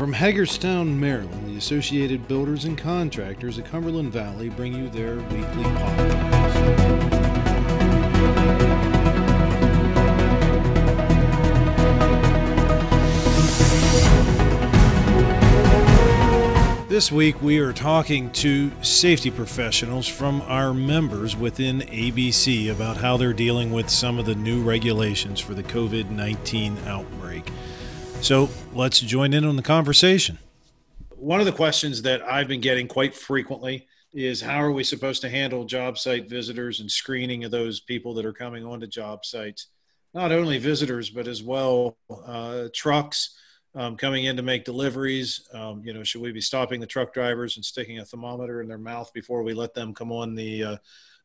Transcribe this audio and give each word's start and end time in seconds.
From 0.00 0.14
Hagerstown, 0.14 0.98
Maryland, 0.98 1.46
the 1.46 1.58
Associated 1.58 2.26
Builders 2.26 2.64
and 2.64 2.78
Contractors 2.78 3.58
of 3.58 3.66
Cumberland 3.66 4.10
Valley 4.10 4.48
bring 4.48 4.72
you 4.72 4.88
their 4.88 5.16
weekly 5.16 5.62
podcast. 5.62 7.10
This 16.88 17.12
week, 17.12 17.42
we 17.42 17.58
are 17.58 17.74
talking 17.74 18.30
to 18.30 18.72
safety 18.80 19.30
professionals 19.30 20.08
from 20.08 20.40
our 20.46 20.72
members 20.72 21.36
within 21.36 21.80
ABC 21.80 22.72
about 22.72 22.96
how 22.96 23.18
they're 23.18 23.34
dealing 23.34 23.70
with 23.70 23.90
some 23.90 24.18
of 24.18 24.24
the 24.24 24.34
new 24.34 24.62
regulations 24.62 25.40
for 25.40 25.52
the 25.52 25.62
COVID 25.62 26.08
19 26.08 26.78
outbreak. 26.86 27.52
So 28.22 28.50
let's 28.74 29.00
join 29.00 29.32
in 29.32 29.44
on 29.44 29.56
the 29.56 29.62
conversation. 29.62 30.38
One 31.16 31.40
of 31.40 31.46
the 31.46 31.52
questions 31.52 32.02
that 32.02 32.22
I've 32.22 32.48
been 32.48 32.60
getting 32.60 32.86
quite 32.86 33.14
frequently 33.14 33.86
is 34.12 34.40
how 34.40 34.62
are 34.62 34.72
we 34.72 34.84
supposed 34.84 35.22
to 35.22 35.30
handle 35.30 35.64
job 35.64 35.96
site 35.96 36.28
visitors 36.28 36.80
and 36.80 36.90
screening 36.90 37.44
of 37.44 37.50
those 37.50 37.80
people 37.80 38.12
that 38.14 38.26
are 38.26 38.32
coming 38.32 38.64
onto 38.64 38.86
job 38.86 39.24
sites? 39.24 39.68
Not 40.12 40.32
only 40.32 40.58
visitors, 40.58 41.08
but 41.08 41.28
as 41.28 41.42
well 41.42 41.96
uh, 42.26 42.68
trucks 42.74 43.36
um, 43.74 43.96
coming 43.96 44.24
in 44.24 44.36
to 44.36 44.42
make 44.42 44.64
deliveries. 44.64 45.48
Um, 45.54 45.82
you 45.84 45.94
know, 45.94 46.02
should 46.02 46.20
we 46.20 46.32
be 46.32 46.40
stopping 46.40 46.80
the 46.80 46.86
truck 46.86 47.14
drivers 47.14 47.56
and 47.56 47.64
sticking 47.64 48.00
a 48.00 48.04
thermometer 48.04 48.60
in 48.60 48.68
their 48.68 48.78
mouth 48.78 49.10
before 49.14 49.42
we 49.42 49.54
let 49.54 49.74
them 49.74 49.94
come 49.94 50.12
on 50.12 50.34
the 50.34 50.64
uh, 50.64 50.76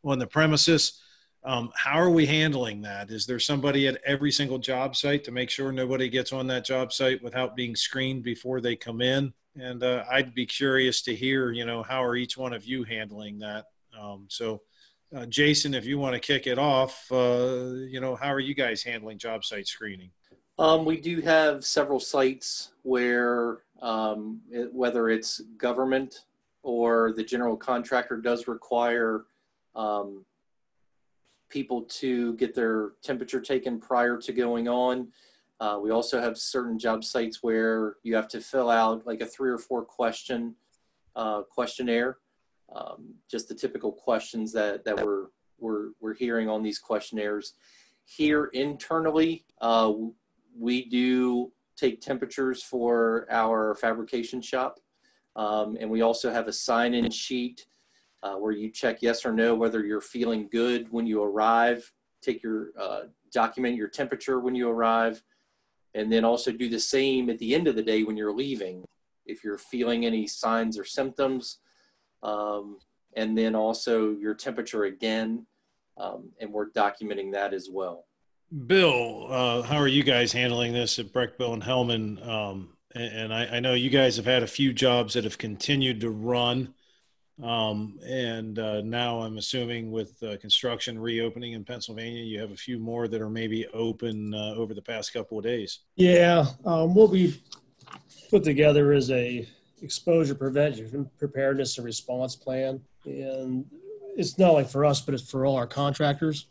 on 0.04 0.20
the 0.20 0.28
premises? 0.28 1.02
Um, 1.46 1.72
how 1.76 2.00
are 2.00 2.10
we 2.10 2.26
handling 2.26 2.82
that? 2.82 3.12
Is 3.12 3.28
there 3.28 3.40
somebody 3.40 3.88
at 3.88 4.02
every 4.04 4.32
single 4.32 4.58
job 4.58 4.96
site 4.96 5.24
to 5.26 5.32
make 5.32 5.52
sure 5.52 5.72
nobody 5.72 6.10
gets 6.10 6.34
on 6.34 6.48
that 6.48 6.66
job 6.66 6.92
site 6.92 7.22
without 7.22 7.56
being 7.56 7.76
screened 7.76 8.24
before 8.24 8.62
they 8.62 8.76
come 8.76 9.00
in? 9.00 9.32
And 9.56 9.84
uh, 9.84 10.06
I'd 10.10 10.34
be 10.34 10.48
curious 10.48 11.04
to 11.04 11.16
hear, 11.16 11.52
you 11.52 11.64
know, 11.64 11.84
how 11.84 12.04
are 12.04 12.16
each 12.16 12.36
one 12.36 12.52
of 12.52 12.66
you 12.66 12.84
handling 12.84 13.38
that? 13.40 13.66
Um, 13.98 14.26
so, 14.28 14.64
uh, 15.16 15.28
Jason, 15.28 15.76
if 15.76 15.86
you 15.86 16.00
want 16.00 16.16
to 16.16 16.20
kick 16.20 16.48
it 16.48 16.58
off, 16.58 17.06
uh, 17.12 17.74
you 17.88 18.00
know, 18.00 18.16
how 18.16 18.34
are 18.34 18.40
you 18.40 18.56
guys 18.56 18.82
handling 18.82 19.20
job 19.20 19.46
site 19.46 19.68
screening? 19.68 20.10
Um, 20.58 20.84
we 20.84 21.00
do 21.00 21.22
have 21.22 21.64
several 21.64 22.00
sites 22.00 22.72
where, 22.82 23.60
um, 23.84 24.42
it, 24.50 24.74
whether 24.74 25.10
it's 25.10 25.42
government 25.58 26.26
or 26.64 27.14
the 27.16 27.24
general 27.24 27.56
contractor 27.56 28.18
does 28.18 28.48
require 28.48 29.26
um, 29.76 30.26
people 31.50 31.84
to 31.84 32.34
get 32.36 32.54
their 32.56 32.94
temperature 33.04 33.42
taken 33.42 33.80
prior 33.80 34.18
to 34.18 34.34
going 34.34 34.68
on. 34.68 35.08
Uh, 35.60 35.80
we 35.82 35.92
also 35.92 36.20
have 36.20 36.38
certain 36.38 36.78
job 36.78 37.04
sites 37.04 37.42
where 37.42 37.96
you 38.04 38.16
have 38.16 38.28
to 38.28 38.42
fill 38.42 38.70
out 38.70 39.06
like 39.08 39.22
a 39.22 39.26
three 39.26 39.50
or 39.50 39.58
four 39.58 39.84
question 39.84 40.56
uh, 41.16 41.42
questionnaire, 41.44 42.18
um, 42.76 43.14
just 43.30 43.48
the 43.48 43.56
typical 43.56 43.92
questions 43.92 44.52
that, 44.52 44.84
that 44.84 45.00
we're, 45.02 45.28
we're, 45.60 45.90
we're 46.02 46.14
hearing 46.14 46.50
on 46.50 46.62
these 46.62 46.80
questionnaires. 46.80 47.54
Here 48.04 48.46
internally, 48.54 49.46
uh, 49.62 49.94
we 50.58 50.86
do 50.90 51.52
take 51.78 52.02
temperatures 52.02 52.64
for 52.64 53.28
our 53.30 53.76
fabrication 53.76 54.42
shop. 54.42 54.80
Um, 55.36 55.78
and 55.80 55.90
we 55.90 56.02
also 56.02 56.32
have 56.32 56.48
a 56.48 56.54
sign-in 56.54 57.10
sheet 57.12 57.66
uh, 58.26 58.34
where 58.36 58.52
you 58.52 58.72
check 58.72 58.98
yes 59.02 59.24
or 59.24 59.32
no 59.32 59.54
whether 59.54 59.86
you're 59.86 60.02
feeling 60.02 60.50
good 60.52 60.92
when 60.92 61.06
you 61.06 61.22
arrive. 61.22 61.92
Take 62.24 62.42
your 62.42 62.70
uh, 62.80 63.02
document 63.32 63.76
your 63.76 63.88
temperature 63.88 64.40
when 64.40 64.56
you 64.56 64.68
arrive, 64.68 65.22
and 65.94 66.12
then 66.12 66.26
also 66.26 66.52
do 66.52 66.68
the 66.68 66.80
same 66.80 67.30
at 67.30 67.38
the 67.38 67.54
end 67.54 67.68
of 67.68 67.76
the 67.76 67.84
day 67.84 68.04
when 68.04 68.18
you're 68.18 68.34
leaving. 68.34 68.84
If 69.28 69.44
you're 69.44 69.60
feeling 69.60 70.06
any 70.06 70.26
signs 70.26 70.80
or 70.80 70.86
symptoms, 70.86 71.60
um, 72.24 72.80
and 73.16 73.38
then 73.38 73.54
also 73.56 74.12
your 74.12 74.34
temperature 74.34 74.86
again, 74.86 75.46
um, 75.98 76.32
and 76.40 76.52
we're 76.52 76.70
documenting 76.72 77.32
that 77.34 77.54
as 77.54 77.70
well. 77.72 78.06
Bill, 78.66 79.28
uh, 79.30 79.62
how 79.62 79.78
are 79.78 79.88
you 79.88 80.04
guys 80.04 80.32
handling 80.32 80.74
this 80.74 80.98
at 80.98 81.14
Bill 81.14 81.54
and 81.54 81.64
Hellman? 81.64 82.26
Um, 82.28 82.70
and, 82.96 83.14
and 83.14 83.34
I, 83.34 83.58
I, 83.58 83.60
know 83.60 83.74
you 83.74 83.90
guys 83.90 84.16
have 84.18 84.26
had 84.26 84.44
a 84.44 84.48
few 84.48 84.72
jobs 84.72 85.14
that 85.14 85.24
have 85.24 85.38
continued 85.38 86.02
to 86.02 86.10
run. 86.10 86.74
Um, 87.44 88.00
and 88.08 88.58
uh, 88.60 88.82
now 88.82 89.20
I'm 89.20 89.38
assuming 89.38 89.92
with 89.92 90.22
uh, 90.24 90.38
construction 90.38 90.98
reopening 90.98 91.54
in 91.54 91.66
Pennsylvania, 91.66 92.24
you 92.24 92.40
have 92.40 92.52
a 92.52 92.56
few 92.56 92.80
more 92.80 93.08
that 93.08 93.22
are 93.22 93.30
maybe 93.30 93.68
open 93.68 94.34
uh, 94.34 94.54
over 94.56 94.74
the 94.74 94.82
past 94.82 95.12
couple 95.12 95.38
of 95.38 95.44
days. 95.44 95.80
Yeah, 95.96 96.46
um, 96.66 96.96
what 96.96 97.10
we 97.10 97.42
put 98.30 98.44
together 98.44 98.94
is 98.94 99.12
a 99.12 99.48
exposure 99.82 100.36
prevention, 100.36 101.10
preparedness, 101.20 101.78
and 101.78 101.86
response 101.86 102.36
plan, 102.36 102.80
and 103.04 103.66
it's 104.16 104.38
not 104.40 104.54
like 104.54 104.70
for 104.70 104.86
us, 104.86 105.02
but 105.02 105.14
it's 105.14 105.30
for 105.30 105.46
all 105.46 105.58
our 105.58 105.68
contractors 105.68 106.48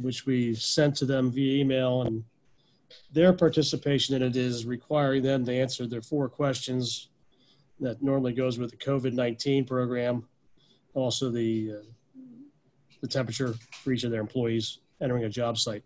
which 0.00 0.26
we 0.26 0.54
sent 0.54 0.96
to 0.96 1.04
them 1.04 1.30
via 1.30 1.60
email, 1.60 2.02
and 2.02 2.24
their 3.12 3.32
participation 3.32 4.14
in 4.14 4.22
it 4.22 4.36
is 4.36 4.64
requiring 4.64 5.22
them 5.22 5.44
to 5.44 5.52
answer 5.52 5.86
their 5.86 6.02
four 6.02 6.28
questions 6.28 7.08
that 7.82 8.02
normally 8.02 8.32
goes 8.32 8.58
with 8.58 8.70
the 8.70 8.76
COVID 8.76 9.12
nineteen 9.12 9.64
program, 9.64 10.26
also 10.94 11.30
the 11.30 11.74
uh, 11.78 12.20
the 13.00 13.08
temperature 13.08 13.54
for 13.82 13.92
each 13.92 14.04
of 14.04 14.10
their 14.10 14.20
employees 14.20 14.78
entering 15.00 15.24
a 15.24 15.28
job 15.28 15.58
site 15.58 15.82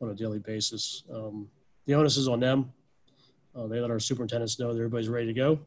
on 0.00 0.10
a 0.10 0.14
daily 0.14 0.38
basis. 0.38 1.04
Um, 1.12 1.48
the 1.86 1.94
onus 1.94 2.16
is 2.16 2.26
on 2.26 2.40
them. 2.40 2.72
Uh, 3.54 3.66
they 3.66 3.80
let 3.80 3.90
our 3.90 4.00
superintendents 4.00 4.58
know 4.58 4.72
that 4.72 4.78
everybody's 4.78 5.08
ready 5.08 5.26
to 5.26 5.32
go. 5.32 5.60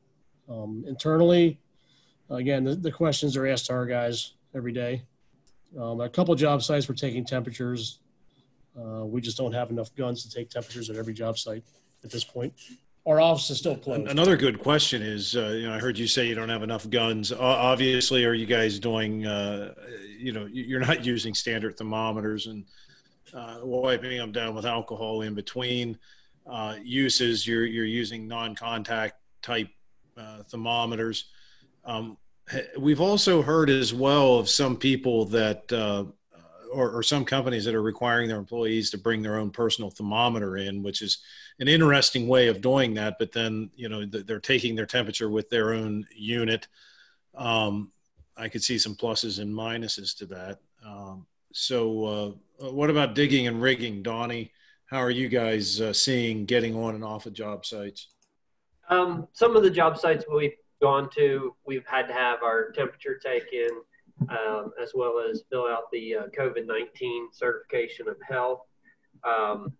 Um, 0.50 0.84
internally, 0.88 1.60
again, 2.30 2.64
the, 2.64 2.76
the, 2.76 2.92
questions 2.92 3.38
are 3.38 3.46
asked 3.46 3.68
to 3.68 3.74
our 3.74 3.86
guys 3.86 4.34
every 4.56 4.74
day. 4.74 5.04
Um, 5.80 6.02
a 6.02 6.10
couple 6.10 6.34
job 6.36 6.64
sites 6.64 6.88
were 6.88 6.94
taking 6.96 7.26
temperatures. 7.26 8.00
Uh, 8.78 9.06
we 9.06 9.22
just 9.22 9.38
don't 9.38 9.54
have 9.54 9.70
enough 9.70 9.94
guns 9.96 10.24
to 10.24 10.30
take 10.30 10.50
temperatures 10.50 10.90
at 10.90 10.96
every 10.96 11.14
job 11.14 11.38
site 11.38 11.64
at 12.04 12.10
this 12.10 12.24
point. 12.24 12.54
Our 13.06 13.20
office 13.20 13.50
is 13.50 13.58
still 13.58 13.76
closed. 13.76 14.10
Another 14.10 14.38
good 14.38 14.60
question 14.60 15.02
is, 15.02 15.36
uh, 15.36 15.48
you 15.48 15.68
know, 15.68 15.74
I 15.74 15.80
heard 15.80 15.98
you 15.98 16.08
say 16.08 16.26
you 16.26 16.36
don't 16.36 16.48
have 16.48 16.64
enough 16.64 16.90
guns. 16.90 17.34
obviously, 17.34 18.24
are 18.24 18.34
you 18.34 18.46
guys 18.46 18.80
doing, 18.80 19.26
uh, 19.26 19.74
you 20.18 20.32
know, 20.32 20.46
you're 20.46 20.80
not 20.80 21.04
using 21.14 21.34
standard 21.34 21.78
thermometers 21.78 22.48
and 22.48 22.64
uh, 23.34 23.60
wiping 23.62 24.18
them 24.18 24.32
down 24.32 24.56
with 24.56 24.66
alcohol 24.66 25.22
in 25.22 25.34
between 25.34 25.98
uh, 26.48 26.76
uses. 26.82 27.46
You're 27.46 27.66
you're 27.66 27.86
using 27.86 28.28
non-contact 28.28 29.16
type 29.42 29.70
uh, 30.18 30.44
thermometers. 30.44 31.26
Um, 31.84 32.18
we've 32.78 33.02
also 33.02 33.42
heard 33.42 33.70
as 33.70 33.94
well 33.94 34.36
of 34.36 34.50
some 34.50 34.78
people 34.78 35.26
that 35.26 35.72
or, 36.74 36.92
or, 36.92 37.04
some 37.04 37.24
companies 37.24 37.66
that 37.66 37.76
are 37.76 37.82
requiring 37.82 38.28
their 38.28 38.38
employees 38.38 38.90
to 38.90 38.98
bring 38.98 39.22
their 39.22 39.38
own 39.38 39.50
personal 39.50 39.90
thermometer 39.90 40.58
in 40.58 40.84
which 40.84 41.02
is 41.02 41.20
an 41.60 41.68
interesting 41.68 42.28
way 42.28 42.48
of 42.48 42.62
doing 42.62 42.94
that 42.94 43.16
but 43.20 43.32
then 43.32 43.70
you 43.76 43.88
know 43.90 44.06
they're 44.06 44.40
taking 44.40 44.76
their 44.76 44.86
temperature 44.86 45.30
with 45.30 45.50
their 45.50 45.74
own 45.74 46.06
unit. 46.16 46.68
Um, 47.36 47.92
i 48.36 48.48
could 48.50 48.64
see 48.64 48.78
some 48.80 48.96
pluses 48.96 49.40
and 49.40 49.54
minuses 49.54 50.18
to 50.18 50.26
that. 50.28 50.60
Um, 50.86 51.26
so 51.54 52.06
uh, 52.60 52.70
what 52.72 52.90
about 52.90 53.16
digging 53.16 53.48
and 53.48 53.62
rigging? 53.62 54.02
Donnie 54.02 54.52
how 54.94 55.00
are 55.00 55.10
you 55.10 55.28
guys 55.28 55.82
uh, 55.82 55.92
seeing 55.92 56.46
getting 56.46 56.76
on 56.76 56.94
and 56.94 57.04
off 57.04 57.26
of 57.26 57.34
job 57.34 57.66
sites? 57.66 58.10
Um, 58.90 59.28
some 59.34 59.56
of 59.56 59.64
the 59.64 59.70
job 59.72 59.98
sites 59.98 60.24
we've 60.32 60.54
gone 60.84 61.10
to, 61.16 61.56
we've 61.66 61.86
had 61.88 62.08
to 62.10 62.14
have 62.14 62.44
our 62.44 62.72
temperature 62.72 63.18
taken, 63.18 63.70
um, 64.30 64.72
as 64.82 64.92
well 64.94 65.20
as 65.20 65.44
fill 65.50 65.68
out 65.68 65.92
the 65.92 66.16
uh, 66.16 66.24
COVID 66.38 66.66
19 66.66 67.30
certification 67.32 68.08
of 68.08 68.18
health. 68.28 68.62
Um, 69.24 69.74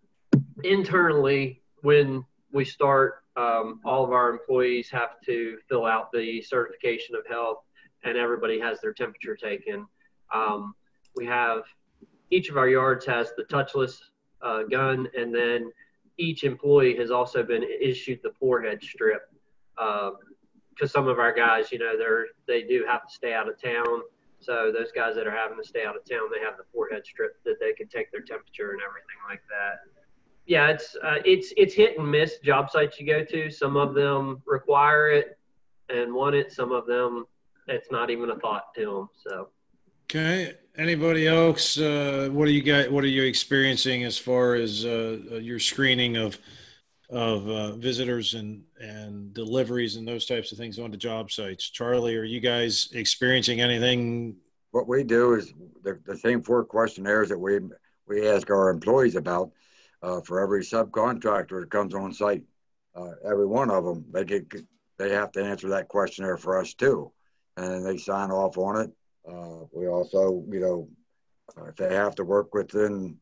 internally, 0.62 1.62
when 1.82 2.24
we 2.52 2.64
start, 2.64 3.24
um, 3.36 3.80
all 3.84 4.04
of 4.04 4.12
our 4.12 4.30
employees 4.30 4.88
have 4.90 5.20
to 5.26 5.58
fill 5.68 5.86
out 5.86 6.12
the 6.12 6.40
certification 6.42 7.14
of 7.14 7.26
health, 7.28 7.58
and 8.04 8.16
everybody 8.16 8.60
has 8.60 8.80
their 8.80 8.92
temperature 8.92 9.36
taken. 9.36 9.86
Um, 10.32 10.74
we 11.16 11.26
have 11.26 11.62
each 12.30 12.48
of 12.48 12.56
our 12.56 12.68
yards 12.68 13.04
has 13.06 13.32
the 13.36 13.44
touchless 13.44 13.98
uh, 14.42 14.62
gun, 14.64 15.08
and 15.16 15.34
then 15.34 15.70
each 16.16 16.44
employee 16.44 16.96
has 16.96 17.10
also 17.10 17.42
been 17.42 17.64
issued 17.80 18.20
the 18.22 18.32
forehead 18.38 18.82
strip. 18.82 19.22
Um, 19.78 20.16
because 20.70 20.90
some 20.90 21.06
of 21.06 21.18
our 21.20 21.32
guys, 21.32 21.70
you 21.70 21.78
know, 21.78 21.96
they're 21.96 22.26
they 22.48 22.62
do 22.62 22.84
have 22.88 23.06
to 23.06 23.14
stay 23.14 23.32
out 23.32 23.48
of 23.48 23.60
town. 23.60 24.02
So 24.44 24.72
those 24.72 24.92
guys 24.92 25.14
that 25.16 25.26
are 25.26 25.36
having 25.36 25.56
to 25.56 25.66
stay 25.66 25.84
out 25.84 25.96
of 25.96 26.04
town, 26.08 26.28
they 26.32 26.44
have 26.44 26.56
the 26.56 26.64
forehead 26.72 27.04
strip 27.04 27.42
that 27.44 27.58
they 27.60 27.72
can 27.72 27.88
take 27.88 28.12
their 28.12 28.20
temperature 28.20 28.72
and 28.72 28.80
everything 28.82 29.16
like 29.28 29.42
that. 29.48 29.80
Yeah, 30.46 30.68
it's 30.68 30.96
uh, 31.02 31.20
it's 31.24 31.54
it's 31.56 31.74
hit 31.74 31.98
and 31.98 32.10
miss 32.10 32.38
job 32.38 32.70
sites 32.70 33.00
you 33.00 33.06
go 33.06 33.24
to. 33.24 33.50
Some 33.50 33.76
of 33.76 33.94
them 33.94 34.42
require 34.46 35.08
it 35.10 35.38
and 35.88 36.12
want 36.12 36.34
it. 36.34 36.52
Some 36.52 36.72
of 36.72 36.86
them 36.86 37.24
it's 37.66 37.90
not 37.90 38.10
even 38.10 38.30
a 38.30 38.36
thought 38.36 38.74
to 38.76 38.84
them. 38.84 39.08
So. 39.26 39.48
Okay. 40.10 40.54
Anybody 40.76 41.26
else? 41.26 41.78
Uh, 41.78 42.28
what 42.32 42.48
are 42.48 42.50
you 42.50 42.62
got? 42.62 42.90
What 42.90 43.04
are 43.04 43.08
you 43.08 43.22
experiencing 43.22 44.04
as 44.04 44.18
far 44.18 44.54
as 44.54 44.84
uh, 44.84 45.18
your 45.40 45.58
screening 45.58 46.16
of 46.16 46.38
of 47.10 47.48
uh, 47.48 47.72
visitors 47.72 48.34
and 48.34 48.62
and 48.80 49.34
deliveries 49.34 49.96
and 49.96 50.06
those 50.08 50.26
types 50.26 50.52
of 50.52 50.58
things 50.58 50.78
onto 50.78 50.96
job 50.96 51.30
sites. 51.30 51.68
Charlie, 51.70 52.16
are 52.16 52.24
you 52.24 52.40
guys 52.40 52.88
experiencing 52.92 53.60
anything? 53.60 54.36
What 54.70 54.88
we 54.88 55.04
do 55.04 55.34
is 55.34 55.52
the, 55.82 56.00
the 56.04 56.16
same 56.16 56.42
four 56.42 56.64
questionnaires 56.64 57.28
that 57.28 57.38
we 57.38 57.60
we 58.06 58.28
ask 58.28 58.50
our 58.50 58.70
employees 58.70 59.16
about 59.16 59.50
uh, 60.02 60.20
for 60.22 60.40
every 60.40 60.62
subcontractor 60.62 61.60
that 61.60 61.70
comes 61.70 61.94
on 61.94 62.12
site. 62.12 62.42
Uh, 62.94 63.12
every 63.24 63.46
one 63.46 63.70
of 63.70 63.84
them, 63.84 64.04
they 64.12 64.24
get 64.24 64.52
they 64.98 65.10
have 65.10 65.32
to 65.32 65.44
answer 65.44 65.68
that 65.68 65.88
questionnaire 65.88 66.36
for 66.36 66.58
us 66.58 66.74
too, 66.74 67.10
and 67.56 67.84
they 67.84 67.96
sign 67.96 68.30
off 68.30 68.56
on 68.56 68.80
it. 68.80 68.90
Uh, 69.28 69.64
we 69.72 69.88
also, 69.88 70.44
you 70.50 70.60
know, 70.60 70.88
uh, 71.56 71.66
if 71.66 71.76
they 71.76 71.94
have 71.94 72.14
to 72.14 72.24
work 72.24 72.54
within 72.54 73.16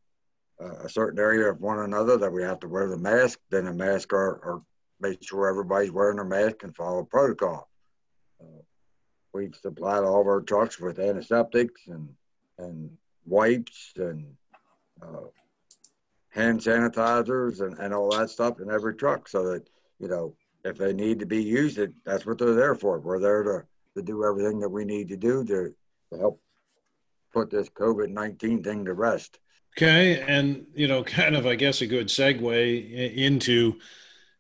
a 0.85 0.89
certain 0.89 1.19
area 1.19 1.51
of 1.51 1.61
one 1.61 1.81
another 1.81 2.17
that 2.19 2.33
we 2.33 2.43
have 2.43 2.61
to 2.61 2.69
wear 2.69 2.89
the 2.89 2.97
mask, 2.97 3.39
then 3.51 3.65
the 3.65 3.73
mask 3.73 4.13
or, 4.13 4.41
are 4.45 4.63
make 5.01 5.23
sure 5.23 5.49
everybody's 5.49 5.91
wearing 5.91 6.17
their 6.17 6.25
mask 6.25 6.63
and 6.63 6.75
follow 6.77 7.03
protocol. 7.03 7.69
Uh, 8.41 8.63
we've 9.33 9.55
supplied 9.57 10.05
all 10.05 10.21
of 10.21 10.27
our 10.27 10.41
trucks 10.41 10.79
with 10.79 10.99
antiseptics 10.99 11.83
and 11.89 12.09
and 12.59 12.91
wipes 13.27 13.93
and 13.97 14.27
uh, 15.03 15.27
hand 16.31 16.61
sanitizers 16.61 17.61
and, 17.61 17.79
and 17.79 17.93
all 17.93 18.11
that 18.11 18.31
stuff 18.31 18.61
in 18.61 18.71
every 18.71 18.95
truck 18.95 19.29
so 19.29 19.53
that 19.53 19.69
you 19.99 20.09
know 20.09 20.35
if 20.65 20.77
they 20.77 20.93
need 20.93 21.19
to 21.19 21.27
be 21.27 21.43
used 21.43 21.79
it 21.79 21.93
that's 22.05 22.27
what 22.27 22.39
they're 22.39 22.55
there 22.55 22.75
for 22.75 22.99
we're 23.01 23.19
there 23.19 23.43
to, 23.43 23.63
to 23.97 24.03
do 24.03 24.25
everything 24.25 24.61
that 24.61 24.69
we 24.69 24.85
need 24.85 25.09
to 25.09 25.17
do 25.17 25.45
to, 25.45 25.75
to 26.13 26.19
help 26.19 26.41
put 27.33 27.51
this 27.51 27.69
covid-19 27.69 28.63
thing 28.63 28.85
to 28.85 28.93
rest 28.93 29.39
Okay, 29.77 30.21
and 30.21 30.67
you 30.75 30.89
know, 30.89 31.03
kind 31.05 31.37
of, 31.37 31.47
I 31.47 31.55
guess, 31.55 31.81
a 31.81 31.87
good 31.87 32.09
segue 32.09 33.15
into. 33.17 33.79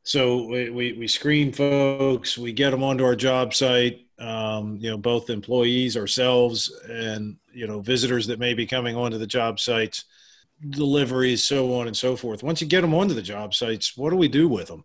So 0.04 0.46
we, 0.48 0.70
we, 0.70 0.92
we 0.94 1.08
screen 1.08 1.52
folks, 1.52 2.36
we 2.36 2.52
get 2.52 2.70
them 2.70 2.82
onto 2.82 3.04
our 3.04 3.16
job 3.16 3.54
site. 3.54 4.06
Um, 4.18 4.78
you 4.80 4.90
know, 4.90 4.96
both 4.98 5.30
employees, 5.30 5.96
ourselves, 5.96 6.72
and 6.88 7.36
you 7.52 7.66
know, 7.66 7.80
visitors 7.80 8.26
that 8.28 8.38
may 8.38 8.54
be 8.54 8.66
coming 8.66 8.96
onto 8.96 9.18
the 9.18 9.26
job 9.26 9.58
sites, 9.58 10.04
deliveries, 10.70 11.44
so 11.44 11.74
on 11.74 11.88
and 11.88 11.96
so 11.96 12.16
forth. 12.16 12.42
Once 12.42 12.60
you 12.60 12.68
get 12.68 12.82
them 12.82 12.94
onto 12.94 13.14
the 13.14 13.22
job 13.22 13.54
sites, 13.54 13.96
what 13.96 14.10
do 14.10 14.16
we 14.16 14.28
do 14.28 14.48
with 14.48 14.68
them? 14.68 14.84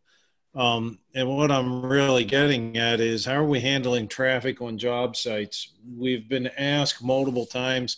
Um, 0.56 1.00
and 1.14 1.28
what 1.30 1.52
I'm 1.52 1.86
really 1.86 2.26
getting 2.26 2.78
at 2.78 3.00
is 3.00 3.26
how 3.26 3.36
are 3.36 3.46
we 3.46 3.60
handling 3.60 4.08
traffic 4.08 4.62
on 4.62 4.78
job 4.78 5.16
sites? 5.16 5.74
We've 5.96 6.28
been 6.28 6.48
asked 6.48 7.04
multiple 7.04 7.46
times 7.46 7.98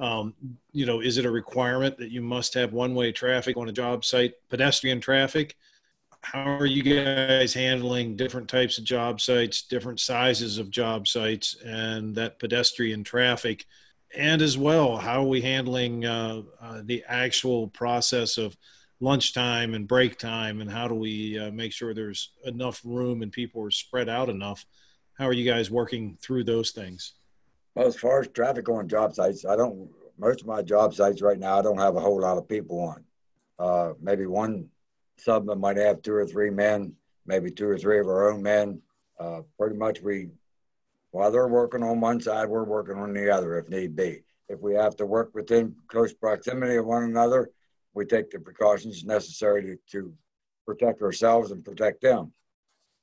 um, 0.00 0.34
you 0.72 0.86
know, 0.86 1.00
is 1.00 1.18
it 1.18 1.26
a 1.26 1.30
requirement 1.30 1.98
that 1.98 2.10
you 2.10 2.22
must 2.22 2.54
have 2.54 2.72
one-way 2.72 3.12
traffic 3.12 3.56
on 3.56 3.68
a 3.68 3.72
job 3.72 4.04
site, 4.04 4.32
pedestrian 4.48 5.00
traffic? 5.00 5.56
How 6.22 6.58
are 6.58 6.66
you 6.66 6.82
guys 6.82 7.54
handling 7.54 8.16
different 8.16 8.48
types 8.48 8.78
of 8.78 8.84
job 8.84 9.20
sites, 9.20 9.62
different 9.62 10.00
sizes 10.00 10.58
of 10.58 10.70
job 10.70 11.06
sites, 11.06 11.56
and 11.64 12.14
that 12.16 12.38
pedestrian 12.38 13.04
traffic? 13.04 13.66
And 14.16 14.42
as 14.42 14.58
well, 14.58 14.96
how 14.96 15.22
are 15.22 15.28
we 15.28 15.40
handling 15.40 16.04
uh, 16.04 16.42
uh, 16.60 16.82
the 16.84 17.04
actual 17.06 17.68
process 17.68 18.38
of 18.38 18.56
lunchtime 19.00 19.74
and 19.74 19.88
break 19.88 20.18
time, 20.18 20.60
and 20.60 20.70
how 20.70 20.88
do 20.88 20.94
we 20.94 21.38
uh, 21.38 21.50
make 21.50 21.72
sure 21.72 21.94
there's 21.94 22.32
enough 22.44 22.80
room 22.84 23.22
and 23.22 23.32
people 23.32 23.62
are 23.64 23.70
spread 23.70 24.08
out 24.08 24.28
enough? 24.28 24.66
How 25.14 25.26
are 25.26 25.32
you 25.32 25.50
guys 25.50 25.70
working 25.70 26.18
through 26.20 26.44
those 26.44 26.70
things? 26.70 27.14
Well, 27.80 27.88
as 27.88 27.96
far 27.96 28.20
as 28.20 28.28
traffic 28.28 28.68
on 28.68 28.88
job 28.88 29.14
sites, 29.14 29.46
I 29.46 29.56
don't. 29.56 29.88
Most 30.18 30.42
of 30.42 30.46
my 30.46 30.60
job 30.60 30.92
sites 30.92 31.22
right 31.22 31.38
now, 31.38 31.58
I 31.58 31.62
don't 31.62 31.78
have 31.78 31.96
a 31.96 32.00
whole 32.00 32.20
lot 32.20 32.36
of 32.36 32.46
people 32.46 32.78
on. 32.78 33.04
Uh, 33.58 33.94
maybe 33.98 34.26
one 34.26 34.68
sub 35.16 35.46
might 35.46 35.78
have 35.78 36.02
two 36.02 36.12
or 36.12 36.26
three 36.26 36.50
men, 36.50 36.92
maybe 37.24 37.50
two 37.50 37.66
or 37.66 37.78
three 37.78 37.98
of 37.98 38.06
our 38.06 38.30
own 38.30 38.42
men. 38.42 38.82
Uh, 39.18 39.40
pretty 39.58 39.78
much, 39.78 40.02
we 40.02 40.28
while 41.12 41.30
they're 41.30 41.48
working 41.48 41.82
on 41.82 42.02
one 42.02 42.20
side, 42.20 42.50
we're 42.50 42.64
working 42.64 42.98
on 42.98 43.14
the 43.14 43.30
other 43.30 43.56
if 43.56 43.70
need 43.70 43.96
be. 43.96 44.24
If 44.50 44.60
we 44.60 44.74
have 44.74 44.94
to 44.96 45.06
work 45.06 45.30
within 45.34 45.74
close 45.88 46.12
proximity 46.12 46.76
of 46.76 46.84
one 46.84 47.04
another, 47.04 47.50
we 47.94 48.04
take 48.04 48.30
the 48.30 48.40
precautions 48.40 49.04
necessary 49.04 49.62
to, 49.62 49.78
to 49.92 50.12
protect 50.66 51.00
ourselves 51.00 51.50
and 51.50 51.64
protect 51.64 52.02
them. 52.02 52.30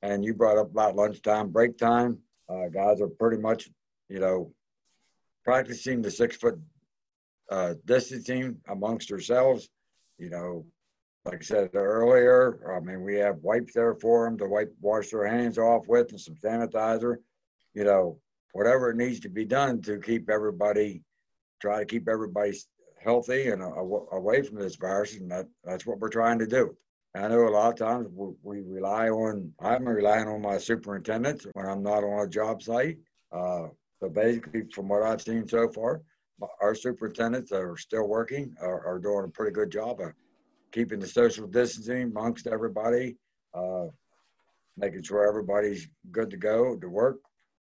And 0.02 0.24
you 0.24 0.34
brought 0.34 0.56
up 0.56 0.70
about 0.70 0.94
lunchtime, 0.94 1.48
break 1.48 1.78
time. 1.78 2.18
Uh, 2.48 2.68
guys 2.68 3.00
are 3.00 3.08
pretty 3.08 3.42
much, 3.42 3.68
you 4.08 4.20
know, 4.20 4.52
practicing 5.48 6.02
the 6.02 6.10
six 6.10 6.36
foot 6.36 6.60
uh, 7.50 7.72
distancing 7.86 8.54
amongst 8.68 9.10
ourselves. 9.10 9.70
You 10.18 10.28
know, 10.28 10.66
like 11.24 11.38
I 11.40 11.42
said 11.42 11.70
earlier, 11.74 12.76
I 12.76 12.80
mean, 12.80 13.02
we 13.02 13.14
have 13.16 13.38
wipes 13.38 13.72
there 13.72 13.94
for 13.94 14.26
them 14.26 14.36
to 14.38 14.46
wipe, 14.46 14.74
wash 14.82 15.08
their 15.08 15.26
hands 15.26 15.56
off 15.56 15.86
with 15.88 16.10
and 16.10 16.20
some 16.20 16.34
sanitizer. 16.34 17.16
You 17.72 17.84
know, 17.84 18.20
whatever 18.52 18.92
needs 18.92 19.20
to 19.20 19.30
be 19.30 19.46
done 19.46 19.80
to 19.82 19.98
keep 20.00 20.28
everybody, 20.28 21.02
try 21.62 21.78
to 21.78 21.86
keep 21.86 22.10
everybody 22.10 22.52
healthy 23.02 23.48
and 23.48 23.62
away 23.62 24.42
from 24.42 24.58
this 24.58 24.76
virus. 24.76 25.16
And 25.16 25.30
that, 25.30 25.46
that's 25.64 25.86
what 25.86 25.98
we're 25.98 26.10
trying 26.10 26.40
to 26.40 26.46
do. 26.46 26.76
I 27.14 27.26
know 27.28 27.48
a 27.48 27.56
lot 27.58 27.72
of 27.72 27.78
times 27.78 28.06
we, 28.42 28.60
rely 28.60 29.08
on, 29.08 29.50
I'm 29.60 29.88
relying 29.88 30.28
on 30.28 30.42
my 30.42 30.58
superintendents 30.58 31.46
when 31.54 31.64
I'm 31.64 31.82
not 31.82 32.04
on 32.04 32.26
a 32.26 32.28
job 32.28 32.62
site. 32.62 32.98
Uh, 33.32 33.68
so 34.00 34.08
basically, 34.08 34.62
from 34.72 34.88
what 34.88 35.02
I've 35.02 35.22
seen 35.22 35.46
so 35.48 35.68
far, 35.68 36.02
our 36.60 36.74
superintendents 36.74 37.50
that 37.50 37.60
are 37.60 37.76
still 37.76 38.06
working 38.06 38.54
are, 38.60 38.86
are 38.86 38.98
doing 38.98 39.24
a 39.24 39.28
pretty 39.28 39.52
good 39.52 39.70
job 39.70 40.00
of 40.00 40.12
keeping 40.70 41.00
the 41.00 41.06
social 41.06 41.46
distancing 41.46 42.02
amongst 42.02 42.46
everybody, 42.46 43.16
uh, 43.54 43.86
making 44.76 45.02
sure 45.02 45.26
everybody's 45.26 45.88
good 46.12 46.30
to 46.30 46.36
go 46.36 46.76
to 46.76 46.88
work. 46.88 47.18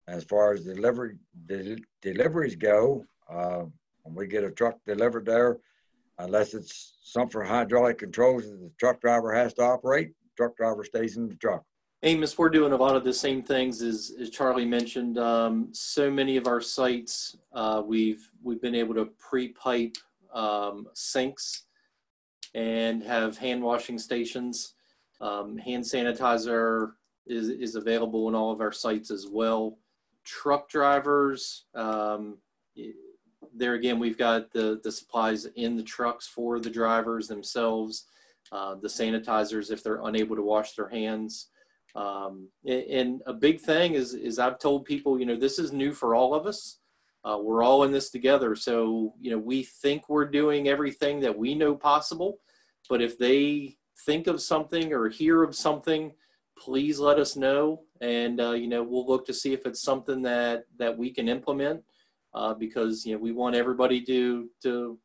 As 0.07 0.23
far 0.23 0.53
as 0.53 0.63
delivery 0.63 1.15
de- 1.47 1.83
deliveries 2.01 2.55
go, 2.55 3.03
uh, 3.29 3.63
when 4.03 4.15
we 4.15 4.27
get 4.27 4.43
a 4.43 4.51
truck 4.51 4.77
delivered 4.85 5.25
there, 5.25 5.57
unless 6.19 6.53
it's 6.53 6.97
something 7.03 7.31
for 7.31 7.43
hydraulic 7.43 7.97
controls 7.97 8.43
that 8.43 8.59
the 8.59 8.71
truck 8.79 9.01
driver 9.01 9.33
has 9.33 9.53
to 9.55 9.63
operate, 9.63 10.11
truck 10.37 10.55
driver 10.57 10.83
stays 10.83 11.17
in 11.17 11.27
the 11.27 11.35
truck. 11.35 11.63
Amos, 12.03 12.35
we're 12.35 12.49
doing 12.49 12.73
a 12.73 12.77
lot 12.77 12.95
of 12.95 13.03
the 13.03 13.13
same 13.13 13.43
things 13.43 13.83
as, 13.83 14.11
as 14.19 14.31
Charlie 14.31 14.65
mentioned. 14.65 15.19
Um, 15.19 15.69
so 15.71 16.09
many 16.09 16.35
of 16.35 16.47
our 16.47 16.59
sites, 16.59 17.37
uh, 17.53 17.83
we've 17.85 18.27
we've 18.41 18.61
been 18.61 18.73
able 18.73 18.95
to 18.95 19.05
pre-pipe 19.19 19.95
um, 20.33 20.87
sinks 20.93 21.65
and 22.55 23.03
have 23.03 23.37
hand 23.37 23.61
washing 23.61 23.99
stations. 23.99 24.73
Um, 25.19 25.59
hand 25.59 25.83
sanitizer 25.83 26.93
is 27.27 27.49
is 27.49 27.75
available 27.75 28.27
in 28.29 28.33
all 28.33 28.51
of 28.51 28.61
our 28.61 28.71
sites 28.71 29.11
as 29.11 29.27
well. 29.27 29.77
Truck 30.23 30.69
drivers, 30.69 31.65
um, 31.75 32.37
there 33.53 33.75
again, 33.75 33.99
we've 33.99 34.17
got 34.17 34.51
the 34.51 34.81
the 34.83 34.91
supplies 34.91 35.45
in 35.55 35.77
the 35.77 35.83
trucks 35.83 36.25
for 36.25 36.59
the 36.59 36.69
drivers 36.69 37.27
themselves. 37.27 38.05
Uh, 38.51 38.73
the 38.73 38.87
sanitizers 38.87 39.71
if 39.71 39.83
they're 39.83 40.01
unable 40.05 40.35
to 40.35 40.41
wash 40.41 40.73
their 40.73 40.89
hands. 40.89 41.50
Um, 41.95 42.49
and, 42.65 43.21
a 43.25 43.33
big 43.33 43.59
thing 43.59 43.95
is, 43.95 44.13
is 44.13 44.39
I've 44.39 44.59
told 44.59 44.85
people, 44.85 45.19
you 45.19 45.25
know, 45.25 45.35
this 45.35 45.59
is 45.59 45.71
new 45.71 45.93
for 45.93 46.15
all 46.15 46.33
of 46.33 46.45
us. 46.45 46.79
Uh, 47.23 47.37
we're 47.39 47.63
all 47.63 47.83
in 47.83 47.91
this 47.91 48.09
together. 48.09 48.55
So, 48.55 49.13
you 49.19 49.31
know, 49.31 49.37
we 49.37 49.63
think 49.63 50.09
we're 50.09 50.25
doing 50.25 50.67
everything 50.67 51.19
that 51.19 51.37
we 51.37 51.53
know 51.53 51.75
possible, 51.75 52.39
but 52.89 53.01
if 53.01 53.17
they 53.17 53.77
think 54.05 54.27
of 54.27 54.41
something 54.41 54.93
or 54.93 55.09
hear 55.09 55.43
of 55.43 55.55
something, 55.55 56.13
please 56.57 56.99
let 56.99 57.19
us 57.19 57.35
know. 57.35 57.81
And, 58.01 58.39
uh, 58.39 58.51
you 58.51 58.67
know, 58.67 58.83
we'll 58.83 59.05
look 59.05 59.25
to 59.27 59.33
see 59.33 59.53
if 59.53 59.65
it's 59.65 59.83
something 59.83 60.21
that, 60.23 60.63
that 60.77 60.97
we 60.97 61.11
can 61.11 61.27
implement 61.27 61.83
uh, 62.33 62.53
because, 62.53 63.05
you 63.05 63.13
know, 63.13 63.19
we 63.19 63.31
want 63.31 63.55
everybody 63.55 64.01
to, 64.05 64.49
to, 64.63 64.97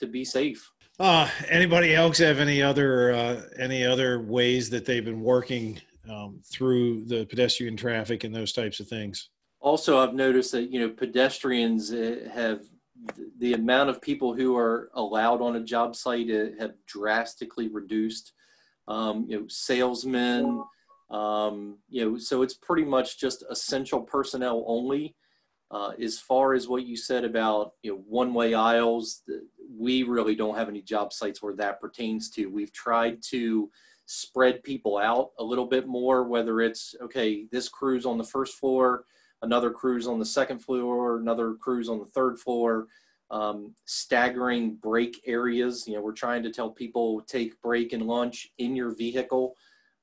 to 0.00 0.06
be 0.06 0.24
safe. 0.24 0.70
Uh, 0.98 1.28
anybody 1.48 1.94
else 1.94 2.18
have 2.18 2.38
any 2.38 2.62
other, 2.62 3.12
uh, 3.12 3.42
any 3.58 3.84
other 3.84 4.20
ways 4.20 4.70
that 4.70 4.84
they've 4.84 5.04
been 5.04 5.22
working 5.22 5.80
um, 6.08 6.40
through 6.44 7.04
the 7.04 7.26
pedestrian 7.26 7.76
traffic 7.76 8.24
and 8.24 8.34
those 8.34 8.52
types 8.52 8.80
of 8.80 8.88
things. 8.88 9.28
Also, 9.60 9.98
I've 9.98 10.14
noticed 10.14 10.52
that 10.52 10.70
you 10.72 10.80
know 10.80 10.88
pedestrians 10.88 11.92
uh, 11.92 12.28
have 12.32 12.62
the 13.38 13.54
amount 13.54 13.90
of 13.90 14.00
people 14.00 14.34
who 14.34 14.56
are 14.56 14.90
allowed 14.94 15.40
on 15.40 15.56
a 15.56 15.60
job 15.60 15.94
site 15.96 16.30
uh, 16.30 16.56
have 16.58 16.72
drastically 16.86 17.68
reduced. 17.68 18.32
Um, 18.88 19.26
you 19.28 19.40
know, 19.40 19.46
salesmen. 19.48 20.64
Um, 21.10 21.78
you 21.88 22.04
know, 22.04 22.18
so 22.18 22.42
it's 22.42 22.54
pretty 22.54 22.84
much 22.84 23.18
just 23.18 23.44
essential 23.50 24.00
personnel 24.00 24.64
only. 24.66 25.14
Uh, 25.70 25.92
as 26.02 26.18
far 26.18 26.52
as 26.52 26.68
what 26.68 26.84
you 26.84 26.96
said 26.96 27.24
about 27.24 27.72
you 27.82 27.92
know 27.92 28.02
one-way 28.08 28.54
aisles, 28.54 29.22
we 29.78 30.02
really 30.02 30.34
don't 30.34 30.56
have 30.56 30.68
any 30.68 30.82
job 30.82 31.12
sites 31.12 31.42
where 31.42 31.54
that 31.54 31.80
pertains 31.80 32.30
to. 32.30 32.46
We've 32.46 32.72
tried 32.72 33.22
to 33.30 33.70
spread 34.14 34.62
people 34.62 34.98
out 34.98 35.30
a 35.38 35.44
little 35.50 35.66
bit 35.66 35.86
more, 35.86 36.24
whether 36.24 36.60
it's, 36.60 36.94
okay, 37.00 37.46
this 37.50 37.68
crew's 37.68 38.04
on 38.04 38.18
the 38.18 38.24
first 38.24 38.54
floor, 38.60 39.04
another 39.40 39.70
crew's 39.70 40.06
on 40.06 40.18
the 40.18 40.26
second 40.38 40.58
floor, 40.58 41.18
another 41.18 41.54
crew's 41.54 41.88
on 41.88 41.98
the 41.98 42.10
third 42.16 42.38
floor. 42.38 42.88
um, 43.32 43.74
staggering 43.86 44.74
break 44.76 45.22
areas. 45.26 45.88
You 45.88 45.94
know, 45.94 46.02
we're 46.02 46.12
trying 46.12 46.42
to 46.44 46.52
tell 46.52 46.70
people 46.70 47.22
take 47.22 47.60
break 47.62 47.92
and 47.94 48.06
lunch 48.06 48.52
in 48.58 48.76
your 48.76 48.94
vehicle, 48.94 49.54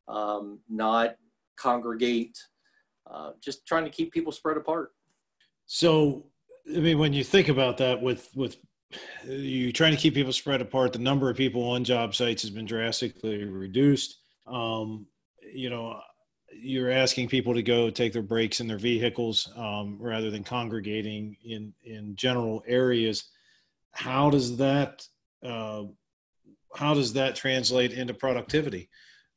um, 0.07 0.59
not 0.67 1.15
congregate. 1.55 2.37
Uh, 3.09 3.31
just 3.39 3.65
trying 3.65 3.85
to 3.85 3.89
keep 3.89 4.11
people 4.11 4.31
spread 4.31 4.57
apart. 4.57 4.91
So, 5.67 6.25
I 6.75 6.79
mean, 6.79 6.97
when 6.99 7.13
you 7.13 7.23
think 7.23 7.49
about 7.49 7.77
that, 7.77 8.01
with 8.01 8.29
with 8.35 8.57
you 9.27 9.71
trying 9.71 9.91
to 9.91 9.97
keep 9.97 10.13
people 10.13 10.33
spread 10.33 10.61
apart, 10.61 10.93
the 10.93 10.99
number 10.99 11.29
of 11.29 11.37
people 11.37 11.63
on 11.63 11.83
job 11.83 12.15
sites 12.15 12.41
has 12.41 12.51
been 12.51 12.65
drastically 12.65 13.43
reduced. 13.45 14.17
Um, 14.47 15.05
you 15.53 15.69
know, 15.69 15.99
you're 16.51 16.91
asking 16.91 17.27
people 17.27 17.53
to 17.53 17.61
go 17.61 17.89
take 17.89 18.13
their 18.13 18.21
breaks 18.21 18.59
in 18.59 18.67
their 18.67 18.77
vehicles 18.77 19.51
um, 19.55 19.97
rather 19.99 20.31
than 20.31 20.43
congregating 20.43 21.35
in 21.43 21.73
in 21.83 22.15
general 22.15 22.63
areas. 22.67 23.29
How 23.91 24.29
does 24.29 24.57
that 24.57 25.05
uh, 25.43 25.83
how 26.75 26.93
does 26.93 27.13
that 27.13 27.35
translate 27.35 27.93
into 27.93 28.13
productivity? 28.13 28.89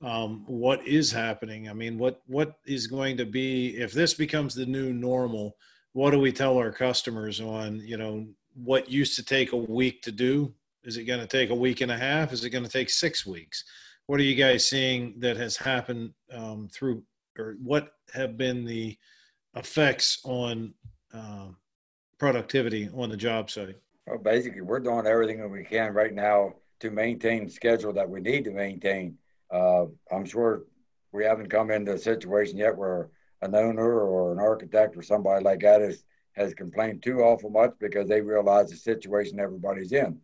Um, 0.02 0.44
what 0.46 0.86
is 0.86 1.12
happening? 1.12 1.68
I 1.68 1.74
mean, 1.74 1.98
what 1.98 2.22
what 2.26 2.54
is 2.66 2.86
going 2.86 3.16
to 3.18 3.26
be 3.26 3.76
if 3.76 3.92
this 3.92 4.14
becomes 4.14 4.54
the 4.54 4.66
new 4.66 4.92
normal? 4.92 5.56
What 5.92 6.10
do 6.10 6.18
we 6.18 6.32
tell 6.32 6.56
our 6.56 6.72
customers 6.72 7.40
on 7.40 7.80
you 7.80 7.98
know 7.98 8.26
what 8.54 8.90
used 8.90 9.16
to 9.16 9.24
take 9.24 9.52
a 9.52 9.56
week 9.56 10.02
to 10.02 10.12
do? 10.12 10.54
Is 10.84 10.96
it 10.96 11.04
going 11.04 11.20
to 11.20 11.26
take 11.26 11.50
a 11.50 11.54
week 11.54 11.80
and 11.80 11.92
a 11.92 11.96
half? 11.96 12.32
Is 12.32 12.44
it 12.44 12.50
going 12.50 12.64
to 12.64 12.70
take 12.70 12.90
six 12.90 13.24
weeks? 13.24 13.64
what 14.06 14.20
are 14.20 14.24
you 14.24 14.34
guys 14.34 14.66
seeing 14.66 15.14
that 15.20 15.36
has 15.36 15.56
happened 15.56 16.12
um, 16.32 16.68
through, 16.72 17.02
or 17.38 17.56
what 17.62 17.92
have 18.12 18.36
been 18.36 18.64
the 18.64 18.96
effects 19.56 20.20
on 20.24 20.74
um, 21.12 21.56
productivity 22.18 22.88
on 22.94 23.08
the 23.08 23.16
job 23.16 23.50
site? 23.50 23.76
Well, 24.06 24.18
basically, 24.18 24.62
we're 24.62 24.80
doing 24.80 25.06
everything 25.06 25.38
that 25.38 25.48
we 25.48 25.64
can 25.64 25.94
right 25.94 26.12
now 26.12 26.54
to 26.80 26.90
maintain 26.90 27.44
the 27.44 27.50
schedule 27.50 27.92
that 27.92 28.08
we 28.08 28.20
need 28.20 28.44
to 28.44 28.50
maintain. 28.50 29.16
Uh, 29.50 29.86
I'm 30.10 30.24
sure 30.24 30.64
we 31.12 31.24
haven't 31.24 31.50
come 31.50 31.70
into 31.70 31.92
a 31.92 31.98
situation 31.98 32.56
yet 32.56 32.76
where 32.76 33.10
an 33.42 33.54
owner 33.54 34.00
or 34.00 34.32
an 34.32 34.38
architect 34.38 34.96
or 34.96 35.02
somebody 35.02 35.44
like 35.44 35.60
that 35.60 35.80
is, 35.80 36.04
has 36.32 36.54
complained 36.54 37.02
too 37.02 37.20
awful 37.20 37.50
much 37.50 37.72
because 37.78 38.08
they 38.08 38.20
realize 38.20 38.70
the 38.70 38.76
situation 38.76 39.38
everybody's 39.38 39.92
in 39.92 40.18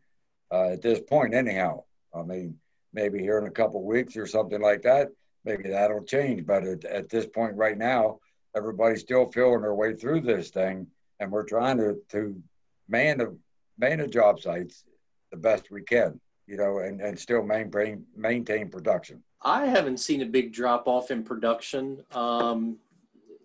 uh, 0.50 0.70
at 0.70 0.82
this 0.82 1.00
point, 1.00 1.34
anyhow. 1.34 1.82
I 2.14 2.22
mean, 2.22 2.56
maybe 2.92 3.18
here 3.18 3.38
in 3.38 3.46
a 3.46 3.50
couple 3.50 3.82
weeks 3.84 4.16
or 4.16 4.26
something 4.26 4.60
like 4.60 4.82
that, 4.82 5.08
maybe 5.44 5.68
that'll 5.68 6.04
change. 6.04 6.46
But 6.46 6.64
at, 6.64 6.84
at 6.84 7.08
this 7.08 7.26
point 7.26 7.56
right 7.56 7.76
now, 7.76 8.18
everybody's 8.56 9.00
still 9.00 9.26
feeling 9.26 9.62
their 9.62 9.74
way 9.74 9.94
through 9.94 10.22
this 10.22 10.50
thing, 10.50 10.86
and 11.20 11.30
we're 11.30 11.44
trying 11.44 11.78
to 11.78 11.96
to 12.10 12.40
man 12.88 13.18
the 13.18 13.36
man 13.78 13.98
the 13.98 14.08
job 14.08 14.40
sites 14.40 14.84
the 15.30 15.36
best 15.36 15.70
we 15.70 15.82
can, 15.82 16.18
you 16.46 16.56
know, 16.56 16.78
and, 16.78 17.00
and 17.00 17.18
still 17.18 17.42
maintain 17.42 18.04
maintain 18.16 18.70
production. 18.70 19.22
I 19.42 19.66
haven't 19.66 19.98
seen 19.98 20.22
a 20.22 20.26
big 20.26 20.52
drop 20.52 20.88
off 20.88 21.10
in 21.10 21.22
production. 21.22 22.02
Um, 22.12 22.78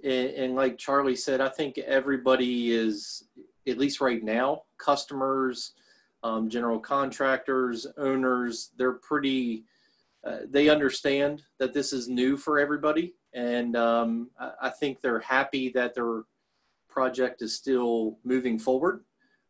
and, 0.04 0.30
and 0.32 0.56
like 0.56 0.78
Charlie 0.78 1.16
said, 1.16 1.42
I 1.42 1.50
think 1.50 1.78
everybody 1.78 2.72
is, 2.72 3.24
at 3.68 3.78
least 3.78 4.02
right 4.02 4.24
now, 4.24 4.64
customers, 4.78 5.74
um, 6.24 6.50
general 6.50 6.80
contractors, 6.80 7.88
owners, 7.98 8.72
they're 8.78 8.94
pretty, 8.94 9.66
uh, 10.26 10.40
they 10.50 10.70
understand 10.70 11.44
that 11.60 11.74
this 11.74 11.94
is 11.94 12.08
new 12.08 12.38
for 12.38 12.60
everybody. 12.60 13.14
And 13.34 13.76
um, 13.76 14.30
I, 14.40 14.52
I, 14.64 14.70
think 14.70 15.02
they're 15.02 15.20
happy 15.20 15.70
that 15.70 15.96
their 15.96 16.24
project 16.88 17.42
is 17.42 17.56
still 17.56 18.18
moving 18.24 18.58
forward. 18.58 19.04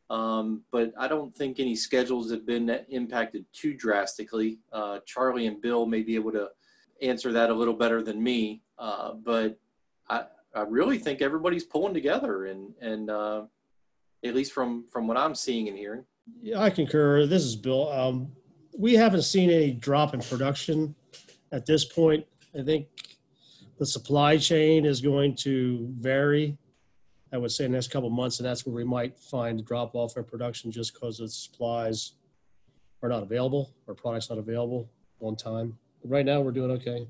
Um, 0.10 0.64
but 0.72 0.94
I 0.98 1.08
don't 1.08 1.36
think 1.36 1.60
any 1.60 1.76
schedules 1.76 2.32
have 2.32 2.46
been 2.46 2.70
impacted 2.90 3.46
too 3.54 3.74
drastically. 3.74 4.60
Uh, 4.72 5.00
Charlie 5.06 5.48
and 5.48 5.62
Bill 5.62 5.86
may 5.86 6.02
be 6.02 6.16
able 6.16 6.32
to 6.32 6.50
answer 7.02 7.32
that 7.34 7.50
a 7.50 7.54
little 7.54 7.74
better 7.74 8.02
than 8.02 8.22
me. 8.22 8.62
Uh, 8.78 9.14
but 9.14 9.60
I, 10.10 10.26
I 10.56 10.62
really 10.62 11.00
think 11.00 11.22
everybody's 11.22 11.64
pulling 11.64 11.94
together 11.94 12.46
and, 12.46 12.74
and 12.82 13.10
uh, 13.10 13.44
at 14.24 14.36
least 14.36 14.54
from, 14.54 14.86
from 14.92 15.08
what 15.08 15.18
I'm 15.18 15.36
seeing 15.36 15.68
and 15.68 15.78
hearing. 15.78 16.06
Yeah, 16.42 16.62
I 16.62 16.70
concur. 16.70 17.26
This 17.26 17.44
is 17.44 17.56
Bill. 17.56 17.92
Um, 17.92 18.32
we 18.78 18.94
haven't 18.94 19.24
seen 19.24 19.50
any 19.50 19.72
drop 19.72 20.14
in 20.14 20.22
production 20.22 20.96
at 21.52 21.66
this 21.66 21.86
point. 21.86 22.26
I 22.58 22.64
think 22.64 22.88
the 23.80 23.86
supply 23.86 24.38
chain 24.38 24.86
is 24.86 25.02
going 25.02 25.36
to 25.38 25.90
vary. 26.00 26.58
I 27.32 27.38
would 27.38 27.52
say 27.52 27.66
in 27.66 27.72
the 27.72 27.78
next 27.78 27.90
couple 27.90 28.10
months, 28.12 28.40
and 28.40 28.46
that's 28.46 28.66
where 28.66 28.76
we 28.76 28.84
might 28.84 29.20
find 29.20 29.60
a 29.60 29.64
drop 29.64 29.96
off 29.96 30.18
in 30.18 30.24
production 30.24 30.72
just 30.72 30.94
because 30.94 31.18
the 31.18 31.28
supplies 31.28 32.14
are 33.02 33.10
not 33.10 33.24
available 33.24 33.74
or 33.88 33.96
products 33.96 34.30
not 34.30 34.38
available 34.38 34.88
on 35.20 35.36
time. 35.36 35.78
But 36.02 36.12
right 36.12 36.26
now, 36.26 36.42
we're 36.42 36.52
doing 36.52 36.72
okay. 36.72 37.08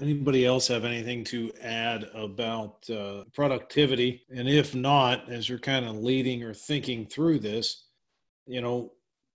Anybody 0.00 0.46
else 0.46 0.68
have 0.68 0.84
anything 0.84 1.24
to 1.24 1.52
add 1.62 2.04
about 2.14 2.88
uh, 2.90 3.24
productivity? 3.34 4.22
And 4.34 4.48
if 4.48 4.74
not, 4.74 5.30
as 5.30 5.48
you're 5.48 5.58
kind 5.58 5.86
of 5.86 5.96
leading 5.96 6.42
or 6.42 6.54
thinking 6.54 7.06
through 7.06 7.40
this, 7.40 7.84
you 8.46 8.60
know, 8.60 8.92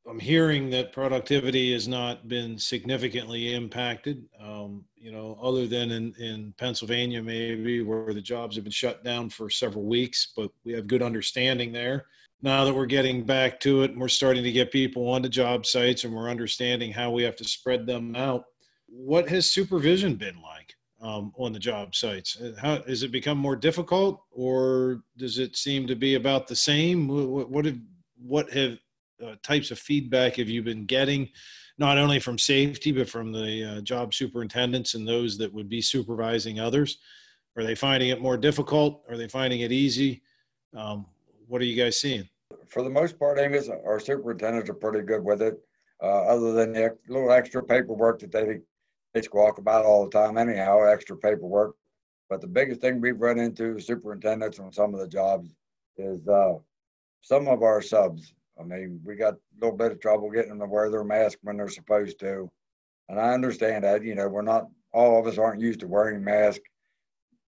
I'm 0.09 0.19
hearing 0.19 0.69
that 0.69 0.93
productivity 0.93 1.73
has 1.73 1.87
not 1.87 2.29
been 2.29 2.57
significantly 2.57 3.53
impacted. 3.53 4.23
Um, 4.41 4.85
you 4.95 5.11
know, 5.11 5.37
other 5.41 5.67
than 5.67 5.91
in, 5.91 6.13
in 6.15 6.53
Pennsylvania, 6.57 7.21
maybe 7.21 7.81
where 7.81 8.13
the 8.13 8.21
jobs 8.21 8.55
have 8.55 8.63
been 8.63 8.71
shut 8.71 9.03
down 9.03 9.29
for 9.29 9.49
several 9.49 9.83
weeks, 9.83 10.31
but 10.35 10.49
we 10.63 10.71
have 10.73 10.87
good 10.87 11.01
understanding 11.01 11.73
there. 11.73 12.05
Now 12.41 12.63
that 12.63 12.73
we're 12.73 12.85
getting 12.85 13.25
back 13.25 13.59
to 13.61 13.81
it 13.81 13.91
and 13.91 13.99
we're 13.99 14.07
starting 14.07 14.43
to 14.43 14.51
get 14.51 14.71
people 14.71 15.09
onto 15.09 15.27
job 15.27 15.65
sites 15.65 16.03
and 16.03 16.13
we're 16.13 16.29
understanding 16.29 16.91
how 16.91 17.11
we 17.11 17.23
have 17.23 17.35
to 17.37 17.43
spread 17.43 17.85
them 17.85 18.15
out, 18.15 18.45
what 18.87 19.29
has 19.29 19.51
supervision 19.51 20.15
been 20.15 20.41
like 20.41 20.75
um, 21.01 21.31
on 21.37 21.53
the 21.53 21.59
job 21.59 21.95
sites? 21.95 22.37
How 22.59 22.81
has 22.83 23.03
it 23.03 23.11
become 23.11 23.37
more 23.37 23.55
difficult, 23.55 24.23
or 24.31 25.03
does 25.17 25.37
it 25.37 25.55
seem 25.55 25.87
to 25.87 25.95
be 25.95 26.15
about 26.15 26.47
the 26.47 26.55
same? 26.55 27.07
What, 27.07 27.49
what 27.49 27.65
have 27.65 27.77
what 28.19 28.51
have 28.51 28.77
uh, 29.23 29.35
types 29.43 29.71
of 29.71 29.79
feedback 29.79 30.35
have 30.35 30.49
you 30.49 30.63
been 30.63 30.85
getting, 30.85 31.29
not 31.77 31.97
only 31.97 32.19
from 32.19 32.37
safety, 32.37 32.91
but 32.91 33.09
from 33.09 33.31
the 33.31 33.77
uh, 33.77 33.81
job 33.81 34.13
superintendents 34.13 34.95
and 34.95 35.07
those 35.07 35.37
that 35.37 35.53
would 35.53 35.69
be 35.69 35.81
supervising 35.81 36.59
others? 36.59 36.97
Are 37.55 37.63
they 37.63 37.75
finding 37.75 38.09
it 38.09 38.21
more 38.21 38.37
difficult? 38.37 39.03
Are 39.09 39.17
they 39.17 39.27
finding 39.27 39.61
it 39.61 39.71
easy? 39.71 40.21
Um, 40.75 41.05
what 41.47 41.61
are 41.61 41.65
you 41.65 41.81
guys 41.81 41.99
seeing? 41.99 42.27
For 42.67 42.83
the 42.83 42.89
most 42.89 43.17
part, 43.17 43.39
Angus, 43.39 43.69
our 43.69 43.99
superintendents 43.99 44.69
are 44.69 44.75
pretty 44.75 45.01
good 45.01 45.23
with 45.23 45.41
it. 45.41 45.55
Uh, 46.01 46.23
other 46.25 46.53
than 46.53 46.73
the 46.73 46.95
little 47.07 47.31
extra 47.31 47.63
paperwork 47.63 48.19
that 48.19 48.31
they 48.31 48.59
squawk 49.21 49.57
about 49.57 49.85
all 49.85 50.05
the 50.05 50.11
time, 50.11 50.37
anyhow, 50.37 50.83
extra 50.83 51.17
paperwork. 51.17 51.75
But 52.29 52.41
the 52.41 52.47
biggest 52.47 52.81
thing 52.81 52.99
we've 52.99 53.19
run 53.19 53.39
into 53.39 53.79
superintendents 53.79 54.59
on 54.59 54.71
some 54.71 54.93
of 54.93 54.99
the 54.99 55.07
jobs 55.07 55.53
is 55.97 56.27
uh, 56.27 56.55
some 57.21 57.47
of 57.47 57.63
our 57.63 57.81
subs 57.81 58.33
I 58.59 58.63
mean, 58.63 58.99
we 59.03 59.15
got 59.15 59.33
a 59.33 59.37
little 59.61 59.77
bit 59.77 59.91
of 59.91 59.99
trouble 59.99 60.29
getting 60.29 60.49
them 60.49 60.59
to 60.59 60.65
wear 60.65 60.89
their 60.89 61.03
mask 61.03 61.37
when 61.41 61.57
they're 61.57 61.69
supposed 61.69 62.19
to. 62.21 62.49
And 63.09 63.19
I 63.19 63.33
understand 63.33 63.83
that, 63.83 64.03
you 64.03 64.15
know, 64.15 64.27
we're 64.27 64.41
not, 64.41 64.67
all 64.93 65.19
of 65.19 65.27
us 65.27 65.37
aren't 65.37 65.61
used 65.61 65.79
to 65.81 65.87
wearing 65.87 66.23
masks. 66.23 66.63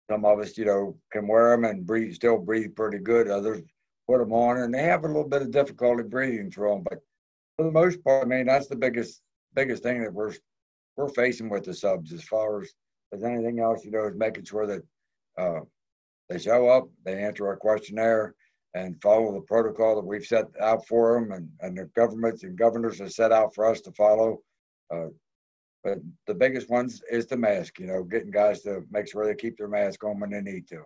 Some 0.10 0.26
of 0.26 0.40
us, 0.40 0.58
you 0.58 0.66
know, 0.66 0.98
can 1.12 1.28
wear 1.28 1.52
them 1.52 1.66
and 1.66 1.86
breathe, 1.86 2.14
still 2.14 2.38
breathe 2.38 2.76
pretty 2.76 3.00
good. 3.00 3.28
Others 3.28 3.62
put 4.08 4.20
them 4.20 4.34
on 4.34 4.58
and 4.58 4.74
they 4.74 4.84
have 4.84 5.04
a 5.04 5.08
little 5.08 5.28
bit 5.28 5.42
of 5.42 5.52
difficulty 5.52 6.04
breathing 6.04 6.52
through 6.52 6.70
them. 6.70 6.84
But 6.90 7.00
for 7.58 7.66
the 7.66 7.72
most 7.72 8.04
part, 8.04 8.24
I 8.24 8.28
mean, 8.28 8.48
that's 8.48 8.68
the 8.68 8.76
biggest, 8.76 9.22
biggest 9.54 9.84
thing 9.84 10.02
that 10.04 10.14
we're, 10.14 10.34
we're 10.96 11.10
facing 11.10 11.50
with 11.50 11.64
the 11.64 11.74
subs 11.74 12.14
as 12.14 12.24
far 12.24 12.62
as, 12.62 12.74
as 13.14 13.24
anything 13.24 13.60
else, 13.60 13.84
you 13.84 13.92
know, 13.92 14.06
is 14.06 14.16
making 14.16 14.46
sure 14.46 14.68
that 14.68 14.82
uh, 15.38 15.62
they 16.30 16.40
show 16.40 16.68
up, 16.68 16.88
they 17.06 17.22
answer 17.24 17.48
our 17.48 17.56
questionnaire, 17.56 18.36
and 18.76 19.02
follow 19.02 19.34
the 19.34 19.42
protocol 19.42 19.96
that 19.96 20.06
we've 20.06 20.26
set 20.26 20.46
out 20.60 20.86
for 20.88 21.14
them 21.14 21.32
and, 21.32 21.50
and 21.62 21.78
the 21.78 21.86
governments 21.96 22.44
and 22.44 22.58
governors 22.58 23.00
have 23.00 23.12
set 23.12 23.32
out 23.32 23.54
for 23.54 23.66
us 23.66 23.82
to 23.82 23.92
follow. 23.92 24.40
Uh, 24.94 25.08
but 25.84 26.00
the 26.28 26.34
biggest 26.34 26.70
ones 26.70 27.02
is 27.12 27.28
the 27.28 27.38
mask, 27.38 27.80
you 27.80 27.88
know, 27.88 28.04
getting 28.04 28.32
guys 28.32 28.62
to 28.62 28.84
make 28.90 29.08
sure 29.08 29.26
they 29.26 29.36
keep 29.36 29.58
their 29.58 29.68
mask 29.68 30.04
on 30.04 30.20
when 30.20 30.32
they 30.32 30.42
need 30.42 30.68
to. 30.70 30.82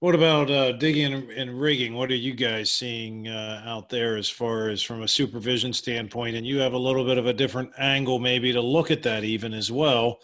What 0.00 0.14
about 0.14 0.48
uh, 0.48 0.72
digging 0.72 1.28
and 1.32 1.60
rigging? 1.60 1.92
What 1.94 2.12
are 2.12 2.16
you 2.16 2.32
guys 2.32 2.70
seeing 2.70 3.26
uh, 3.26 3.62
out 3.66 3.88
there 3.88 4.16
as 4.16 4.28
far 4.28 4.68
as 4.68 4.80
from 4.80 5.02
a 5.02 5.08
supervision 5.08 5.72
standpoint? 5.72 6.36
And 6.36 6.46
you 6.46 6.58
have 6.58 6.72
a 6.72 6.78
little 6.78 7.04
bit 7.04 7.18
of 7.18 7.26
a 7.26 7.32
different 7.32 7.72
angle, 7.78 8.20
maybe, 8.20 8.52
to 8.52 8.60
look 8.60 8.92
at 8.92 9.02
that 9.02 9.24
even 9.24 9.52
as 9.52 9.72
well. 9.72 10.20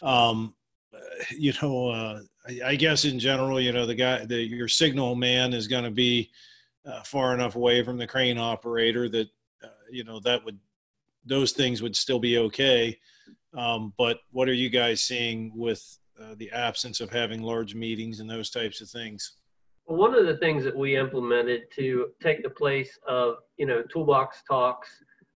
Um, 0.00 0.54
you 1.30 1.52
know, 1.60 1.88
uh, 1.88 2.20
I, 2.64 2.74
guess 2.74 3.04
in 3.04 3.18
general, 3.18 3.60
you 3.60 3.72
know, 3.72 3.84
the 3.84 3.94
guy, 3.94 4.24
the, 4.24 4.40
your 4.40 4.68
signal 4.68 5.14
man 5.14 5.52
is 5.52 5.68
going 5.68 5.84
to 5.84 5.90
be 5.90 6.30
uh, 6.86 7.02
far 7.02 7.34
enough 7.34 7.54
away 7.54 7.84
from 7.84 7.98
the 7.98 8.06
crane 8.06 8.38
operator 8.38 9.10
that, 9.10 9.28
uh, 9.62 9.68
you 9.90 10.04
know, 10.04 10.20
that 10.20 10.42
would, 10.42 10.58
those 11.26 11.52
things 11.52 11.82
would 11.82 11.96
still 11.96 12.18
be 12.18 12.38
okay. 12.38 12.98
Um, 13.52 13.92
but 13.98 14.20
what 14.30 14.48
are 14.48 14.54
you 14.54 14.70
guys 14.70 15.02
seeing 15.02 15.52
with 15.54 15.98
uh, 16.22 16.34
the 16.38 16.50
absence 16.52 17.00
of 17.00 17.10
having 17.10 17.42
large 17.42 17.74
meetings 17.74 18.20
and 18.20 18.30
those 18.30 18.50
types 18.50 18.80
of 18.80 18.88
things? 18.88 19.32
one 19.86 20.14
of 20.14 20.26
the 20.26 20.36
things 20.36 20.64
that 20.64 20.76
we 20.76 20.96
implemented 20.96 21.62
to 21.74 22.08
take 22.22 22.42
the 22.42 22.50
place 22.50 22.98
of 23.06 23.36
you 23.56 23.66
know 23.66 23.82
toolbox 23.92 24.42
talks 24.48 24.88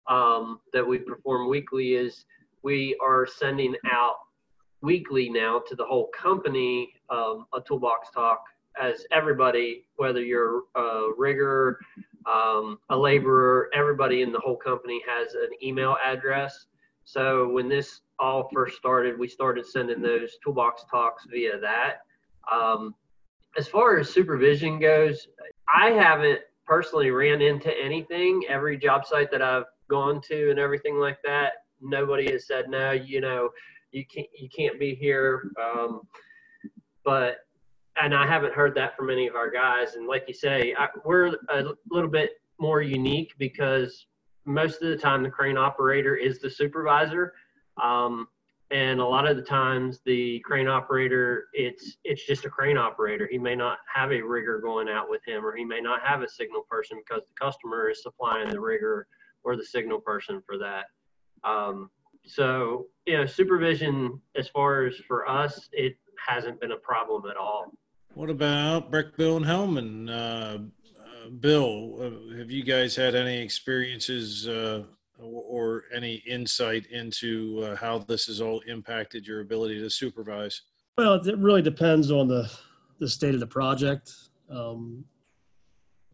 um, 0.08 0.60
that 0.72 0.86
we 0.86 0.98
perform 0.98 1.48
weekly 1.48 1.94
is 1.94 2.24
we 2.62 2.96
are 3.02 3.26
sending 3.26 3.74
out 3.90 4.16
weekly 4.82 5.28
now 5.28 5.60
to 5.66 5.74
the 5.74 5.84
whole 5.84 6.08
company 6.08 6.92
um, 7.10 7.46
a 7.54 7.60
toolbox 7.60 8.10
talk 8.10 8.42
as 8.80 9.04
everybody 9.12 9.84
whether 9.96 10.20
you're 10.20 10.62
a 10.74 11.10
rigger 11.16 11.78
um, 12.26 12.78
a 12.90 12.96
laborer 12.96 13.70
everybody 13.74 14.22
in 14.22 14.32
the 14.32 14.40
whole 14.40 14.56
company 14.56 15.00
has 15.08 15.34
an 15.34 15.50
email 15.62 15.96
address 16.04 16.66
so 17.04 17.48
when 17.48 17.68
this 17.68 18.01
all 18.18 18.48
first 18.52 18.76
started 18.76 19.18
we 19.18 19.26
started 19.26 19.66
sending 19.66 20.00
those 20.00 20.36
toolbox 20.44 20.84
talks 20.90 21.26
via 21.30 21.58
that 21.58 22.02
um, 22.50 22.94
as 23.56 23.68
far 23.68 23.98
as 23.98 24.10
supervision 24.10 24.78
goes, 24.78 25.28
I 25.72 25.90
haven't 25.90 26.40
personally 26.66 27.10
ran 27.10 27.42
into 27.42 27.72
anything. 27.78 28.44
Every 28.48 28.76
job 28.76 29.06
site 29.06 29.30
that 29.30 29.42
I've 29.42 29.64
gone 29.88 30.20
to 30.28 30.50
and 30.50 30.58
everything 30.58 30.98
like 30.98 31.18
that, 31.24 31.52
nobody 31.80 32.30
has 32.32 32.46
said 32.46 32.68
no. 32.68 32.92
You 32.92 33.20
know, 33.20 33.50
you 33.90 34.04
can't 34.06 34.28
you 34.38 34.48
can't 34.48 34.78
be 34.80 34.94
here. 34.94 35.50
Um, 35.62 36.02
but 37.04 37.38
and 38.00 38.14
I 38.14 38.26
haven't 38.26 38.54
heard 38.54 38.74
that 38.76 38.96
from 38.96 39.10
any 39.10 39.26
of 39.26 39.34
our 39.34 39.50
guys. 39.50 39.94
And 39.96 40.06
like 40.06 40.24
you 40.26 40.34
say, 40.34 40.74
I, 40.78 40.88
we're 41.04 41.36
a 41.50 41.64
little 41.90 42.10
bit 42.10 42.30
more 42.58 42.80
unique 42.80 43.34
because 43.38 44.06
most 44.46 44.82
of 44.82 44.88
the 44.88 44.96
time 44.96 45.22
the 45.22 45.30
crane 45.30 45.58
operator 45.58 46.16
is 46.16 46.38
the 46.38 46.48
supervisor. 46.48 47.34
Um, 47.80 48.28
and 48.72 49.00
a 49.00 49.06
lot 49.06 49.28
of 49.28 49.36
the 49.36 49.42
times 49.42 50.00
the 50.06 50.40
crane 50.40 50.66
operator 50.66 51.44
it's 51.52 51.98
it's 52.04 52.26
just 52.26 52.46
a 52.46 52.50
crane 52.50 52.78
operator. 52.78 53.28
He 53.30 53.38
may 53.38 53.54
not 53.54 53.78
have 53.92 54.12
a 54.12 54.20
rigger 54.20 54.58
going 54.60 54.88
out 54.88 55.10
with 55.10 55.20
him 55.26 55.44
or 55.44 55.54
he 55.54 55.64
may 55.64 55.80
not 55.80 56.00
have 56.02 56.22
a 56.22 56.28
signal 56.28 56.62
person 56.68 56.98
because 56.98 57.22
the 57.26 57.44
customer 57.44 57.90
is 57.90 58.02
supplying 58.02 58.48
the 58.48 58.60
rigger 58.60 59.06
or 59.44 59.56
the 59.56 59.64
signal 59.64 60.00
person 60.00 60.42
for 60.46 60.56
that. 60.58 60.86
Um, 61.44 61.90
so 62.24 62.86
you 63.06 63.18
know 63.18 63.26
supervision 63.26 64.20
as 64.36 64.48
far 64.48 64.86
as 64.86 64.96
for 65.06 65.28
us 65.28 65.68
it 65.72 65.96
hasn't 66.26 66.60
been 66.60 66.72
a 66.72 66.76
problem 66.76 67.30
at 67.30 67.36
all. 67.36 67.72
What 68.14 68.30
about 68.30 68.90
Breck 68.90 69.16
Bill 69.16 69.36
and 69.36 69.44
Hellman 69.46 70.08
uh, 70.08 70.58
uh, 71.02 71.28
bill 71.40 71.98
uh, 72.00 72.36
have 72.38 72.50
you 72.50 72.62
guys 72.62 72.96
had 72.96 73.14
any 73.14 73.38
experiences 73.38 74.48
or 75.22 75.84
any 75.94 76.16
insight 76.26 76.86
into 76.86 77.62
uh, 77.64 77.76
how 77.76 77.98
this 77.98 78.26
has 78.26 78.40
all 78.40 78.60
impacted 78.60 79.26
your 79.26 79.40
ability 79.40 79.80
to 79.80 79.90
supervise? 79.90 80.62
Well, 80.98 81.14
it 81.14 81.38
really 81.38 81.62
depends 81.62 82.10
on 82.10 82.28
the, 82.28 82.50
the 82.98 83.08
state 83.08 83.34
of 83.34 83.40
the 83.40 83.46
project. 83.46 84.12
Um, 84.50 85.04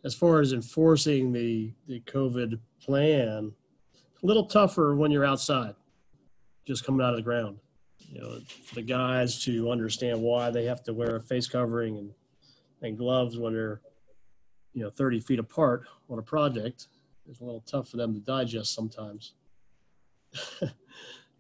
as 0.05 0.15
far 0.15 0.41
as 0.41 0.53
enforcing 0.53 1.33
the, 1.33 1.73
the 1.87 2.00
COVID 2.00 2.59
plan, 2.81 3.53
a 4.23 4.27
little 4.27 4.47
tougher 4.47 4.95
when 4.95 5.11
you're 5.11 5.25
outside, 5.25 5.75
just 6.67 6.85
coming 6.85 7.05
out 7.05 7.11
of 7.11 7.17
the 7.17 7.23
ground. 7.23 7.59
You 8.11 8.21
know, 8.21 8.38
the 8.75 8.83
guys 8.83 9.43
to 9.45 9.71
understand 9.71 10.21
why 10.21 10.50
they 10.50 10.65
have 10.65 10.83
to 10.85 10.95
wear 10.95 11.17
a 11.17 11.21
face 11.21 11.47
covering 11.47 11.99
and, 11.99 12.11
and 12.83 12.97
gloves 12.97 13.37
when 13.38 13.53
they're, 13.53 13.81
you 14.73 14.83
know, 14.83 14.91
30 14.91 15.21
feet 15.21 15.38
apart 15.38 15.85
on 16.09 16.19
a 16.19 16.23
project 16.23 16.87
it's 17.28 17.40
a 17.40 17.44
little 17.44 17.61
tough 17.61 17.88
for 17.88 17.97
them 17.97 18.14
to 18.14 18.20
digest 18.20 18.75
sometimes. 18.75 19.35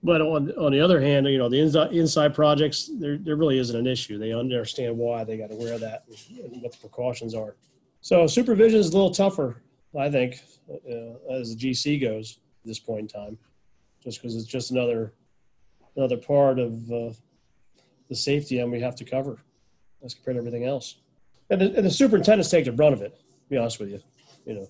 but 0.02 0.20
on 0.20 0.52
on 0.52 0.72
the 0.72 0.80
other 0.80 1.00
hand, 1.00 1.26
you 1.26 1.38
know, 1.38 1.48
the 1.48 1.60
inside 1.60 1.92
inside 1.92 2.34
projects, 2.34 2.90
there 2.98 3.16
there 3.16 3.36
really 3.36 3.58
isn't 3.58 3.76
an 3.76 3.86
issue. 3.86 4.18
They 4.18 4.32
understand 4.32 4.96
why 4.96 5.24
they 5.24 5.36
got 5.36 5.50
to 5.50 5.56
wear 5.56 5.78
that 5.78 6.04
and 6.42 6.62
what 6.62 6.72
the 6.72 6.78
precautions 6.78 7.34
are. 7.34 7.56
So 8.00 8.26
supervision 8.26 8.78
is 8.78 8.90
a 8.90 8.92
little 8.92 9.10
tougher, 9.10 9.62
I 9.98 10.10
think, 10.10 10.40
uh, 10.70 11.32
as 11.32 11.56
the 11.56 11.70
GC 11.70 12.00
goes 12.00 12.38
at 12.62 12.68
this 12.68 12.78
point 12.78 13.00
in 13.00 13.08
time, 13.08 13.38
just 14.02 14.20
because 14.20 14.36
it's 14.36 14.46
just 14.46 14.70
another 14.70 15.14
another 15.96 16.16
part 16.16 16.58
of 16.58 16.90
uh, 16.92 17.10
the 18.08 18.14
safety 18.14 18.60
and 18.60 18.70
we 18.70 18.80
have 18.80 18.94
to 18.96 19.04
cover 19.04 19.38
as 20.04 20.14
compared 20.14 20.36
to 20.36 20.38
everything 20.38 20.64
else. 20.64 20.96
And 21.50 21.60
the, 21.60 21.76
and 21.76 21.84
the 21.84 21.90
superintendents 21.90 22.50
take 22.50 22.66
the 22.66 22.72
brunt 22.72 22.94
of 22.94 23.02
it. 23.02 23.16
To 23.16 23.50
be 23.50 23.56
honest 23.56 23.80
with 23.80 23.90
you, 23.90 24.00
you 24.44 24.54
know 24.54 24.68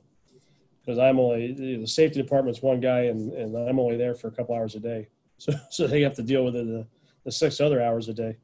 because 0.89 0.99
I'm 0.99 1.21
only 1.21 1.53
the 1.53 1.87
safety 1.87 2.23
department's 2.23 2.63
one 2.63 2.81
guy 2.81 3.01
and, 3.01 3.31
and 3.35 3.55
I'm 3.55 3.79
only 3.79 3.99
there 3.99 4.15
for 4.15 4.29
a 4.29 4.31
couple 4.31 4.55
hours 4.55 4.75
a 4.75 4.81
day. 4.81 5.09
So, 5.41 5.53
so 5.71 5.87
they 5.87 6.01
have 6.01 6.15
to 6.15 6.23
deal 6.25 6.45
with 6.45 6.57
it 6.57 6.67
the, 6.67 6.85
the 7.25 7.31
six 7.31 7.61
other 7.61 7.81
hours 7.81 8.09
a 8.09 8.13
day. 8.13 8.39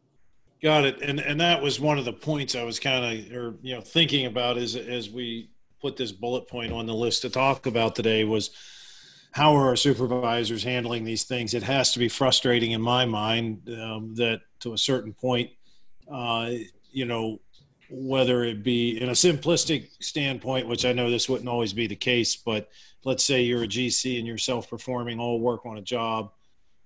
Got 0.62 0.84
it. 0.84 1.02
And, 1.02 1.18
and 1.18 1.40
that 1.40 1.60
was 1.60 1.80
one 1.80 1.98
of 1.98 2.04
the 2.04 2.12
points 2.12 2.54
I 2.54 2.62
was 2.62 2.78
kind 2.78 3.04
of, 3.04 3.36
or, 3.36 3.54
you 3.62 3.74
know, 3.74 3.80
thinking 3.80 4.26
about 4.26 4.58
as, 4.58 4.76
as 4.76 5.10
we 5.10 5.50
put 5.80 5.96
this 5.96 6.12
bullet 6.12 6.46
point 6.46 6.72
on 6.72 6.86
the 6.86 6.94
list 6.94 7.22
to 7.22 7.30
talk 7.30 7.66
about 7.66 7.96
today 7.96 8.22
was 8.22 8.50
how 9.32 9.56
are 9.56 9.66
our 9.66 9.74
supervisors 9.74 10.62
handling 10.62 11.02
these 11.02 11.24
things? 11.24 11.52
It 11.52 11.64
has 11.64 11.92
to 11.94 11.98
be 11.98 12.08
frustrating 12.08 12.70
in 12.70 12.80
my 12.80 13.04
mind 13.04 13.68
um, 13.70 14.14
that 14.14 14.42
to 14.60 14.72
a 14.72 14.78
certain 14.78 15.14
point, 15.14 15.50
uh, 16.08 16.52
you 16.92 17.06
know, 17.06 17.40
whether 17.90 18.44
it 18.44 18.62
be 18.62 19.00
in 19.00 19.08
a 19.08 19.12
simplistic 19.12 19.90
standpoint, 20.00 20.66
which 20.66 20.84
I 20.84 20.92
know 20.92 21.10
this 21.10 21.28
wouldn't 21.28 21.48
always 21.48 21.72
be 21.72 21.86
the 21.86 21.96
case, 21.96 22.36
but 22.36 22.70
let's 23.04 23.24
say 23.24 23.42
you're 23.42 23.64
a 23.64 23.68
GC 23.68 24.18
and 24.18 24.26
you're 24.26 24.38
self-performing 24.38 25.20
all 25.20 25.40
work 25.40 25.66
on 25.66 25.78
a 25.78 25.82
job, 25.82 26.32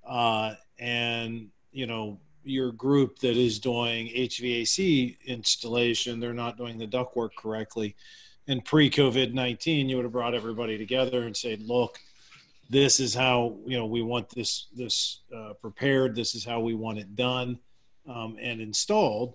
uh, 0.07 0.55
and 0.79 1.49
you 1.73 1.87
know 1.87 2.19
your 2.43 2.73
group 2.73 3.19
that 3.19 3.37
is 3.37 3.59
doing 3.59 4.09
HVAC 4.09 5.19
installation, 5.27 6.19
they're 6.19 6.33
not 6.33 6.57
doing 6.57 6.79
the 6.79 6.87
ductwork 6.87 7.31
correctly. 7.37 7.95
And 8.47 8.65
pre-COVID-19, 8.65 9.89
you 9.89 9.97
would 9.97 10.05
have 10.05 10.13
brought 10.13 10.35
everybody 10.35 10.79
together 10.79 11.27
and 11.27 11.37
said, 11.37 11.61
"Look, 11.63 11.99
this 12.71 12.99
is 12.99 13.15
how 13.15 13.59
you 13.67 13.77
know 13.77 13.87
we 13.87 14.03
want 14.03 14.29
this 14.31 14.67
this 14.75 15.21
uh, 15.35 15.53
prepared. 15.61 16.15
This 16.15 16.35
is 16.35 16.45
how 16.45 16.61
we 16.61 16.75
want 16.75 16.99
it 16.99 17.15
done 17.15 17.59
um, 18.09 18.37
and 18.41 18.61
installed." 18.61 19.35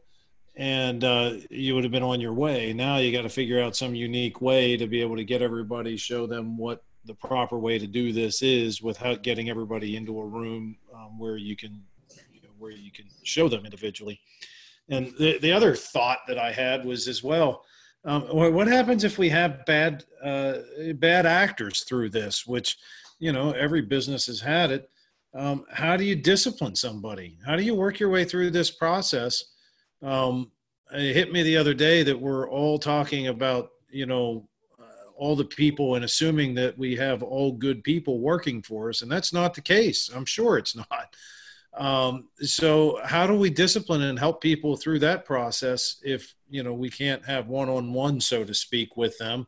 And 0.55 1.03
uh, 1.03 1.33
you 1.49 1.73
would 1.73 1.83
have 1.83 1.91
been 1.91 2.03
on 2.03 2.21
your 2.21 2.33
way. 2.33 2.73
Now 2.73 2.97
you 2.97 3.11
got 3.11 3.23
to 3.23 3.29
figure 3.29 3.61
out 3.61 3.75
some 3.75 3.95
unique 3.95 4.41
way 4.41 4.77
to 4.77 4.87
be 4.87 5.01
able 5.01 5.15
to 5.15 5.23
get 5.23 5.41
everybody, 5.41 5.97
show 5.97 6.27
them 6.27 6.57
what 6.57 6.83
the 7.05 7.13
proper 7.13 7.57
way 7.57 7.79
to 7.79 7.87
do 7.87 8.13
this 8.13 8.41
is 8.41 8.81
without 8.81 9.23
getting 9.23 9.49
everybody 9.49 9.95
into 9.95 10.19
a 10.19 10.25
room 10.25 10.77
um, 10.93 11.17
where 11.17 11.37
you 11.37 11.55
can 11.55 11.81
you 12.31 12.41
know, 12.41 12.49
where 12.57 12.71
you 12.71 12.91
can 12.91 13.05
show 13.23 13.49
them 13.49 13.65
individually. 13.65 14.19
And 14.89 15.13
the, 15.17 15.39
the 15.39 15.51
other 15.51 15.75
thought 15.75 16.19
that 16.27 16.37
I 16.37 16.51
had 16.51 16.85
was 16.85 17.07
as 17.07 17.23
well, 17.23 17.63
um, 18.05 18.23
what 18.23 18.67
happens 18.67 19.03
if 19.05 19.17
we 19.17 19.29
have 19.29 19.65
bad 19.65 20.03
uh, 20.23 20.55
bad 20.95 21.25
actors 21.25 21.83
through 21.83 22.09
this? 22.09 22.45
Which 22.45 22.77
you 23.19 23.31
know 23.31 23.51
every 23.51 23.81
business 23.81 24.25
has 24.27 24.41
had 24.41 24.71
it. 24.71 24.89
Um, 25.33 25.65
how 25.71 25.95
do 25.97 26.03
you 26.03 26.15
discipline 26.15 26.75
somebody? 26.75 27.37
How 27.45 27.55
do 27.55 27.63
you 27.63 27.73
work 27.73 27.99
your 27.99 28.09
way 28.09 28.25
through 28.25 28.51
this 28.51 28.69
process? 28.69 29.52
Um, 30.03 30.51
it 30.93 31.13
hit 31.13 31.31
me 31.31 31.43
the 31.43 31.57
other 31.57 31.73
day 31.73 32.03
that 32.03 32.19
we're 32.19 32.49
all 32.49 32.77
talking 32.77 33.27
about, 33.27 33.71
you 33.89 34.05
know, 34.05 34.47
uh, 34.79 35.09
all 35.15 35.35
the 35.35 35.45
people 35.45 35.95
and 35.95 36.05
assuming 36.05 36.53
that 36.55 36.77
we 36.77 36.95
have 36.97 37.23
all 37.23 37.51
good 37.51 37.83
people 37.83 38.19
working 38.19 38.61
for 38.61 38.89
us, 38.89 39.01
and 39.01 39.11
that's 39.11 39.33
not 39.33 39.53
the 39.53 39.61
case. 39.61 40.09
I'm 40.13 40.25
sure 40.25 40.57
it's 40.57 40.75
not. 40.91 41.15
Um, 41.75 42.27
so, 42.39 42.99
how 43.03 43.25
do 43.25 43.35
we 43.35 43.49
discipline 43.49 44.03
and 44.03 44.19
help 44.19 44.41
people 44.41 44.75
through 44.75 44.99
that 44.99 45.25
process 45.25 45.97
if 46.03 46.35
you 46.47 46.61
know 46.61 46.73
we 46.73 46.89
can't 46.89 47.25
have 47.25 47.47
one-on-one, 47.47 48.21
so 48.21 48.43
to 48.43 48.53
speak, 48.53 48.95
with 48.95 49.17
them, 49.17 49.47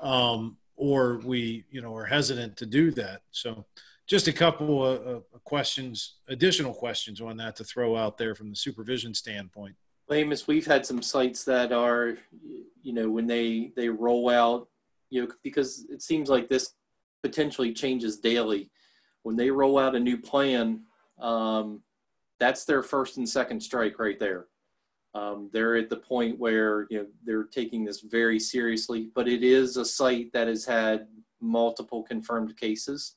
um, 0.00 0.56
or 0.76 1.18
we 1.24 1.64
you 1.70 1.82
know 1.82 1.94
are 1.94 2.06
hesitant 2.06 2.56
to 2.58 2.66
do 2.66 2.90
that? 2.92 3.20
So, 3.32 3.66
just 4.06 4.28
a 4.28 4.32
couple 4.32 4.86
of, 4.86 5.24
of 5.34 5.44
questions, 5.44 6.14
additional 6.28 6.72
questions 6.72 7.20
on 7.20 7.36
that 7.36 7.56
to 7.56 7.64
throw 7.64 7.96
out 7.96 8.16
there 8.16 8.34
from 8.34 8.48
the 8.48 8.56
supervision 8.56 9.12
standpoint. 9.12 9.76
Amos, 10.10 10.46
we've 10.46 10.66
had 10.66 10.86
some 10.86 11.02
sites 11.02 11.44
that 11.44 11.72
are, 11.72 12.16
you 12.82 12.92
know, 12.92 13.10
when 13.10 13.26
they 13.26 13.72
they 13.76 13.88
roll 13.88 14.30
out, 14.30 14.68
you 15.10 15.22
know, 15.22 15.28
because 15.42 15.86
it 15.90 16.02
seems 16.02 16.28
like 16.28 16.48
this 16.48 16.74
potentially 17.22 17.72
changes 17.72 18.18
daily. 18.18 18.70
When 19.22 19.36
they 19.36 19.50
roll 19.50 19.78
out 19.78 19.96
a 19.96 20.00
new 20.00 20.16
plan, 20.16 20.84
um, 21.18 21.82
that's 22.38 22.64
their 22.64 22.82
first 22.82 23.16
and 23.16 23.28
second 23.28 23.60
strike 23.60 23.98
right 23.98 24.18
there. 24.18 24.46
Um, 25.14 25.50
they're 25.52 25.76
at 25.76 25.90
the 25.90 25.96
point 25.96 26.38
where 26.38 26.86
you 26.90 26.98
know 26.98 27.06
they're 27.24 27.44
taking 27.44 27.84
this 27.84 28.00
very 28.00 28.38
seriously, 28.38 29.10
but 29.14 29.28
it 29.28 29.42
is 29.42 29.76
a 29.76 29.84
site 29.84 30.32
that 30.32 30.48
has 30.48 30.64
had 30.64 31.08
multiple 31.40 32.02
confirmed 32.02 32.56
cases. 32.56 33.16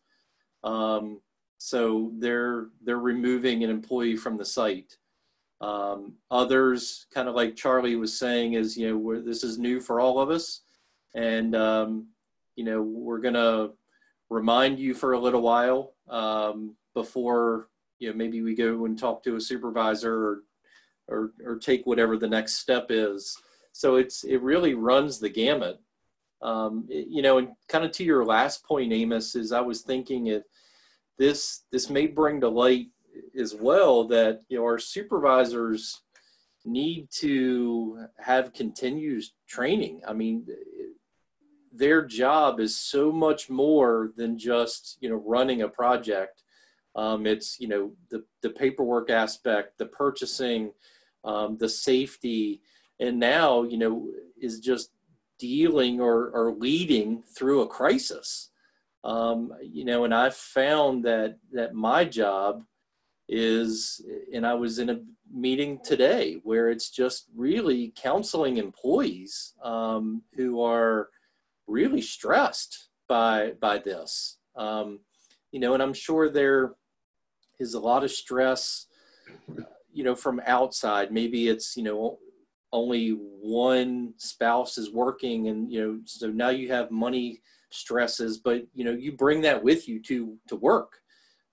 Um, 0.63 1.21
so 1.57 2.11
they're 2.17 2.67
they're 2.83 2.99
removing 2.99 3.63
an 3.63 3.69
employee 3.69 4.17
from 4.17 4.37
the 4.37 4.45
site. 4.45 4.97
Um, 5.61 6.13
others, 6.31 7.05
kind 7.13 7.29
of 7.29 7.35
like 7.35 7.55
Charlie 7.55 7.95
was 7.95 8.17
saying, 8.17 8.53
is 8.53 8.75
you 8.75 8.89
know 8.89 9.21
this 9.21 9.43
is 9.43 9.59
new 9.59 9.79
for 9.79 9.99
all 9.99 10.19
of 10.19 10.31
us, 10.31 10.61
and 11.13 11.55
um, 11.55 12.07
you 12.55 12.65
know 12.65 12.81
we're 12.81 13.19
gonna 13.19 13.69
remind 14.29 14.79
you 14.79 14.93
for 14.95 15.13
a 15.13 15.19
little 15.19 15.41
while 15.41 15.93
um, 16.09 16.75
before 16.95 17.67
you 17.99 18.09
know 18.09 18.15
maybe 18.15 18.41
we 18.41 18.55
go 18.55 18.85
and 18.85 18.97
talk 18.97 19.23
to 19.23 19.35
a 19.35 19.41
supervisor 19.41 20.13
or 20.13 20.43
or, 21.07 21.33
or 21.45 21.57
take 21.57 21.85
whatever 21.85 22.17
the 22.17 22.27
next 22.27 22.55
step 22.55 22.87
is. 22.89 23.37
so 23.73 23.97
it's 23.97 24.23
it 24.23 24.41
really 24.41 24.73
runs 24.73 25.19
the 25.19 25.29
gamut. 25.29 25.79
Um, 26.41 26.87
it, 26.89 27.07
you 27.07 27.21
know, 27.21 27.37
and 27.37 27.49
kind 27.67 27.85
of 27.85 27.91
to 27.91 28.03
your 28.03 28.25
last 28.25 28.63
point, 28.63 28.91
Amos, 28.91 29.35
is 29.35 29.51
I 29.51 29.61
was 29.61 29.81
thinking 29.81 30.27
if 30.27 30.43
this 31.19 31.65
this 31.71 31.87
may 31.89 32.07
bring 32.07 32.41
to 32.41 32.49
light 32.49 32.87
as 33.37 33.55
well 33.55 34.05
that 34.05 34.41
you 34.49 34.57
know 34.57 34.63
our 34.63 34.79
supervisors 34.79 36.01
need 36.65 37.07
to 37.09 38.05
have 38.19 38.53
continuous 38.53 39.33
training. 39.47 40.01
I 40.07 40.13
mean, 40.13 40.45
their 41.71 42.05
job 42.05 42.59
is 42.59 42.77
so 42.77 43.11
much 43.11 43.49
more 43.49 44.11
than 44.15 44.37
just 44.37 44.97
you 45.01 45.09
know 45.09 45.23
running 45.25 45.61
a 45.61 45.69
project. 45.69 46.43
Um, 46.95 47.25
it's 47.25 47.59
you 47.59 47.67
know 47.67 47.93
the 48.09 48.23
the 48.41 48.49
paperwork 48.49 49.09
aspect, 49.09 49.77
the 49.77 49.85
purchasing, 49.85 50.73
um, 51.23 51.57
the 51.57 51.69
safety, 51.69 52.61
and 52.99 53.19
now 53.19 53.63
you 53.63 53.77
know 53.77 54.07
is 54.39 54.59
just 54.59 54.91
dealing 55.39 55.99
or, 55.99 56.29
or 56.29 56.53
leading 56.53 57.23
through 57.35 57.61
a 57.61 57.67
crisis. 57.67 58.49
Um, 59.03 59.51
you 59.63 59.83
know, 59.83 60.05
and 60.05 60.13
I've 60.13 60.35
found 60.35 61.05
that 61.05 61.37
that 61.53 61.73
my 61.73 62.05
job 62.05 62.63
is, 63.27 64.01
and 64.33 64.45
I 64.45 64.53
was 64.53 64.79
in 64.79 64.89
a 64.89 64.99
meeting 65.33 65.79
today 65.83 66.39
where 66.43 66.69
it's 66.69 66.89
just 66.89 67.27
really 67.35 67.93
counseling 67.95 68.57
employees 68.57 69.53
um, 69.63 70.21
who 70.35 70.61
are 70.61 71.09
really 71.67 72.01
stressed 72.01 72.89
by 73.07 73.53
by 73.61 73.77
this. 73.77 74.37
Um, 74.55 74.99
you 75.51 75.59
know, 75.59 75.73
and 75.73 75.83
I'm 75.83 75.93
sure 75.93 76.29
there 76.29 76.73
is 77.59 77.73
a 77.73 77.79
lot 77.79 78.03
of 78.03 78.11
stress, 78.11 78.87
you 79.93 80.03
know, 80.03 80.15
from 80.15 80.41
outside. 80.45 81.11
Maybe 81.11 81.47
it's 81.47 81.77
you 81.77 81.83
know 81.83 82.19
only 82.73 83.09
one 83.09 84.13
spouse 84.17 84.77
is 84.77 84.91
working, 84.91 85.47
and 85.47 85.71
you 85.71 85.81
know, 85.81 85.99
so 86.05 86.27
now 86.27 86.49
you 86.49 86.69
have 86.69 86.91
money 86.91 87.41
stresses, 87.69 88.37
but 88.37 88.65
you 88.73 88.83
know, 88.83 88.91
you 88.91 89.11
bring 89.13 89.41
that 89.41 89.63
with 89.63 89.87
you 89.87 90.01
to 90.03 90.37
to 90.47 90.55
work. 90.55 90.99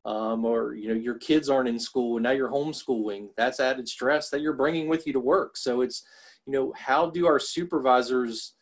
Um, 0.05 0.45
or 0.45 0.75
you 0.75 0.89
know 0.89 0.95
your 0.95 1.17
kids 1.17 1.51
aren't 1.51 1.69
in 1.69 1.79
school 1.79 2.17
and 2.17 2.23
now 2.23 2.31
you're 2.31 2.51
homeschooling 2.51 3.29
that's 3.37 3.61
added 3.61 3.87
stress 3.89 4.31
that 4.31 4.41
you're 4.41 4.53
bringing 4.53 4.89
with 4.89 5.07
you 5.07 5.13
to 5.13 5.21
work. 5.21 5.57
So 5.57 5.81
it's 5.81 6.05
you 6.47 6.53
know 6.53 6.73
how 6.77 7.11
do 7.11 7.27
our 7.27 7.39
supervisors 7.39 8.55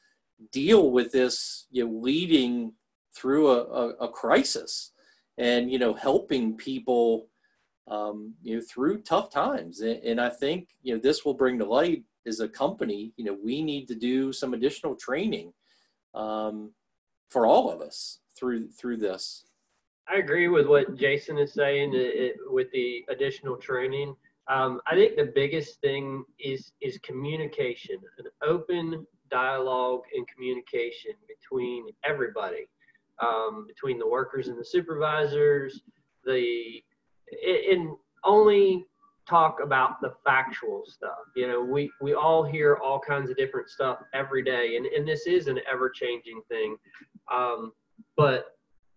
deal 0.50 0.90
with 0.90 1.12
this 1.12 1.66
you 1.70 1.84
know 1.84 1.92
leading 2.00 2.72
through 3.14 3.48
a, 3.50 3.64
a, 3.64 3.88
a 4.06 4.08
crisis 4.08 4.92
and 5.38 5.70
you 5.70 5.78
know 5.78 5.94
helping 5.94 6.56
people 6.56 7.28
um, 7.88 8.34
you 8.42 8.56
know 8.56 8.62
through 8.68 9.02
tough 9.02 9.30
times? 9.30 9.80
And, 9.80 10.02
and, 10.02 10.20
i 10.20 10.28
think 10.28 10.68
you 10.82 10.94
know 10.94 11.00
this 11.00 11.24
will 11.24 11.34
bring 11.34 11.58
to 11.58 11.64
light 11.64 12.02
as 12.26 12.40
a 12.40 12.48
company 12.48 13.12
you 13.16 13.24
know 13.24 13.36
we 13.42 13.62
need 13.62 13.86
to 13.88 13.94
do 13.94 14.32
some 14.32 14.54
additional 14.54 14.96
training 14.96 15.52
um, 16.14 16.72
for 17.30 17.46
all 17.46 17.70
of 17.70 17.80
us 17.80 18.20
through 18.36 18.68
through 18.70 18.96
this 18.96 19.44
i 20.08 20.16
agree 20.16 20.48
with 20.48 20.66
what 20.66 20.96
jason 20.96 21.38
is 21.38 21.52
saying 21.52 21.94
it, 21.94 21.96
it, 21.98 22.36
with 22.46 22.70
the 22.72 23.04
additional 23.08 23.56
training 23.56 24.14
um, 24.48 24.80
i 24.86 24.94
think 24.94 25.16
the 25.16 25.32
biggest 25.34 25.80
thing 25.80 26.24
is 26.38 26.72
is 26.80 26.98
communication 26.98 27.96
an 28.18 28.26
open 28.42 29.06
dialogue 29.30 30.02
and 30.14 30.26
communication 30.28 31.12
between 31.28 31.86
everybody, 32.04 32.66
um, 33.22 33.66
between 33.66 33.98
the 33.98 34.08
workers 34.08 34.48
and 34.48 34.58
the 34.58 34.64
supervisors, 34.64 35.82
the 36.24 36.82
and 37.72 37.90
only 38.24 38.84
talk 39.28 39.58
about 39.62 40.00
the 40.00 40.12
factual 40.24 40.84
stuff. 40.86 41.18
You 41.34 41.48
know, 41.48 41.60
we 41.62 41.90
we 42.00 42.14
all 42.14 42.44
hear 42.44 42.76
all 42.76 43.00
kinds 43.00 43.30
of 43.30 43.36
different 43.36 43.68
stuff 43.68 43.98
every 44.14 44.42
day, 44.42 44.76
and 44.76 44.86
and 44.86 45.06
this 45.06 45.26
is 45.26 45.46
an 45.46 45.60
ever 45.70 45.90
changing 45.90 46.40
thing. 46.48 46.76
Um, 47.32 47.72
but 48.16 48.55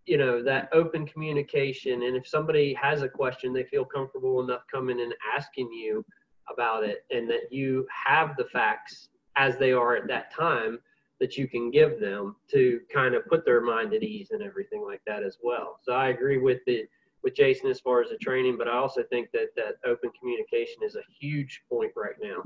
you 0.09 0.17
know 0.17 0.41
that 0.43 0.69
open 0.73 1.05
communication, 1.05 2.03
and 2.03 2.15
if 2.15 2.27
somebody 2.27 2.73
has 2.73 3.03
a 3.03 3.09
question, 3.09 3.53
they 3.53 3.63
feel 3.63 3.85
comfortable 3.85 4.41
enough 4.41 4.63
coming 4.71 4.99
and 5.01 5.13
asking 5.35 5.71
you 5.71 6.03
about 6.51 6.83
it, 6.83 7.05
and 7.11 7.29
that 7.29 7.51
you 7.51 7.87
have 8.05 8.35
the 8.35 8.45
facts 8.45 9.09
as 9.35 9.57
they 9.57 9.71
are 9.71 9.95
at 9.95 10.07
that 10.07 10.33
time 10.33 10.79
that 11.19 11.37
you 11.37 11.47
can 11.47 11.69
give 11.69 11.99
them 11.99 12.35
to 12.49 12.79
kind 12.91 13.13
of 13.13 13.25
put 13.27 13.45
their 13.45 13.61
mind 13.61 13.93
at 13.93 14.03
ease 14.03 14.31
and 14.31 14.41
everything 14.41 14.83
like 14.83 15.01
that 15.05 15.21
as 15.21 15.37
well. 15.43 15.79
So 15.83 15.93
I 15.93 16.09
agree 16.09 16.37
with 16.37 16.59
the 16.65 16.85
with 17.21 17.35
Jason 17.35 17.69
as 17.69 17.81
far 17.81 18.01
as 18.01 18.09
the 18.09 18.17
training, 18.17 18.57
but 18.57 18.69
I 18.69 18.77
also 18.77 19.03
think 19.03 19.29
that 19.33 19.49
that 19.57 19.75
open 19.85 20.09
communication 20.17 20.83
is 20.83 20.95
a 20.95 21.03
huge 21.19 21.61
point 21.69 21.91
right 21.95 22.15
now. 22.21 22.41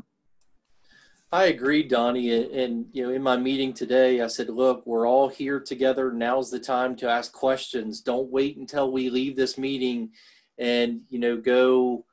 I 1.34 1.46
agree, 1.46 1.82
Donnie. 1.82 2.32
And, 2.32 2.86
you 2.92 3.02
know, 3.02 3.10
in 3.12 3.24
my 3.24 3.36
meeting 3.38 3.74
today, 3.74 4.22
I 4.22 4.28
said, 4.28 4.50
look, 4.50 4.86
we're 4.86 5.08
all 5.08 5.28
here 5.28 5.60
together. 5.60 6.12
Now's 6.14 6.52
the 6.52 6.60
time 6.60 6.96
to 6.98 7.10
ask 7.10 7.34
questions. 7.34 8.02
Don't 8.02 8.30
wait 8.30 8.58
until 8.58 8.92
we 8.92 9.10
leave 9.10 9.36
this 9.36 9.58
meeting 9.58 10.12
and, 10.60 11.02
you 11.10 11.18
know, 11.18 11.36
go 11.36 12.06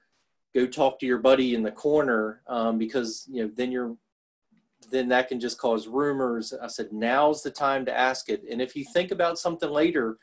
go 0.54 0.66
talk 0.66 0.98
to 0.98 1.06
your 1.06 1.18
buddy 1.18 1.54
in 1.54 1.62
the 1.62 1.70
corner 1.70 2.40
um, 2.46 2.78
because, 2.78 3.28
you 3.30 3.42
know, 3.44 3.50
then 3.54 3.70
you're 3.70 3.94
then 4.90 5.09
that 5.09 5.28
can 5.28 5.38
just 5.38 5.59
cause 5.59 5.87
rumors. 5.87 6.54
I 6.54 6.68
said, 6.68 6.90
now's 6.90 7.42
the 7.42 7.50
time 7.50 7.85
to 7.85 7.96
ask 7.96 8.30
it. 8.30 8.42
And 8.50 8.62
if 8.62 8.74
you 8.74 8.87
think 8.87 9.11
about 9.11 9.38
something 9.38 9.68
later, 9.68 10.16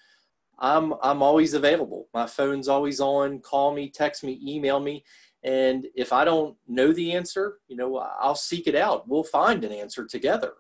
I'm 0.57 0.95
I'm 1.03 1.21
always 1.21 1.53
available. 1.53 2.07
My 2.15 2.25
phone's 2.25 2.67
always 2.67 2.99
on. 2.99 3.41
Call 3.41 3.75
me, 3.75 3.91
text 3.91 4.23
me, 4.23 4.41
email 4.43 4.79
me. 4.79 5.03
And 5.43 5.87
if 5.95 6.11
I 6.11 6.25
don't 6.25 6.57
know 6.67 6.91
the 6.91 7.13
answer, 7.13 7.57
you 7.67 7.77
know, 7.77 7.97
I'll 7.97 8.35
seek 8.35 8.67
it 8.67 8.75
out. 8.75 9.07
We'll 9.07 9.23
find 9.23 9.63
an 9.63 9.71
answer 9.71 10.05
together. 10.05 10.53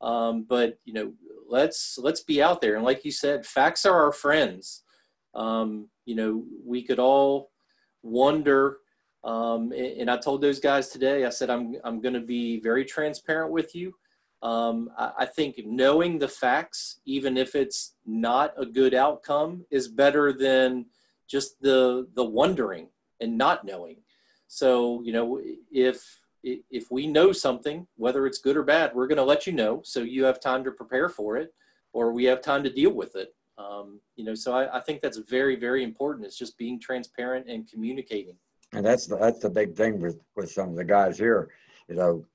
Um, 0.00 0.44
but 0.48 0.78
you 0.84 0.92
know, 0.92 1.12
let's 1.48 1.98
let's 1.98 2.22
be 2.22 2.42
out 2.42 2.60
there. 2.60 2.76
And 2.76 2.84
like 2.84 3.04
you 3.04 3.12
said, 3.12 3.44
facts 3.44 3.84
are 3.84 4.04
our 4.04 4.12
friends. 4.12 4.82
Um, 5.34 5.88
you 6.06 6.14
know, 6.14 6.44
we 6.64 6.82
could 6.82 6.98
all 6.98 7.50
wonder 8.02 8.78
um, 9.22 9.72
and, 9.72 10.00
and, 10.00 10.10
I 10.10 10.16
told 10.16 10.40
those 10.40 10.60
guys 10.60 10.88
today, 10.88 11.26
I 11.26 11.28
said, 11.28 11.50
I'm, 11.50 11.76
I'm 11.84 12.00
going 12.00 12.14
to 12.14 12.20
be 12.20 12.58
very 12.60 12.84
transparent 12.84 13.52
with 13.52 13.74
you. 13.74 13.94
Um, 14.42 14.90
I, 14.96 15.12
I, 15.18 15.26
think 15.26 15.60
knowing 15.66 16.18
the 16.18 16.28
facts, 16.28 17.00
even 17.04 17.36
if 17.36 17.54
it's 17.54 17.96
not 18.06 18.54
a 18.56 18.64
good 18.64 18.94
outcome, 18.94 19.66
is 19.70 19.88
better 19.88 20.32
than 20.32 20.86
just 21.28 21.60
the, 21.60 22.08
the 22.14 22.24
wondering 22.24 22.88
and 23.20 23.36
not 23.36 23.66
knowing. 23.66 23.98
So, 24.52 25.00
you 25.02 25.12
know, 25.12 25.40
if, 25.70 26.20
if 26.42 26.90
we 26.90 27.06
know 27.06 27.32
something, 27.32 27.86
whether 27.96 28.26
it's 28.26 28.38
good 28.38 28.56
or 28.56 28.62
bad, 28.62 28.94
we're 28.94 29.06
going 29.06 29.18
to 29.18 29.24
let 29.24 29.46
you 29.46 29.52
know. 29.52 29.80
So 29.84 30.00
you 30.00 30.24
have 30.24 30.40
time 30.40 30.64
to 30.64 30.72
prepare 30.72 31.08
for 31.08 31.36
it 31.36 31.54
or 31.92 32.12
we 32.12 32.24
have 32.24 32.42
time 32.42 32.62
to 32.64 32.70
deal 32.70 32.92
with 32.92 33.14
it. 33.16 33.34
Um, 33.58 34.00
you 34.16 34.24
know, 34.24 34.34
so 34.34 34.52
I, 34.52 34.78
I 34.78 34.80
think 34.80 35.02
that's 35.02 35.18
very, 35.18 35.54
very 35.54 35.84
important. 35.84 36.26
It's 36.26 36.38
just 36.38 36.58
being 36.58 36.80
transparent 36.80 37.48
and 37.48 37.70
communicating 37.70 38.36
and 38.72 38.84
that's 38.84 39.06
the, 39.06 39.16
that's 39.16 39.40
the 39.40 39.50
big 39.50 39.74
thing 39.74 40.00
with 40.00 40.20
with 40.36 40.50
some 40.50 40.70
of 40.70 40.76
the 40.76 40.84
guys 40.84 41.18
here. 41.18 41.50
You 41.88 41.96
know, 41.96 42.26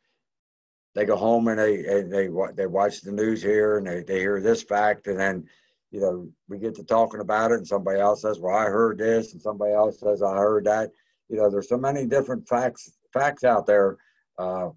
they 0.94 1.06
go 1.06 1.16
home 1.16 1.48
and 1.48 1.60
they 1.60 1.86
and 1.86 2.12
they 2.12 2.30
they 2.56 2.68
watch 2.68 3.02
the 3.02 3.12
news 3.12 3.42
here 3.42 3.78
and 3.78 3.88
they, 3.88 4.04
they 4.04 4.20
hear 4.20 4.42
this 4.42 4.64
fact 4.64 5.08
and 5.08 5.20
then 5.20 5.48
you 5.92 6.02
know 6.02 6.28
we 6.50 6.58
get 6.58 6.76
to 6.76 6.84
talking 6.84 7.22
about 7.22 7.52
it 7.52 7.58
and 7.58 7.68
somebody 7.68 8.00
else 8.00 8.24
says 8.24 8.40
well 8.40 8.56
i 8.56 8.66
heard 8.66 8.98
this 8.98 9.34
and 9.34 9.42
somebody 9.42 9.74
else 9.74 10.00
says 10.00 10.22
i 10.22 10.36
heard 10.36 10.66
that 10.66 10.92
you 11.30 11.38
know 11.38 11.50
there's 11.50 11.70
so 11.70 11.78
many 11.78 12.06
different 12.06 12.48
facts 12.48 12.98
facts 13.14 13.44
out 13.44 13.66
there 13.66 13.98
uh, 14.38 14.70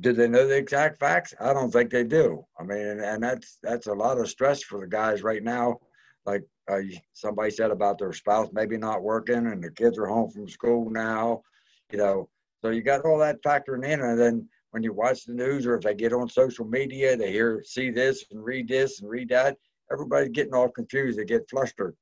do 0.00 0.12
they 0.12 0.28
know 0.28 0.46
the 0.46 0.56
exact 0.56 0.98
facts 0.98 1.34
i 1.40 1.52
don't 1.52 1.70
think 1.70 1.90
they 1.90 2.04
do 2.04 2.44
i 2.58 2.62
mean 2.62 2.78
and, 2.78 3.00
and 3.00 3.22
that's 3.22 3.58
that's 3.62 3.86
a 3.86 3.92
lot 3.92 4.18
of 4.18 4.28
stress 4.28 4.62
for 4.62 4.80
the 4.80 4.86
guys 4.86 5.22
right 5.22 5.42
now 5.42 5.78
like 6.26 6.44
uh, 6.70 6.80
somebody 7.12 7.50
said 7.50 7.70
about 7.70 7.98
their 7.98 8.12
spouse 8.12 8.48
maybe 8.52 8.76
not 8.76 9.02
working 9.02 9.46
and 9.46 9.62
the 9.62 9.70
kids 9.70 9.98
are 9.98 10.06
home 10.06 10.30
from 10.30 10.48
school 10.48 10.90
now, 10.90 11.42
you 11.90 11.98
know. 11.98 12.28
So 12.62 12.70
you 12.70 12.82
got 12.82 13.04
all 13.04 13.18
that 13.18 13.42
factoring 13.42 13.86
in, 13.86 14.00
and 14.00 14.20
then 14.20 14.48
when 14.70 14.82
you 14.82 14.92
watch 14.92 15.24
the 15.24 15.32
news 15.32 15.66
or 15.66 15.76
if 15.76 15.82
they 15.82 15.94
get 15.94 16.12
on 16.12 16.28
social 16.28 16.66
media, 16.66 17.16
they 17.16 17.32
hear, 17.32 17.62
see 17.64 17.90
this 17.90 18.24
and 18.30 18.44
read 18.44 18.68
this 18.68 19.00
and 19.00 19.10
read 19.10 19.30
that. 19.30 19.56
Everybody's 19.90 20.28
getting 20.28 20.54
all 20.54 20.68
confused. 20.68 21.18
They 21.18 21.24
get 21.24 21.48
flustered, 21.50 21.96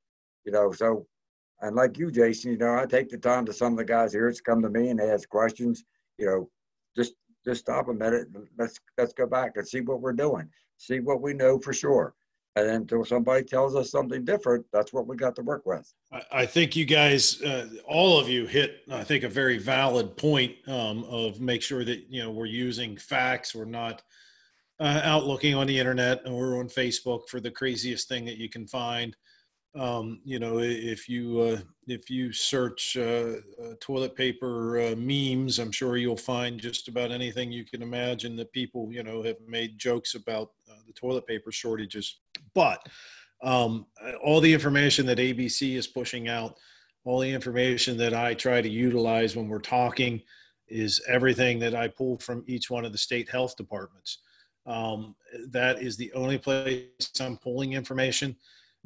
you 0.45 0.51
know. 0.51 0.71
So, 0.71 1.07
and 1.61 1.75
like 1.75 1.97
you, 1.97 2.11
Jason, 2.11 2.51
you 2.51 2.57
know, 2.57 2.75
I 2.75 2.85
take 2.85 3.09
the 3.09 3.17
time 3.17 3.45
to 3.45 3.53
some 3.53 3.73
of 3.73 3.77
the 3.77 3.85
guys 3.85 4.13
here 4.13 4.31
to 4.31 4.43
come 4.43 4.61
to 4.61 4.69
me 4.69 4.89
and 4.89 5.01
ask 5.01 5.27
questions. 5.29 5.83
You 6.17 6.25
know, 6.25 6.49
just 6.95 7.13
just 7.45 7.61
stop 7.61 7.87
a 7.87 7.93
minute. 7.93 8.27
Let's 8.57 8.79
let's 8.97 9.13
go 9.13 9.25
back 9.27 9.53
and 9.55 9.67
see 9.67 9.81
what 9.81 10.01
we're 10.01 10.13
doing. 10.13 10.49
See 10.77 10.99
what 10.99 11.21
we 11.21 11.33
know 11.33 11.59
for 11.59 11.73
sure 11.73 12.13
and 12.55 12.69
until 12.69 13.05
somebody 13.05 13.43
tells 13.43 13.75
us 13.75 13.91
something 13.91 14.25
different, 14.25 14.65
that's 14.73 14.91
what 14.91 15.07
we 15.07 15.15
got 15.15 15.35
to 15.35 15.41
work 15.41 15.65
with. 15.65 15.91
I 16.31 16.45
think 16.45 16.75
you 16.75 16.85
guys, 16.85 17.41
uh, 17.41 17.67
all 17.85 18.19
of 18.19 18.27
you, 18.27 18.45
hit 18.45 18.81
I 18.91 19.03
think 19.03 19.23
a 19.23 19.29
very 19.29 19.57
valid 19.57 20.17
point 20.17 20.55
um, 20.67 21.03
of 21.05 21.39
make 21.39 21.61
sure 21.61 21.83
that 21.85 22.05
you 22.09 22.23
know 22.23 22.31
we're 22.31 22.45
using 22.45 22.97
facts. 22.97 23.53
We're 23.53 23.65
not 23.65 24.01
uh, 24.79 25.01
out 25.03 25.25
looking 25.25 25.55
on 25.55 25.67
the 25.67 25.77
internet 25.77 26.21
or 26.25 26.59
on 26.59 26.69
Facebook 26.69 27.29
for 27.29 27.39
the 27.39 27.51
craziest 27.51 28.07
thing 28.07 28.25
that 28.25 28.37
you 28.37 28.49
can 28.49 28.67
find. 28.67 29.15
Um, 29.75 30.19
you 30.23 30.39
know, 30.39 30.59
if 30.59 31.07
you 31.07 31.41
uh, 31.41 31.59
if 31.87 32.09
you 32.09 32.33
search 32.33 32.97
uh, 32.97 33.35
uh, 33.61 33.73
toilet 33.79 34.15
paper 34.15 34.79
uh, 34.79 34.95
memes, 34.95 35.59
I'm 35.59 35.71
sure 35.71 35.97
you'll 35.97 36.17
find 36.17 36.59
just 36.59 36.87
about 36.87 37.11
anything 37.11 37.51
you 37.51 37.65
can 37.65 37.83
imagine 37.83 38.35
that 38.37 38.51
people 38.51 38.91
you 38.91 39.03
know 39.03 39.21
have 39.21 39.37
made 39.47 39.77
jokes 39.77 40.15
about 40.15 40.51
uh, 40.69 40.79
the 40.87 40.93
toilet 40.93 41.27
paper 41.27 41.51
shortages. 41.51 42.19
But 42.55 42.81
um, 43.43 43.85
all 44.23 44.41
the 44.41 44.53
information 44.53 45.05
that 45.05 45.19
ABC 45.19 45.75
is 45.75 45.85
pushing 45.85 46.29
out, 46.29 46.55
all 47.05 47.19
the 47.19 47.31
information 47.31 47.95
that 47.97 48.15
I 48.15 48.33
try 48.33 48.61
to 48.61 48.69
utilize 48.69 49.35
when 49.35 49.47
we're 49.47 49.59
talking, 49.59 50.19
is 50.67 50.99
everything 51.07 51.59
that 51.59 51.75
I 51.75 51.89
pull 51.89 52.17
from 52.17 52.43
each 52.47 52.71
one 52.71 52.85
of 52.85 52.91
the 52.91 52.97
state 52.97 53.29
health 53.29 53.55
departments. 53.55 54.19
Um, 54.65 55.15
that 55.49 55.81
is 55.81 55.95
the 55.95 56.11
only 56.13 56.37
place 56.37 56.85
I'm 57.19 57.37
pulling 57.37 57.73
information. 57.73 58.35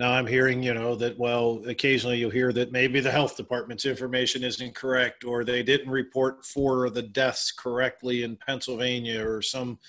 Now 0.04 0.12
I'm 0.12 0.28
hearing, 0.28 0.62
you 0.62 0.74
know, 0.74 0.96
that 0.96 1.18
well, 1.18 1.64
occasionally 1.66 2.18
you'll 2.18 2.30
hear 2.30 2.52
that 2.52 2.74
maybe 2.74 3.00
the 3.00 3.10
health 3.10 3.38
department's 3.38 3.86
information 3.86 4.44
isn't 4.44 4.76
correct, 4.76 5.24
or 5.24 5.46
they 5.46 5.64
didn't 5.64 5.90
report 5.90 6.44
four 6.46 6.84
of 6.84 6.94
the 6.94 7.04
deaths 7.04 7.54
correctly 7.54 8.24
in 8.24 8.36
Pennsylvania 8.36 9.26
or 9.26 9.42
some 9.42 9.80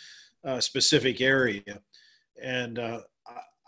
uh, 0.45 0.61
specific 0.61 1.21
area. 1.21 1.81
And 2.41 2.79
uh, 2.79 3.01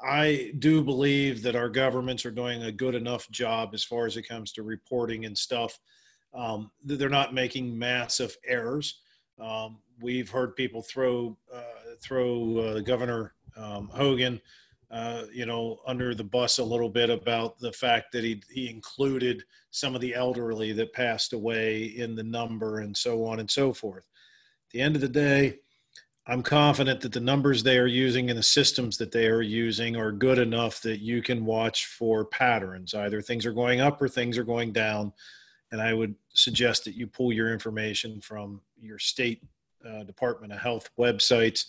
I 0.00 0.52
do 0.60 0.84
believe 0.84 1.42
that 1.42 1.56
our 1.56 1.68
governments 1.68 2.24
are 2.24 2.30
doing 2.30 2.62
a 2.62 2.70
good 2.70 2.94
enough 2.94 3.28
job 3.32 3.70
as 3.74 3.82
far 3.82 4.06
as 4.06 4.16
it 4.16 4.28
comes 4.28 4.52
to 4.52 4.62
reporting 4.62 5.24
and 5.24 5.36
stuff. 5.36 5.76
Um, 6.32 6.70
they're 6.84 7.08
not 7.08 7.34
making 7.34 7.76
massive 7.76 8.36
errors. 8.46 9.00
Um, 9.40 9.78
we've 10.00 10.30
heard 10.30 10.54
people 10.54 10.82
throw 10.82 11.36
uh, 11.52 11.96
throw 12.00 12.58
uh, 12.58 12.80
Governor 12.82 13.34
um, 13.56 13.88
Hogan 13.92 14.40
uh, 14.90 15.24
you 15.32 15.46
know, 15.46 15.80
under 15.86 16.14
the 16.14 16.24
bus 16.24 16.58
a 16.58 16.64
little 16.64 16.88
bit 16.88 17.10
about 17.10 17.58
the 17.58 17.72
fact 17.72 18.12
that 18.12 18.22
he, 18.22 18.40
he 18.50 18.70
included 18.70 19.42
some 19.70 19.94
of 19.94 20.00
the 20.00 20.14
elderly 20.14 20.72
that 20.72 20.92
passed 20.92 21.32
away 21.32 21.84
in 21.84 22.14
the 22.14 22.22
number 22.22 22.78
and 22.78 22.96
so 22.96 23.24
on 23.24 23.40
and 23.40 23.50
so 23.50 23.72
forth. 23.72 24.04
At 24.68 24.72
the 24.72 24.80
end 24.80 24.94
of 24.94 25.02
the 25.02 25.08
day, 25.08 25.58
I'm 26.28 26.42
confident 26.42 27.00
that 27.02 27.12
the 27.12 27.20
numbers 27.20 27.62
they 27.62 27.78
are 27.78 27.86
using 27.86 28.30
and 28.30 28.38
the 28.38 28.42
systems 28.42 28.96
that 28.98 29.12
they 29.12 29.26
are 29.26 29.42
using 29.42 29.96
are 29.96 30.10
good 30.10 30.38
enough 30.38 30.80
that 30.82 31.00
you 31.00 31.22
can 31.22 31.44
watch 31.44 31.86
for 31.86 32.24
patterns. 32.24 32.94
Either 32.94 33.22
things 33.22 33.46
are 33.46 33.52
going 33.52 33.80
up 33.80 34.02
or 34.02 34.08
things 34.08 34.36
are 34.36 34.44
going 34.44 34.72
down. 34.72 35.12
And 35.70 35.80
I 35.80 35.94
would 35.94 36.14
suggest 36.32 36.84
that 36.84 36.94
you 36.94 37.06
pull 37.06 37.32
your 37.32 37.52
information 37.52 38.20
from 38.20 38.60
your 38.80 38.98
state 38.98 39.42
uh, 39.88 40.02
Department 40.02 40.52
of 40.52 40.58
Health 40.58 40.90
websites 40.98 41.66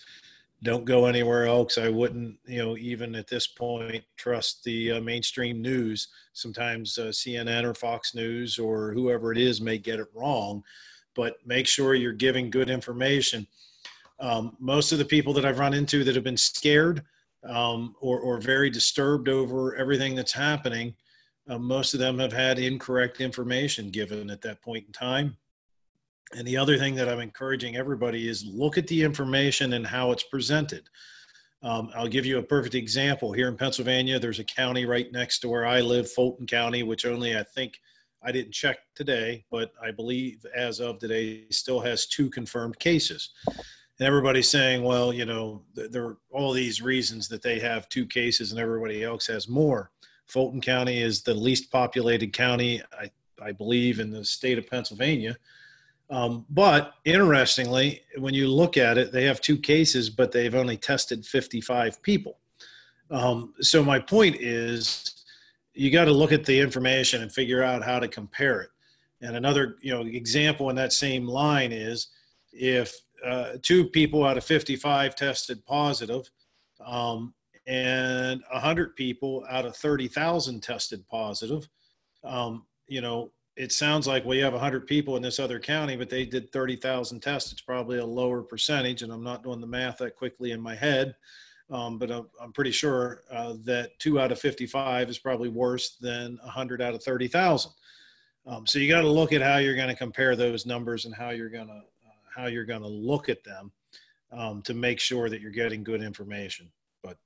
don't 0.64 0.86
go 0.86 1.06
anywhere 1.06 1.46
else. 1.46 1.78
I 1.78 1.90
wouldn't, 1.90 2.38
you 2.46 2.64
know, 2.64 2.78
even 2.78 3.16
at 3.16 3.28
this 3.28 3.46
point, 3.46 4.04
trust 4.16 4.64
the 4.64 4.94
uh, 4.94 5.02
mainstream 5.02 5.62
news. 5.62 6.08
Sometimes 6.34 6.98
uh, 6.98 7.08
CNN 7.08 7.64
or 7.64 7.74
Fox 7.74 8.16
News 8.16 8.58
or 8.58 8.92
whoever 8.92 9.32
it 9.32 9.38
is 9.38 9.62
may 9.62 9.78
get 9.78 10.00
it 10.00 10.08
wrong, 10.16 10.64
but 11.16 11.38
make 11.46 11.68
sure 11.68 11.94
you're 11.94 12.12
giving 12.12 12.50
good 12.50 12.70
information. 12.70 13.46
Um, 14.20 14.56
most 14.60 14.92
of 14.92 14.98
the 14.98 15.06
people 15.06 15.32
that 15.34 15.46
I've 15.46 15.60
run 15.60 15.76
into 15.76 16.04
that 16.04 16.16
have 16.16 16.24
been 16.24 16.38
scared 16.38 17.04
um, 17.48 17.96
or, 18.02 18.20
or 18.20 18.40
very 18.40 18.72
disturbed 18.72 19.30
over 19.30 19.76
everything 19.76 20.16
that's 20.16 20.34
happening, 20.34 20.96
uh, 21.48 21.60
most 21.60 21.94
of 21.94 22.00
them 22.00 22.18
have 22.18 22.34
had 22.34 22.58
incorrect 22.58 23.22
information 23.22 23.90
given 23.92 24.32
at 24.32 24.42
that 24.42 24.62
point 24.64 24.86
in 24.88 24.92
time. 24.92 25.38
And 26.36 26.48
the 26.48 26.58
other 26.58 26.78
thing 26.78 26.96
that 26.96 27.08
I'm 27.08 27.20
encouraging 27.20 27.78
everybody 27.78 28.28
is 28.28 28.46
look 28.46 28.78
at 28.78 28.88
the 28.88 29.04
information 29.04 29.74
and 29.74 29.86
how 29.86 30.12
it's 30.12 30.24
presented. 30.24 30.90
Um, 31.64 31.90
I'll 31.96 32.08
give 32.08 32.26
you 32.26 32.38
a 32.38 32.44
perfect 32.44 32.76
example. 32.76 33.32
Here 33.32 33.48
in 33.48 33.58
Pennsylvania, 33.58 34.20
there's 34.20 34.40
a 34.40 34.44
county 34.44 34.86
right 34.86 35.12
next 35.12 35.40
to 35.40 35.50
where 35.50 35.66
I 35.66 35.82
live, 35.82 36.12
Fulton 36.12 36.46
County, 36.46 36.84
which 36.84 37.06
only 37.06 37.36
I 37.38 37.44
think 37.44 37.80
I 38.24 38.32
didn't 38.32 38.52
check 38.52 38.80
today, 38.96 39.46
but 39.50 39.72
I 39.82 39.92
believe 39.92 40.46
as 40.56 40.80
of 40.80 41.00
today 41.00 41.46
still 41.50 41.80
has 41.80 42.08
two 42.08 42.30
confirmed 42.30 42.78
cases. 42.78 43.32
And 43.48 44.06
everybody's 44.08 44.50
saying, 44.50 44.84
well, 44.84 45.12
you 45.12 45.26
know, 45.26 45.64
there 45.74 46.06
are 46.06 46.18
all 46.32 46.52
these 46.52 46.82
reasons 46.82 47.28
that 47.30 47.42
they 47.42 47.60
have 47.60 47.90
two 47.90 48.06
cases 48.06 48.52
and 48.52 48.60
everybody 48.60 49.04
else 49.04 49.26
has 49.28 49.48
more. 49.48 49.92
Fulton 50.28 50.62
County 50.62 51.02
is 51.02 51.24
the 51.24 51.34
least 51.34 51.72
populated 51.72 52.34
county, 52.34 52.82
I, 53.00 53.10
I 53.42 53.52
believe, 53.54 54.00
in 54.00 54.12
the 54.12 54.26
state 54.26 54.58
of 54.58 54.70
Pennsylvania. 54.70 55.38
Um, 56.10 56.46
but 56.50 56.94
interestingly, 57.04 58.02
when 58.18 58.34
you 58.34 58.48
look 58.48 58.78
at 58.78 58.98
it, 58.98 59.12
they 59.12 59.26
have 59.26 59.42
two 59.42 59.58
cases, 59.58 60.10
but 60.10 60.32
they've 60.32 60.56
only 60.56 60.78
tested 60.78 61.26
55 61.26 62.02
people. 62.02 62.38
Um, 63.12 63.54
so 63.60 63.84
my 63.84 64.00
point 64.00 64.38
is, 64.40 65.26
you 65.74 65.92
got 65.92 66.06
to 66.06 66.12
look 66.12 66.32
at 66.32 66.46
the 66.46 66.60
information 66.60 67.22
and 67.22 67.32
figure 67.32 67.62
out 67.62 67.84
how 67.84 68.00
to 68.00 68.08
compare 68.08 68.62
it. 68.62 68.70
And 69.22 69.36
another, 69.36 69.78
you 69.82 69.94
know, 69.94 70.02
example 70.02 70.70
in 70.70 70.76
that 70.78 70.94
same 70.94 71.28
line 71.28 71.72
is, 71.72 72.08
if 72.54 72.96
uh, 73.26 73.54
two 73.62 73.86
people 73.86 74.24
out 74.24 74.38
of 74.38 74.44
55 74.44 75.16
tested 75.16 75.66
positive, 75.66 76.30
um, 76.86 77.34
and 77.66 78.42
100 78.52 78.96
people 78.96 79.46
out 79.50 79.66
of 79.66 79.76
30,000 79.76 80.64
tested 80.64 81.06
positive, 81.08 81.68
um, 82.24 82.66
you 82.88 83.02
know, 83.02 83.32
it 83.58 83.72
sounds 83.72 84.08
like 84.08 84.24
well, 84.24 84.38
you 84.38 84.44
have 84.44 84.54
100 84.54 84.86
people 84.86 85.16
in 85.18 85.24
this 85.24 85.40
other 85.40 85.60
county, 85.60 85.96
but 85.96 86.10
they 86.10 86.26
did 86.26 86.52
30,000 86.52 87.20
tests. 87.20 87.52
It's 87.52 87.62
probably 87.62 87.98
a 87.98 88.06
lower 88.06 88.44
percentage, 88.44 89.02
and 89.02 89.12
I'm 89.12 89.24
not 89.24 89.44
doing 89.44 89.60
the 89.60 89.68
math 89.68 89.98
that 89.98 90.16
quickly 90.16 90.52
in 90.52 90.62
my 90.62 90.76
head, 90.76 91.16
um, 91.72 91.98
but 91.98 92.12
I'm, 92.12 92.28
I'm, 92.40 92.54
pretty 92.54 92.72
sure 92.72 93.24
uh, 93.32 93.56
that 93.64 93.98
two 94.00 94.20
out 94.20 94.32
of 94.32 94.40
55 94.40 95.10
is 95.10 95.18
probably 95.18 95.50
worse 95.50 95.98
than 96.00 96.38
100 96.44 96.82
out 96.82 96.94
of 96.94 97.04
30,000. 97.04 97.72
Um, 98.46 98.68
so 98.68 98.80
you 98.80 98.88
got 98.88 99.02
to 99.02 99.10
look 99.10 99.34
at 99.34 99.42
how 99.42 99.58
you're 99.58 99.76
going 99.76 99.90
to 99.90 99.96
compare 99.96 100.36
those 100.36 100.66
numbers 100.66 101.06
and 101.06 101.14
how 101.14 101.32
you're 101.32 101.50
going 101.50 101.68
to 101.68 101.74
uh, 101.74 102.12
how 102.34 102.46
you're 102.46 102.64
going 102.64 102.84
to 102.84 102.88
look 102.88 103.28
at 103.28 103.44
them 103.44 103.72
um, 104.32 104.62
to 104.62 104.76
make 104.76 105.00
sure 105.00 105.30
that 105.30 105.42
you're 105.42 105.52
getting 105.52 105.84
good 105.84 106.04
information. 106.04 106.70
But 107.02 107.18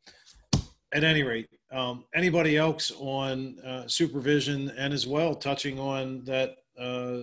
at 0.93 1.03
any 1.03 1.23
rate, 1.23 1.49
um, 1.71 2.03
anybody 2.13 2.57
else 2.57 2.91
on 2.99 3.59
uh, 3.59 3.87
supervision 3.87 4.71
and 4.77 4.93
as 4.93 5.07
well 5.07 5.33
touching 5.33 5.79
on 5.79 6.23
that 6.25 6.57
uh, 6.77 7.19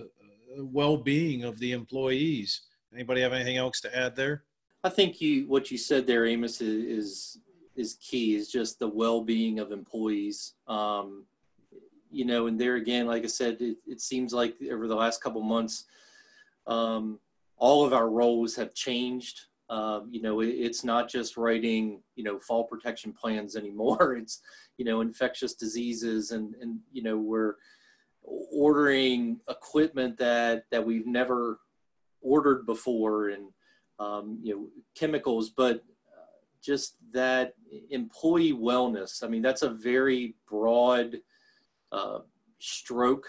well-being 0.57 1.43
of 1.43 1.59
the 1.59 1.71
employees? 1.71 2.61
Anybody 2.93 3.21
have 3.21 3.33
anything 3.33 3.57
else 3.57 3.79
to 3.81 3.95
add 3.95 4.15
there? 4.15 4.43
I 4.83 4.89
think 4.89 5.21
you 5.21 5.47
what 5.47 5.71
you 5.71 5.77
said 5.77 6.07
there, 6.07 6.25
Amos, 6.25 6.61
is 6.61 7.37
is, 7.75 7.95
key. 7.95 8.35
Is 8.35 8.49
just 8.49 8.79
the 8.79 8.87
well-being 8.87 9.59
of 9.59 9.71
employees. 9.71 10.53
Um, 10.67 11.25
you 12.09 12.25
know, 12.25 12.47
and 12.47 12.59
there 12.59 12.75
again, 12.75 13.05
like 13.05 13.23
I 13.23 13.27
said, 13.27 13.57
it, 13.59 13.77
it 13.85 14.01
seems 14.01 14.33
like 14.33 14.55
over 14.71 14.87
the 14.87 14.95
last 14.95 15.21
couple 15.21 15.41
months, 15.41 15.85
um, 16.65 17.19
all 17.57 17.85
of 17.85 17.93
our 17.93 18.09
roles 18.09 18.55
have 18.55 18.73
changed. 18.73 19.41
Um, 19.69 20.07
you 20.11 20.21
know, 20.21 20.39
it, 20.41 20.47
it's 20.47 20.83
not 20.83 21.09
just 21.09 21.37
writing, 21.37 22.01
you 22.15 22.23
know, 22.23 22.39
fall 22.39 22.63
protection 22.63 23.13
plans 23.13 23.55
anymore. 23.55 24.15
It's, 24.15 24.41
you 24.77 24.85
know, 24.85 25.01
infectious 25.01 25.53
diseases 25.53 26.31
and, 26.31 26.55
and, 26.61 26.79
you 26.91 27.03
know, 27.03 27.17
we're 27.17 27.55
ordering 28.23 29.39
equipment 29.49 30.17
that, 30.17 30.63
that 30.71 30.85
we've 30.85 31.07
never 31.07 31.59
ordered 32.21 32.65
before 32.65 33.29
and, 33.29 33.49
um, 33.99 34.39
you 34.41 34.55
know, 34.55 34.67
chemicals, 34.95 35.49
but 35.49 35.77
uh, 35.77 36.39
just 36.63 36.95
that 37.11 37.53
employee 37.89 38.53
wellness. 38.53 39.23
I 39.23 39.27
mean, 39.27 39.41
that's 39.41 39.61
a 39.61 39.69
very 39.69 40.35
broad 40.49 41.17
uh, 41.91 42.19
stroke, 42.59 43.27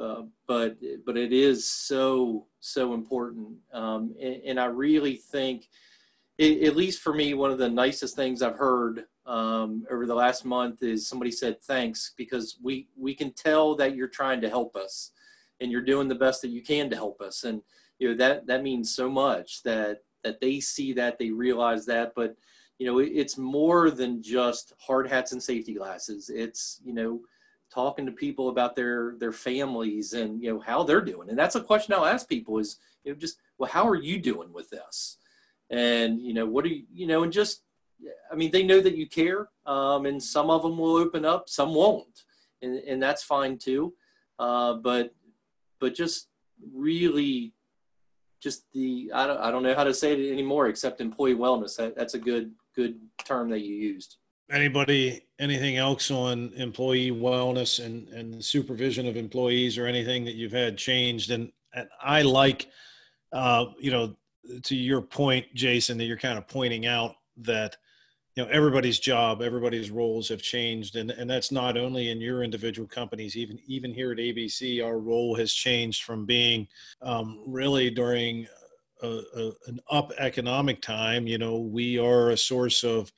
uh, 0.00 0.22
but 0.46 0.76
but 1.04 1.16
it 1.16 1.32
is 1.32 1.68
so 1.68 2.46
so 2.60 2.94
important. 2.94 3.56
Um, 3.72 4.14
and, 4.20 4.42
and, 4.46 4.60
I 4.60 4.66
really 4.66 5.16
think, 5.16 5.68
it, 6.38 6.62
at 6.62 6.76
least 6.76 7.00
for 7.02 7.12
me, 7.12 7.34
one 7.34 7.50
of 7.50 7.58
the 7.58 7.68
nicest 7.68 8.16
things 8.16 8.40
I've 8.40 8.56
heard 8.56 9.04
um, 9.26 9.86
over 9.90 10.06
the 10.06 10.14
last 10.14 10.44
month 10.44 10.82
is 10.82 11.08
somebody 11.08 11.30
said 11.30 11.60
thanks 11.62 12.14
because 12.16 12.58
we 12.62 12.88
we 12.96 13.14
can 13.14 13.32
tell 13.32 13.74
that 13.76 13.94
you're 13.94 14.08
trying 14.08 14.40
to 14.40 14.48
help 14.48 14.76
us, 14.76 15.10
and 15.60 15.70
you're 15.70 15.82
doing 15.82 16.08
the 16.08 16.14
best 16.14 16.42
that 16.42 16.48
you 16.48 16.62
can 16.62 16.88
to 16.90 16.96
help 16.96 17.20
us, 17.20 17.44
and 17.44 17.62
you 17.98 18.08
know 18.08 18.16
that 18.16 18.46
that 18.46 18.62
means 18.62 18.94
so 18.94 19.10
much 19.10 19.62
that 19.62 19.98
that 20.24 20.40
they 20.40 20.60
see 20.60 20.92
that 20.92 21.18
they 21.18 21.30
realize 21.30 21.84
that, 21.86 22.12
but 22.16 22.34
you 22.78 22.86
know 22.86 22.98
it, 22.98 23.10
it's 23.14 23.36
more 23.36 23.90
than 23.90 24.22
just 24.22 24.72
hard 24.78 25.08
hats 25.08 25.32
and 25.32 25.42
safety 25.42 25.74
glasses. 25.74 26.30
It's 26.30 26.80
you 26.84 26.94
know 26.94 27.20
talking 27.72 28.06
to 28.06 28.12
people 28.12 28.48
about 28.48 28.76
their 28.76 29.14
their 29.18 29.32
families 29.32 30.12
and 30.12 30.42
you 30.42 30.52
know 30.52 30.60
how 30.60 30.82
they're 30.82 31.00
doing. 31.00 31.30
And 31.30 31.38
that's 31.38 31.54
a 31.54 31.60
question 31.60 31.94
i'll 31.94 32.04
ask 32.04 32.28
people 32.28 32.58
is 32.58 32.78
you 33.04 33.12
know 33.12 33.18
just 33.18 33.38
well 33.58 33.70
how 33.70 33.88
are 33.88 33.96
you 33.96 34.18
doing 34.18 34.52
with 34.52 34.70
this? 34.70 35.18
And 35.70 36.20
you 36.20 36.34
know 36.34 36.46
what 36.46 36.64
do 36.64 36.70
you 36.70 36.84
you 36.92 37.06
know 37.06 37.22
and 37.22 37.32
just 37.32 37.62
i 38.32 38.34
mean 38.34 38.50
they 38.50 38.64
know 38.64 38.80
that 38.80 38.96
you 38.96 39.06
care 39.06 39.48
um, 39.64 40.06
and 40.06 40.20
some 40.22 40.50
of 40.50 40.62
them 40.62 40.76
will 40.76 40.96
open 40.96 41.24
up 41.24 41.48
some 41.48 41.74
won't. 41.74 42.24
And, 42.60 42.76
and 42.78 43.02
that's 43.02 43.24
fine 43.24 43.58
too. 43.58 43.94
Uh, 44.38 44.74
but 44.74 45.14
but 45.80 45.94
just 45.94 46.28
really 46.72 47.52
just 48.40 48.64
the 48.72 49.10
I 49.14 49.26
don't, 49.26 49.40
I 49.40 49.50
don't 49.50 49.62
know 49.62 49.74
how 49.74 49.84
to 49.84 49.94
say 49.94 50.12
it 50.12 50.32
anymore 50.32 50.68
except 50.68 51.00
employee 51.00 51.34
wellness. 51.34 51.76
That, 51.76 51.96
that's 51.96 52.14
a 52.14 52.18
good 52.18 52.52
good 52.74 53.00
term 53.24 53.50
that 53.50 53.60
you 53.60 53.74
used 53.74 54.16
Anybody, 54.52 55.22
anything 55.38 55.78
else 55.78 56.10
on 56.10 56.52
employee 56.54 57.10
wellness 57.10 57.84
and, 57.84 58.06
and 58.08 58.44
supervision 58.44 59.06
of 59.08 59.16
employees 59.16 59.78
or 59.78 59.86
anything 59.86 60.24
that 60.26 60.34
you've 60.34 60.52
had 60.52 60.76
changed? 60.76 61.30
And, 61.30 61.50
and 61.74 61.88
I 62.02 62.22
like, 62.22 62.68
uh, 63.32 63.66
you 63.80 63.90
know, 63.90 64.14
to 64.64 64.76
your 64.76 65.00
point, 65.00 65.46
Jason, 65.54 65.96
that 65.98 66.04
you're 66.04 66.18
kind 66.18 66.36
of 66.36 66.46
pointing 66.48 66.86
out 66.86 67.14
that, 67.38 67.76
you 68.34 68.44
know, 68.44 68.50
everybody's 68.50 68.98
job, 68.98 69.40
everybody's 69.40 69.90
roles 69.90 70.28
have 70.28 70.42
changed. 70.42 70.96
And, 70.96 71.10
and 71.10 71.30
that's 71.30 71.50
not 71.50 71.78
only 71.78 72.10
in 72.10 72.20
your 72.20 72.42
individual 72.42 72.86
companies, 72.86 73.36
even, 73.36 73.58
even 73.66 73.94
here 73.94 74.12
at 74.12 74.18
ABC, 74.18 74.84
our 74.84 74.98
role 74.98 75.34
has 75.34 75.52
changed 75.52 76.02
from 76.02 76.26
being 76.26 76.68
um, 77.00 77.42
really 77.46 77.88
during 77.90 78.46
a, 79.02 79.22
a, 79.34 79.50
an 79.66 79.80
up 79.90 80.12
economic 80.18 80.82
time, 80.82 81.26
you 81.26 81.38
know, 81.38 81.58
we 81.58 81.98
are 81.98 82.30
a 82.30 82.36
source 82.36 82.84
of, 82.84 83.12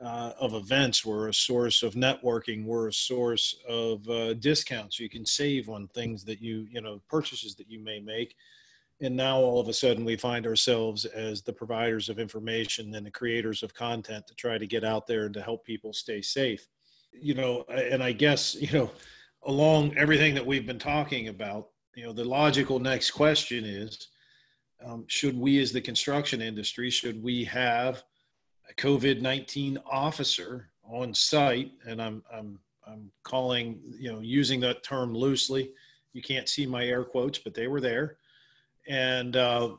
uh, 0.00 0.32
of 0.40 0.54
events. 0.54 1.04
We're 1.04 1.28
a 1.28 1.34
source 1.34 1.82
of 1.82 1.94
networking. 1.94 2.64
We're 2.64 2.88
a 2.88 2.92
source 2.92 3.56
of 3.68 4.08
uh, 4.08 4.34
discounts. 4.34 4.98
You 4.98 5.08
can 5.08 5.24
save 5.24 5.68
on 5.68 5.88
things 5.88 6.24
that 6.24 6.40
you, 6.40 6.66
you 6.70 6.80
know, 6.80 7.00
purchases 7.08 7.54
that 7.56 7.70
you 7.70 7.80
may 7.82 8.00
make. 8.00 8.34
And 9.00 9.16
now 9.16 9.38
all 9.38 9.60
of 9.60 9.68
a 9.68 9.72
sudden 9.72 10.04
we 10.04 10.16
find 10.16 10.46
ourselves 10.46 11.04
as 11.04 11.42
the 11.42 11.52
providers 11.52 12.08
of 12.08 12.18
information 12.18 12.94
and 12.94 13.04
the 13.04 13.10
creators 13.10 13.62
of 13.62 13.74
content 13.74 14.26
to 14.26 14.34
try 14.34 14.56
to 14.56 14.66
get 14.66 14.84
out 14.84 15.06
there 15.06 15.24
and 15.24 15.34
to 15.34 15.42
help 15.42 15.64
people 15.64 15.92
stay 15.92 16.22
safe. 16.22 16.66
You 17.12 17.34
know, 17.34 17.64
and 17.68 18.02
I 18.02 18.12
guess, 18.12 18.54
you 18.54 18.72
know, 18.72 18.90
along 19.44 19.96
everything 19.96 20.34
that 20.34 20.46
we've 20.46 20.66
been 20.66 20.78
talking 20.78 21.28
about, 21.28 21.68
you 21.94 22.04
know, 22.04 22.12
the 22.12 22.24
logical 22.24 22.78
next 22.78 23.12
question 23.12 23.64
is 23.64 24.08
um, 24.84 25.04
should 25.06 25.38
we 25.38 25.60
as 25.60 25.72
the 25.72 25.80
construction 25.80 26.42
industry, 26.42 26.90
should 26.90 27.22
we 27.22 27.44
have 27.44 28.02
a 28.70 28.74
COVID 28.74 29.20
19 29.20 29.78
officer 29.90 30.70
on 30.88 31.14
site, 31.14 31.72
and 31.86 32.00
I'm, 32.00 32.22
I'm, 32.32 32.58
I'm 32.86 33.10
calling, 33.22 33.80
you 33.98 34.12
know, 34.12 34.20
using 34.20 34.60
that 34.60 34.82
term 34.82 35.14
loosely. 35.14 35.72
You 36.12 36.22
can't 36.22 36.48
see 36.48 36.66
my 36.66 36.84
air 36.84 37.04
quotes, 37.04 37.38
but 37.38 37.54
they 37.54 37.66
were 37.66 37.80
there. 37.80 38.18
And, 38.86 39.36
uh, 39.36 39.70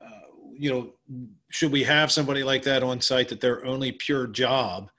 uh, 0.00 0.08
you 0.56 0.70
know, 0.70 1.28
should 1.50 1.72
we 1.72 1.84
have 1.84 2.10
somebody 2.10 2.42
like 2.42 2.62
that 2.64 2.82
on 2.82 3.00
site 3.00 3.28
that 3.28 3.40
their 3.40 3.64
only 3.64 3.92
pure 3.92 4.26
job 4.26 4.90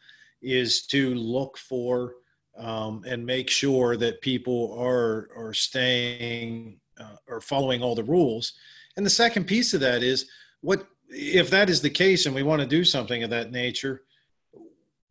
is 0.41 0.84
to 0.88 1.15
look 1.15 1.58
for 1.58 2.15
um, 2.58 3.03
and 3.05 3.25
make 3.25 3.49
sure 3.49 3.97
that 3.97 4.21
people 4.21 4.77
are 4.79 5.29
are 5.36 5.53
staying 5.53 6.79
uh, 6.99 7.15
or 7.27 7.41
following 7.41 7.81
all 7.81 7.95
the 7.95 8.03
rules? 8.03 8.53
And 8.95 9.05
the 9.05 9.10
second 9.10 9.45
piece 9.45 9.73
of 9.73 9.81
that 9.81 10.03
is 10.03 10.27
what 10.62 10.88
if 11.15 11.49
that 11.49 11.69
is 11.69 11.82
the 11.82 11.89
case 11.89 12.25
and 12.25 12.36
we 12.36 12.43
want 12.43 12.62
to 12.62 12.67
do 12.67 12.84
something 12.84 13.23
of 13.23 13.30
that 13.30 13.51
nature, 13.51 14.04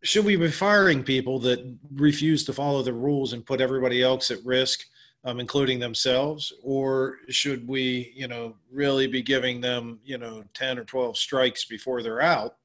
should 0.03 0.25
we 0.27 0.37
be 0.37 0.51
firing 0.51 1.03
people 1.03 1.39
that 1.41 1.77
refuse 1.95 2.45
to 2.45 2.53
follow 2.53 2.83
the 2.83 2.93
rules 2.93 3.33
and 3.33 3.47
put 3.47 3.63
everybody 3.63 4.03
else 4.03 4.31
at 4.31 4.45
risk, 4.45 4.85
um, 5.25 5.41
including 5.41 5.79
themselves, 5.79 6.53
or 6.63 7.17
should 7.31 7.67
we, 7.67 8.13
you 8.15 8.29
know, 8.29 8.55
really 8.71 9.07
be 9.07 9.23
giving 9.23 9.63
them, 9.63 9.99
you 10.05 10.19
know, 10.19 10.45
ten 10.53 10.79
or 10.79 10.85
twelve 10.85 11.17
strikes 11.17 11.65
before 11.65 12.03
they're 12.03 12.21
out? 12.21 12.57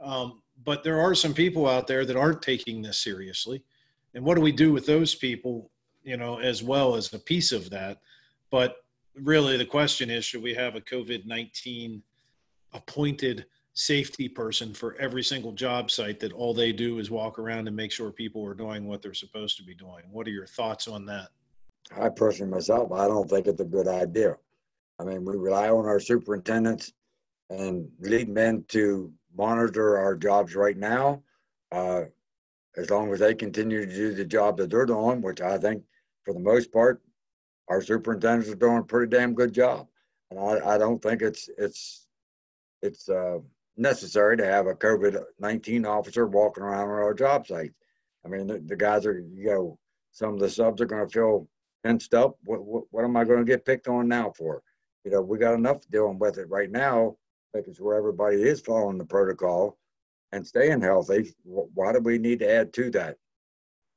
Um, 0.00 0.40
but 0.64 0.84
there 0.84 1.00
are 1.00 1.16
some 1.16 1.34
people 1.34 1.68
out 1.68 1.88
there 1.88 2.04
that 2.04 2.16
aren't 2.16 2.42
taking 2.42 2.80
this 2.80 3.02
seriously, 3.02 3.64
and 4.14 4.24
what 4.24 4.36
do 4.36 4.40
we 4.40 4.52
do 4.52 4.72
with 4.72 4.86
those 4.86 5.16
people, 5.16 5.72
you 6.04 6.16
know, 6.16 6.38
as 6.38 6.62
well 6.62 6.94
as 6.94 7.12
a 7.12 7.18
piece 7.18 7.50
of 7.50 7.70
that? 7.70 7.98
But 8.52 8.76
really, 9.16 9.56
the 9.56 9.64
question 9.64 10.10
is, 10.10 10.24
should 10.24 10.42
we 10.42 10.54
have 10.54 10.76
a 10.76 10.80
COVID 10.80 11.26
nineteen 11.26 12.04
appointed 12.72 13.46
safety 13.74 14.28
person 14.28 14.74
for 14.74 14.96
every 14.96 15.22
single 15.22 15.52
job 15.52 15.90
site 15.90 16.18
that 16.20 16.32
all 16.32 16.52
they 16.52 16.72
do 16.72 16.98
is 16.98 17.10
walk 17.10 17.38
around 17.38 17.68
and 17.68 17.76
make 17.76 17.92
sure 17.92 18.10
people 18.10 18.44
are 18.44 18.54
doing 18.54 18.86
what 18.86 19.02
they're 19.02 19.14
supposed 19.14 19.56
to 19.56 19.62
be 19.62 19.74
doing. 19.74 20.02
What 20.10 20.26
are 20.26 20.32
your 20.32 20.46
thoughts 20.46 20.88
on 20.88 21.06
that? 21.06 21.28
I 21.96 22.08
personally 22.08 22.50
myself, 22.50 22.92
I 22.92 23.06
don't 23.06 23.30
think 23.30 23.46
it's 23.46 23.60
a 23.60 23.64
good 23.64 23.86
idea. 23.86 24.36
I 24.98 25.04
mean, 25.04 25.24
we 25.24 25.36
rely 25.36 25.68
on 25.68 25.86
our 25.86 26.00
superintendents 26.00 26.92
and 27.50 27.88
lead 28.00 28.28
men 28.28 28.64
to 28.68 29.12
monitor 29.36 29.96
our 29.96 30.16
jobs 30.16 30.56
right 30.56 30.76
now. 30.76 31.22
Uh, 31.70 32.02
as 32.76 32.90
long 32.90 33.12
as 33.12 33.20
they 33.20 33.34
continue 33.34 33.86
to 33.86 33.94
do 33.94 34.14
the 34.14 34.24
job 34.24 34.56
that 34.56 34.70
they're 34.70 34.86
doing, 34.86 35.20
which 35.22 35.40
I 35.40 35.58
think 35.58 35.82
for 36.24 36.34
the 36.34 36.40
most 36.40 36.72
part, 36.72 37.00
our 37.68 37.80
superintendents 37.80 38.50
are 38.50 38.56
doing 38.56 38.78
a 38.78 38.82
pretty 38.82 39.16
damn 39.16 39.34
good 39.34 39.52
job. 39.52 39.86
And 40.30 40.38
I, 40.38 40.74
I 40.74 40.78
don't 40.78 41.02
think 41.02 41.22
it's 41.22 41.48
it's 41.58 42.07
it's 42.82 43.08
uh, 43.08 43.38
necessary 43.76 44.36
to 44.36 44.44
have 44.44 44.66
a 44.66 44.74
COVID 44.74 45.22
19 45.38 45.86
officer 45.86 46.26
walking 46.26 46.62
around 46.62 46.88
on 46.88 46.90
our 46.90 47.14
job 47.14 47.46
sites. 47.46 47.74
I 48.24 48.28
mean, 48.28 48.46
the, 48.46 48.58
the 48.58 48.76
guys 48.76 49.06
are, 49.06 49.18
you 49.18 49.46
know, 49.46 49.78
some 50.12 50.34
of 50.34 50.40
the 50.40 50.50
subs 50.50 50.80
are 50.82 50.86
going 50.86 51.06
to 51.06 51.12
feel 51.12 51.48
fenced 51.82 52.14
up. 52.14 52.36
What, 52.44 52.64
what, 52.64 52.84
what 52.90 53.04
am 53.04 53.16
I 53.16 53.24
going 53.24 53.38
to 53.38 53.44
get 53.44 53.64
picked 53.64 53.88
on 53.88 54.08
now 54.08 54.32
for? 54.36 54.62
You 55.04 55.12
know, 55.12 55.22
we 55.22 55.38
got 55.38 55.54
enough 55.54 55.88
dealing 55.90 56.18
with 56.18 56.38
it 56.38 56.50
right 56.50 56.70
now, 56.70 57.16
making 57.54 57.74
sure 57.74 57.94
everybody 57.94 58.42
is 58.42 58.60
following 58.60 58.98
the 58.98 59.04
protocol 59.04 59.78
and 60.32 60.46
staying 60.46 60.82
healthy. 60.82 61.34
Why 61.44 61.92
do 61.92 62.00
we 62.00 62.18
need 62.18 62.40
to 62.40 62.50
add 62.50 62.72
to 62.74 62.90
that? 62.90 63.16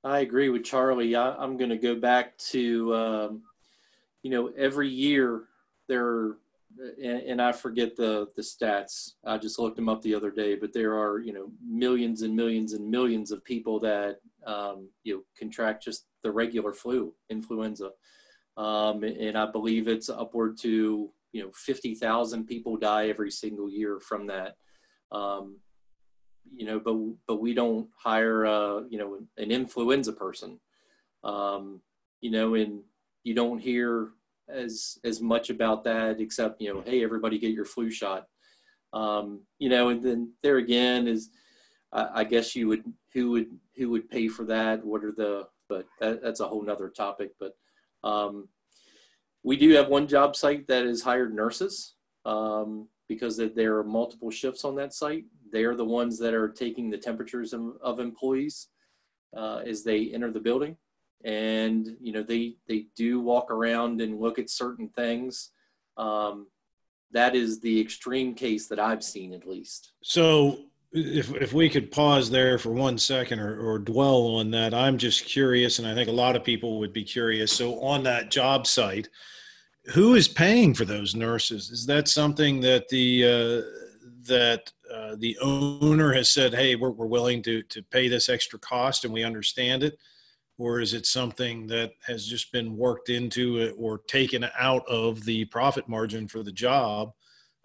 I 0.03 0.19
agree 0.19 0.49
with 0.49 0.63
Charlie. 0.63 1.15
I, 1.15 1.43
am 1.43 1.57
going 1.57 1.69
to 1.69 1.77
go 1.77 1.95
back 1.95 2.37
to, 2.37 2.95
um, 2.95 3.41
you 4.23 4.31
know, 4.31 4.51
every 4.57 4.89
year 4.89 5.43
there 5.87 6.37
and, 6.79 7.21
and, 7.21 7.41
I 7.41 7.51
forget 7.51 7.95
the 7.95 8.27
the 8.35 8.41
stats. 8.41 9.13
I 9.25 9.37
just 9.37 9.59
looked 9.59 9.75
them 9.75 9.89
up 9.89 10.01
the 10.01 10.15
other 10.15 10.31
day, 10.31 10.55
but 10.55 10.73
there 10.73 10.97
are 10.97 11.19
you 11.19 11.33
know 11.33 11.51
millions 11.65 12.21
and 12.21 12.35
millions 12.35 12.73
and 12.73 12.89
millions 12.89 13.31
of 13.31 13.43
people 13.43 13.79
that 13.81 14.17
um, 14.45 14.89
you 15.03 15.15
know 15.15 15.21
contract 15.37 15.83
just 15.83 16.07
the 16.23 16.31
regular 16.31 16.73
flu, 16.73 17.13
influenza, 17.29 17.91
um, 18.57 19.03
and 19.03 19.37
I 19.37 19.45
believe 19.45 19.87
it's 19.87 20.09
upward 20.09 20.57
to 20.59 21.11
you 21.31 21.43
know 21.43 21.51
fifty 21.53 21.95
thousand 21.95 22.45
people 22.45 22.77
die 22.77 23.09
every 23.09 23.31
single 23.31 23.69
year 23.69 23.99
from 23.99 24.27
that. 24.27 24.55
Um, 25.11 25.57
you 26.53 26.65
know, 26.65 26.79
but 26.79 26.97
but 27.27 27.41
we 27.41 27.53
don't 27.53 27.89
hire 27.97 28.45
uh, 28.45 28.81
you 28.89 28.97
know 28.97 29.19
an 29.37 29.51
influenza 29.51 30.13
person. 30.13 30.59
Um, 31.23 31.81
you 32.21 32.31
know, 32.31 32.55
and 32.55 32.81
you 33.23 33.33
don't 33.33 33.59
hear 33.59 34.09
as 34.53 34.97
as 35.03 35.21
much 35.21 35.49
about 35.49 35.83
that 35.83 36.19
except 36.19 36.61
you 36.61 36.73
know 36.73 36.81
hey 36.81 37.03
everybody 37.03 37.39
get 37.39 37.51
your 37.53 37.65
flu 37.65 37.89
shot. 37.89 38.27
Um, 38.93 39.43
you 39.57 39.69
know 39.69 39.89
and 39.89 40.03
then 40.03 40.33
there 40.43 40.57
again 40.57 41.07
is 41.07 41.29
I, 41.93 42.09
I, 42.15 42.23
guess 42.25 42.55
you 42.57 42.67
would 42.67 42.83
who 43.13 43.31
would 43.31 43.47
who 43.77 43.89
would 43.91 44.09
pay 44.09 44.27
for 44.27 44.43
that? 44.45 44.83
What 44.85 45.03
are 45.05 45.13
the 45.13 45.47
but 45.69 45.85
that, 46.01 46.21
that's 46.21 46.41
a 46.41 46.47
whole 46.47 46.61
nother 46.61 46.89
topic 46.89 47.31
but 47.39 47.53
um, 48.03 48.49
we 49.43 49.55
do 49.57 49.69
have 49.71 49.87
one 49.87 50.07
job 50.07 50.35
site 50.35 50.67
that 50.67 50.85
has 50.85 51.01
hired 51.01 51.33
nurses 51.33 51.95
um, 52.25 52.87
because 53.07 53.37
there 53.37 53.77
are 53.77 53.83
multiple 53.83 54.31
shifts 54.31 54.63
on 54.65 54.75
that 54.75 54.93
site. 54.93 55.25
They're 55.51 55.75
the 55.75 55.85
ones 55.85 56.19
that 56.19 56.33
are 56.33 56.49
taking 56.49 56.89
the 56.89 56.97
temperatures 56.97 57.53
of, 57.53 57.77
of 57.81 57.99
employees 57.99 58.67
uh, 59.35 59.61
as 59.65 59.83
they 59.83 60.11
enter 60.13 60.31
the 60.31 60.39
building 60.39 60.77
and 61.25 61.95
you 61.99 62.11
know 62.11 62.23
they 62.23 62.55
they 62.67 62.85
do 62.95 63.19
walk 63.19 63.51
around 63.51 64.01
and 64.01 64.19
look 64.19 64.39
at 64.39 64.49
certain 64.49 64.89
things. 64.89 65.51
Um, 65.97 66.47
that 67.11 67.35
is 67.35 67.59
the 67.59 67.79
extreme 67.79 68.33
case 68.33 68.67
that 68.67 68.79
i've 68.79 69.03
seen 69.03 69.33
at 69.33 69.47
least. 69.47 69.91
So 70.01 70.59
if 70.93 71.33
if 71.35 71.53
we 71.53 71.69
could 71.69 71.91
pause 71.91 72.29
there 72.29 72.57
for 72.57 72.71
one 72.71 72.97
second 72.97 73.39
or, 73.39 73.59
or 73.59 73.79
dwell 73.79 74.35
on 74.35 74.51
that 74.51 74.73
i'm 74.73 74.97
just 74.97 75.25
curious 75.25 75.79
and 75.79 75.87
i 75.87 75.93
think 75.93 76.09
a 76.09 76.13
lot 76.13 76.35
of 76.35 76.43
people 76.43 76.79
would 76.79 76.93
be 76.93 77.03
curious. 77.03 77.51
So 77.51 77.81
on 77.81 78.03
that 78.03 78.31
job 78.31 78.67
site 78.67 79.09
who 79.85 80.15
is 80.15 80.27
paying 80.27 80.73
for 80.73 80.85
those 80.85 81.15
nurses? 81.15 81.71
Is 81.71 81.85
that 81.87 82.07
something 82.07 82.61
that 82.61 82.87
the 82.89 83.25
uh, 83.25 83.81
that 84.27 84.71
uh, 84.93 85.15
the 85.17 85.37
owner 85.41 86.13
has 86.13 86.29
said 86.29 86.53
hey 86.53 86.75
we're, 86.75 86.91
we're 86.91 87.07
willing 87.07 87.41
to 87.43 87.63
to 87.63 87.81
pay 87.83 88.07
this 88.07 88.29
extra 88.29 88.59
cost 88.59 89.05
and 89.05 89.13
we 89.13 89.23
understand 89.23 89.83
it 89.83 89.97
or 90.61 90.79
is 90.79 90.93
it 90.93 91.07
something 91.07 91.65
that 91.65 91.91
has 92.05 92.23
just 92.23 92.51
been 92.51 92.77
worked 92.77 93.09
into 93.09 93.57
it 93.57 93.73
or 93.79 93.97
taken 93.97 94.45
out 94.59 94.87
of 94.87 95.25
the 95.25 95.43
profit 95.45 95.89
margin 95.89 96.27
for 96.27 96.43
the 96.43 96.51
job? 96.51 97.13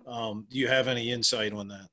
Um, 0.07 0.47
do 0.49 0.57
you 0.57 0.67
have 0.67 0.89
any 0.89 1.13
insight 1.13 1.53
on 1.53 1.69
that? 1.69 1.89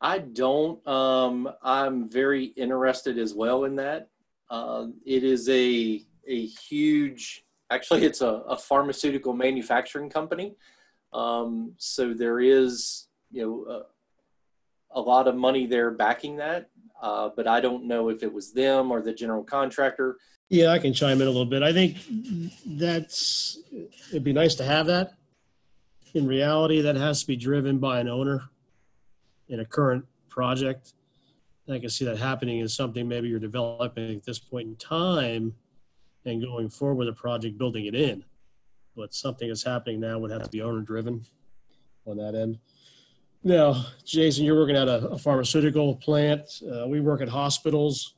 I 0.00 0.20
don't. 0.20 0.86
Um, 0.88 1.50
I'm 1.62 2.08
very 2.08 2.46
interested 2.56 3.18
as 3.18 3.34
well 3.34 3.64
in 3.64 3.76
that. 3.76 4.08
Uh, 4.48 4.86
it 5.04 5.24
is 5.24 5.46
a 5.50 6.02
a 6.26 6.46
huge. 6.46 7.44
Actually, 7.68 8.06
it's 8.06 8.22
a, 8.22 8.44
a 8.48 8.56
pharmaceutical 8.56 9.34
manufacturing 9.34 10.08
company. 10.08 10.54
Um, 11.12 11.74
so 11.76 12.14
there 12.14 12.40
is, 12.40 13.08
you 13.30 13.42
know, 13.42 13.82
a 14.94 15.00
lot 15.00 15.28
of 15.28 15.36
money 15.36 15.66
there 15.66 15.90
backing 15.90 16.36
that. 16.36 16.70
Uh, 17.00 17.28
but 17.36 17.46
I 17.46 17.60
don't 17.60 17.84
know 17.84 18.08
if 18.08 18.22
it 18.22 18.32
was 18.32 18.52
them 18.52 18.90
or 18.90 19.02
the 19.02 19.12
general 19.12 19.44
contractor. 19.44 20.16
Yeah, 20.48 20.70
I 20.70 20.78
can 20.78 20.92
chime 20.92 21.20
in 21.20 21.26
a 21.26 21.30
little 21.30 21.44
bit. 21.44 21.62
I 21.62 21.72
think 21.72 21.98
that's 22.64 23.58
it'd 24.10 24.24
be 24.24 24.32
nice 24.32 24.54
to 24.56 24.64
have 24.64 24.86
that. 24.86 25.14
In 26.14 26.26
reality, 26.26 26.80
that 26.80 26.96
has 26.96 27.20
to 27.22 27.26
be 27.26 27.36
driven 27.36 27.78
by 27.78 28.00
an 28.00 28.08
owner 28.08 28.42
in 29.48 29.60
a 29.60 29.64
current 29.64 30.04
project. 30.28 30.94
I 31.68 31.78
can 31.78 31.88
see 31.88 32.04
that 32.04 32.18
happening 32.18 32.60
is 32.60 32.74
something 32.74 33.08
maybe 33.08 33.28
you're 33.28 33.40
developing 33.40 34.16
at 34.16 34.24
this 34.24 34.38
point 34.38 34.68
in 34.68 34.76
time 34.76 35.54
and 36.26 36.42
going 36.42 36.68
forward 36.68 36.96
with 36.96 37.08
a 37.08 37.12
project, 37.12 37.58
building 37.58 37.86
it 37.86 37.94
in. 37.94 38.24
But 38.96 39.14
something 39.14 39.48
that's 39.48 39.64
happening 39.64 40.00
now 40.00 40.18
would 40.18 40.30
have 40.30 40.42
to 40.42 40.50
be 40.50 40.62
owner 40.62 40.80
driven 40.80 41.24
on 42.06 42.18
that 42.18 42.34
end. 42.34 42.58
Now, 43.46 43.84
Jason, 44.06 44.46
you're 44.46 44.56
working 44.56 44.74
at 44.74 44.88
a, 44.88 45.08
a 45.08 45.18
pharmaceutical 45.18 45.96
plant. 45.96 46.62
Uh, 46.66 46.88
we 46.88 47.02
work 47.02 47.20
at 47.20 47.28
hospitals. 47.28 48.14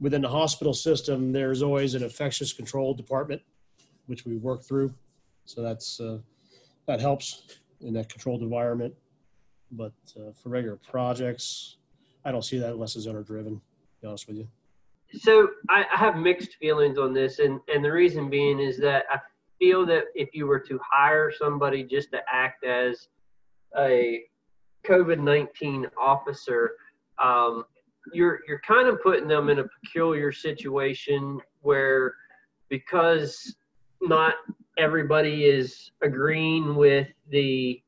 Within 0.00 0.20
the 0.20 0.28
hospital 0.28 0.74
system, 0.74 1.32
there's 1.32 1.62
always 1.62 1.94
an 1.94 2.02
infectious 2.02 2.52
control 2.52 2.92
department, 2.92 3.40
which 4.06 4.26
we 4.26 4.36
work 4.36 4.64
through. 4.64 4.92
So 5.44 5.62
that's 5.62 6.00
uh, 6.00 6.18
that 6.86 7.00
helps 7.00 7.60
in 7.80 7.94
that 7.94 8.08
controlled 8.08 8.42
environment. 8.42 8.92
But 9.70 9.92
uh, 10.16 10.32
for 10.32 10.48
regular 10.48 10.76
projects, 10.76 11.76
I 12.24 12.32
don't 12.32 12.44
see 12.44 12.58
that 12.58 12.72
unless 12.72 12.96
it's 12.96 13.06
owner 13.06 13.22
driven. 13.22 13.60
Be 14.02 14.08
honest 14.08 14.26
with 14.26 14.36
you. 14.36 14.48
So 15.12 15.48
I, 15.70 15.84
I 15.92 15.96
have 15.96 16.16
mixed 16.16 16.56
feelings 16.56 16.98
on 16.98 17.14
this, 17.14 17.38
and 17.38 17.60
and 17.72 17.84
the 17.84 17.92
reason 17.92 18.28
being 18.28 18.58
is 18.58 18.78
that 18.78 19.04
I 19.08 19.20
feel 19.60 19.86
that 19.86 20.06
if 20.16 20.30
you 20.34 20.48
were 20.48 20.60
to 20.60 20.80
hire 20.82 21.30
somebody 21.30 21.84
just 21.84 22.10
to 22.10 22.20
act 22.28 22.64
as 22.64 23.06
a 23.78 24.24
COVID 24.88 25.18
nineteen 25.18 25.86
officer, 26.00 26.72
um, 27.22 27.64
you're 28.12 28.40
you're 28.46 28.60
kind 28.60 28.88
of 28.88 29.02
putting 29.02 29.28
them 29.28 29.48
in 29.48 29.58
a 29.58 29.64
peculiar 29.82 30.32
situation 30.32 31.40
where 31.62 32.14
because 32.68 33.56
not 34.00 34.34
everybody 34.78 35.44
is 35.44 35.90
agreeing 36.02 36.76
with 36.76 37.08
the 37.30 37.80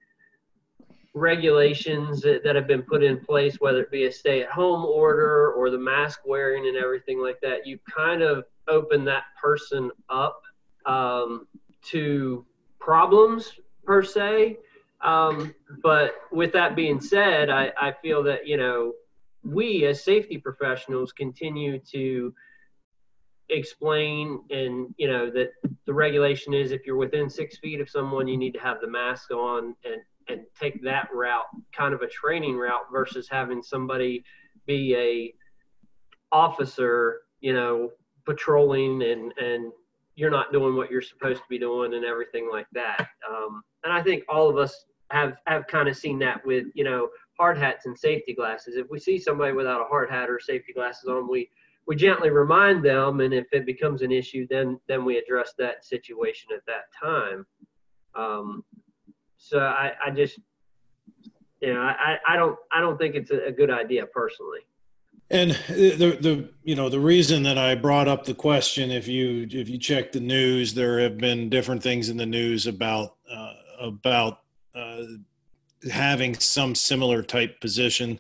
regulations 1.15 2.21
that, 2.21 2.43
that 2.45 2.55
have 2.55 2.67
been 2.67 2.83
put 2.83 3.03
in 3.03 3.19
place, 3.19 3.57
whether 3.61 3.83
it 3.83 3.91
be 3.91 4.07
a 4.07 4.13
stay 4.13 4.43
at 4.43 4.51
home 4.51 4.85
order 4.85 5.53
or 5.53 5.71
the 5.71 5.79
mask 5.79 6.21
wearing 6.27 6.69
and 6.69 6.77
everything 6.77 7.21
like 7.21 7.41
that, 7.43 7.67
you 7.67 7.79
kind 7.95 8.23
of 8.23 8.45
open 8.69 9.05
that 9.05 9.25
person 9.41 9.91
up 10.09 10.43
um, 10.87 11.47
to 11.83 12.45
problems 12.79 13.53
per 13.85 14.03
se. 14.03 14.59
Um, 15.01 15.55
but 15.83 16.15
with 16.33 16.53
that 16.53 16.75
being 16.75 17.01
said, 17.01 17.51
I, 17.51 17.73
I 17.81 17.95
feel 18.03 18.23
that, 18.25 18.47
you 18.47 18.57
know, 18.57 18.95
we 19.45 19.87
as 19.87 20.03
safety 20.03 20.39
professionals 20.39 21.13
continue 21.13 21.79
to 21.93 22.35
explain 23.51 24.41
and 24.51 24.95
you 24.99 25.09
know 25.09 25.31
that 25.31 25.53
the 25.87 25.95
regulation 25.95 26.53
is 26.53 26.71
if 26.71 26.85
you're 26.85 26.99
within 26.99 27.31
six 27.31 27.57
feet 27.57 27.81
of 27.81 27.89
someone 27.89 28.29
you 28.29 28.37
need 28.37 28.53
to 28.53 28.61
have 28.61 28.79
the 28.83 28.87
mask 28.87 29.31
on 29.31 29.75
and 29.87 30.03
and 30.29 30.43
take 30.59 30.83
that 30.83 31.09
route, 31.13 31.47
kind 31.73 31.95
of 31.95 32.03
a 32.03 32.07
training 32.07 32.57
route 32.57 32.87
versus 32.93 33.29
having 33.31 33.63
somebody 33.63 34.23
be 34.67 34.95
a 34.95 35.35
officer, 36.35 37.21
you 37.41 37.53
know, 37.55 37.91
patrolling 38.27 39.03
and 39.03 39.33
and 39.39 39.73
you're 40.15 40.31
not 40.31 40.53
doing 40.53 40.75
what 40.75 40.91
you're 40.91 41.01
supposed 41.01 41.39
to 41.39 41.49
be 41.49 41.59
doing 41.59 41.95
and 41.95 42.05
everything 42.05 42.49
like 42.51 42.67
that. 42.73 43.09
Um, 43.29 43.63
and 43.85 43.93
I 43.93 44.03
think 44.03 44.25
all 44.29 44.49
of 44.49 44.57
us 44.57 44.85
have 45.11 45.37
have 45.47 45.67
kind 45.67 45.89
of 45.89 45.97
seen 45.97 46.19
that 46.21 46.45
with 46.45 46.67
you 46.75 46.85
know 46.85 47.09
hard 47.39 47.59
hats 47.59 47.87
and 47.87 47.97
safety 47.99 48.35
glasses. 48.35 48.77
If 48.77 48.91
we 48.91 48.99
see 48.99 49.19
somebody 49.19 49.53
without 49.53 49.81
a 49.81 49.85
hard 49.85 50.11
hat 50.11 50.29
or 50.29 50.41
safety 50.41 50.73
glasses 50.73 51.09
on, 51.09 51.31
we 51.31 51.51
we 51.87 51.97
gently 51.97 52.31
remind 52.31 52.85
them, 52.85 53.21
and 53.21 53.33
if 53.33 53.47
it 53.53 53.65
becomes 53.65 54.03
an 54.03 54.13
issue, 54.13 54.47
then 54.51 54.79
then 54.89 55.05
we 55.05 55.17
address 55.17 55.55
that 55.59 55.85
situation 55.85 56.51
at 56.55 56.65
that 56.67 56.85
time. 57.01 57.47
Um, 58.15 58.65
so 59.39 59.61
I, 59.61 59.93
I 60.05 60.11
just, 60.11 60.39
you 61.61 61.73
know, 61.73 61.81
I, 61.81 62.19
I 62.29 62.37
don't, 62.37 62.57
I 62.73 62.81
don't 62.81 62.99
think 62.99 63.15
it's 63.15 63.31
a, 63.31 63.53
good 63.53 63.71
idea 63.71 64.05
personally. 64.07 64.61
And 65.31 65.53
the 65.69 66.19
the 66.21 66.51
you 66.63 66.75
know 66.75 66.89
the 66.89 67.01
reason 67.01 67.43
that 67.45 67.59
I 67.59 67.75
brought 67.75 68.09
up 68.09 68.25
the 68.25 68.35
question, 68.35 68.91
if 68.91 69.07
you 69.07 69.47
if 69.51 69.69
you 69.69 69.79
check 69.79 70.13
the 70.13 70.21
news, 70.21 70.75
there 70.75 70.99
have 71.01 71.19
been 71.19 71.49
different 71.49 71.83
things 71.83 72.09
in 72.09 72.17
the 72.17 72.27
news 72.27 72.67
about 72.67 73.17
uh, 73.31 73.53
about 73.81 74.41
uh, 74.75 75.03
having 75.91 76.35
some 76.35 76.75
similar 76.75 77.23
type 77.23 77.61
position, 77.61 78.19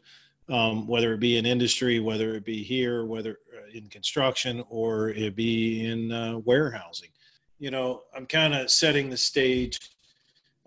um, 0.49 0.87
whether 0.87 1.13
it 1.15 1.21
be 1.21 1.37
in 1.37 1.47
industry, 1.47 2.01
whether 2.01 2.35
it 2.35 2.45
be 2.45 2.63
here, 2.63 3.05
whether 3.05 3.39
uh, 3.55 3.77
in 3.77 3.87
construction, 3.89 4.65
or 4.69 5.11
it 5.11 5.37
be 5.37 5.87
in 5.87 6.13
uh, 6.13 6.39
warehousing. 6.39 7.11
You 7.59 7.71
know, 7.71 8.03
I'm 8.15 8.27
kind 8.27 8.55
of 8.55 8.71
setting 8.71 9.11
the 9.11 9.17
stage 9.17 9.79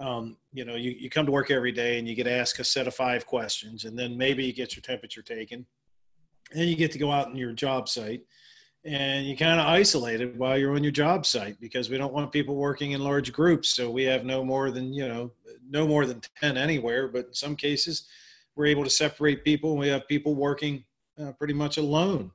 um, 0.02 0.38
you 0.52 0.66
know, 0.66 0.76
you, 0.76 0.92
you 0.92 1.10
come 1.10 1.28
to 1.28 1.32
work 1.32 1.52
every 1.52 1.72
day 1.72 2.00
and 2.00 2.08
you 2.08 2.16
get 2.16 2.26
asked 2.26 2.60
a 2.60 2.64
set 2.64 2.88
of 2.88 2.96
five 2.96 3.28
questions, 3.28 3.86
and 3.86 3.98
then 3.98 4.18
maybe 4.18 4.44
you 4.44 4.52
get 4.52 4.76
your 4.76 4.82
temperature 4.82 5.22
taken, 5.22 5.66
and 6.54 6.68
you 6.68 6.76
get 6.76 6.92
to 6.94 6.98
go 6.98 7.12
out 7.12 7.28
in 7.30 7.36
your 7.36 7.54
job 7.54 7.88
site, 7.88 8.24
and 8.84 9.26
you 9.26 9.38
kind 9.38 9.60
of 9.60 9.68
isolate 9.68 10.22
it 10.22 10.36
while 10.36 10.58
you're 10.58 10.76
on 10.76 10.84
your 10.84 10.92
job 10.92 11.26
site 11.26 11.60
because 11.60 11.90
we 11.90 11.98
don't 11.98 12.14
want 12.14 12.32
people 12.32 12.56
working 12.56 12.92
in 12.94 13.04
large 13.04 13.32
groups. 13.32 13.70
So 13.70 13.90
we 13.90 14.04
have 14.04 14.26
no 14.26 14.44
more 14.44 14.72
than 14.72 14.94
you 14.94 15.08
know, 15.08 15.32
no 15.70 15.88
more 15.88 16.06
than 16.06 16.22
ten 16.40 16.58
anywhere. 16.58 17.08
But 17.08 17.28
in 17.28 17.34
some 17.34 17.56
cases, 17.56 18.08
we're 18.56 18.66
able 18.66 18.84
to 18.84 18.90
separate 18.90 19.44
people. 19.44 19.78
We 19.78 19.88
have 19.90 20.08
people 20.08 20.36
working 20.36 20.84
uh, 21.22 21.32
pretty 21.34 21.54
much 21.54 21.78
alone. 21.78 22.32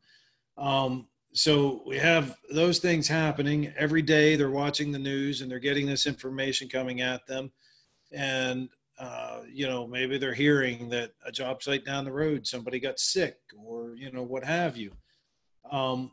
Um, 0.56 1.08
so 1.32 1.82
we 1.86 1.98
have 1.98 2.36
those 2.50 2.78
things 2.78 3.06
happening 3.06 3.72
every 3.76 4.00
day. 4.00 4.36
They're 4.36 4.50
watching 4.50 4.90
the 4.90 4.98
news 4.98 5.42
and 5.42 5.50
they're 5.50 5.58
getting 5.58 5.86
this 5.86 6.06
information 6.06 6.66
coming 6.66 7.02
at 7.02 7.26
them. 7.26 7.52
And, 8.10 8.70
uh, 8.98 9.40
you 9.52 9.66
know, 9.66 9.86
maybe 9.86 10.16
they're 10.16 10.32
hearing 10.32 10.88
that 10.90 11.12
a 11.26 11.30
job 11.30 11.62
site 11.62 11.84
down 11.84 12.06
the 12.06 12.12
road, 12.12 12.46
somebody 12.46 12.80
got 12.80 12.98
sick 12.98 13.36
or, 13.62 13.94
you 13.96 14.10
know, 14.12 14.22
what 14.22 14.44
have 14.44 14.78
you. 14.78 14.92
Um, 15.70 16.12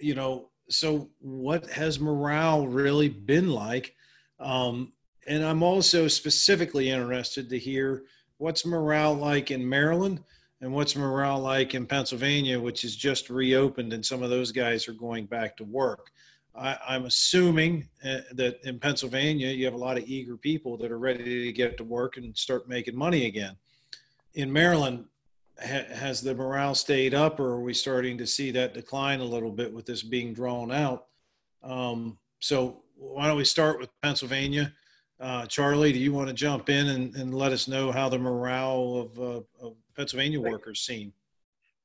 you 0.00 0.14
know, 0.14 0.50
so 0.68 1.10
what 1.18 1.66
has 1.70 2.00
morale 2.00 2.66
really 2.66 3.08
been 3.08 3.50
like? 3.50 3.94
Um, 4.38 4.92
and 5.26 5.44
I'm 5.44 5.62
also 5.62 6.08
specifically 6.08 6.90
interested 6.90 7.48
to 7.50 7.58
hear 7.58 8.04
what's 8.38 8.64
morale 8.64 9.14
like 9.14 9.50
in 9.50 9.68
Maryland 9.68 10.22
and 10.60 10.72
what's 10.72 10.96
morale 10.96 11.40
like 11.40 11.74
in 11.74 11.86
Pennsylvania, 11.86 12.58
which 12.58 12.84
is 12.84 12.96
just 12.96 13.30
reopened, 13.30 13.92
and 13.92 14.04
some 14.04 14.22
of 14.22 14.30
those 14.30 14.52
guys 14.52 14.88
are 14.88 14.92
going 14.92 15.26
back 15.26 15.56
to 15.56 15.64
work. 15.64 16.10
I, 16.54 16.96
am 16.96 17.04
assuming 17.06 17.88
uh, 18.04 18.18
that 18.32 18.58
in 18.64 18.78
Pennsylvania, 18.78 19.48
you 19.48 19.64
have 19.64 19.74
a 19.74 19.78
lot 19.78 19.96
of 19.96 20.04
eager 20.04 20.36
people 20.36 20.76
that 20.78 20.90
are 20.90 20.98
ready 20.98 21.46
to 21.46 21.52
get 21.52 21.76
to 21.78 21.84
work 21.84 22.16
and 22.16 22.36
start 22.36 22.68
making 22.68 22.96
money 22.96 23.26
again. 23.26 23.56
In 24.34 24.52
Maryland, 24.52 25.04
ha, 25.60 25.82
has 25.94 26.20
the 26.20 26.34
morale 26.34 26.74
stayed 26.74 27.14
up, 27.14 27.40
or 27.40 27.52
are 27.52 27.60
we 27.60 27.74
starting 27.74 28.18
to 28.18 28.26
see 28.26 28.50
that 28.52 28.74
decline 28.74 29.20
a 29.20 29.24
little 29.24 29.50
bit 29.50 29.72
with 29.72 29.86
this 29.86 30.02
being 30.02 30.32
drawn 30.32 30.72
out? 30.72 31.06
Um, 31.62 32.18
so, 32.40 32.82
why 32.96 33.26
don't 33.26 33.36
we 33.36 33.44
start 33.44 33.78
with 33.78 33.90
Pennsylvania? 34.02 34.72
Uh, 35.20 35.44
Charlie, 35.46 35.92
do 35.92 35.98
you 35.98 36.12
want 36.12 36.28
to 36.28 36.34
jump 36.34 36.70
in 36.70 36.88
and, 36.88 37.14
and 37.14 37.34
let 37.34 37.52
us 37.52 37.68
know 37.68 37.92
how 37.92 38.08
the 38.08 38.18
morale 38.18 38.96
of, 38.96 39.18
uh, 39.18 39.66
of 39.66 39.76
Pennsylvania 39.94 40.40
workers 40.40 40.80
seem? 40.80 41.12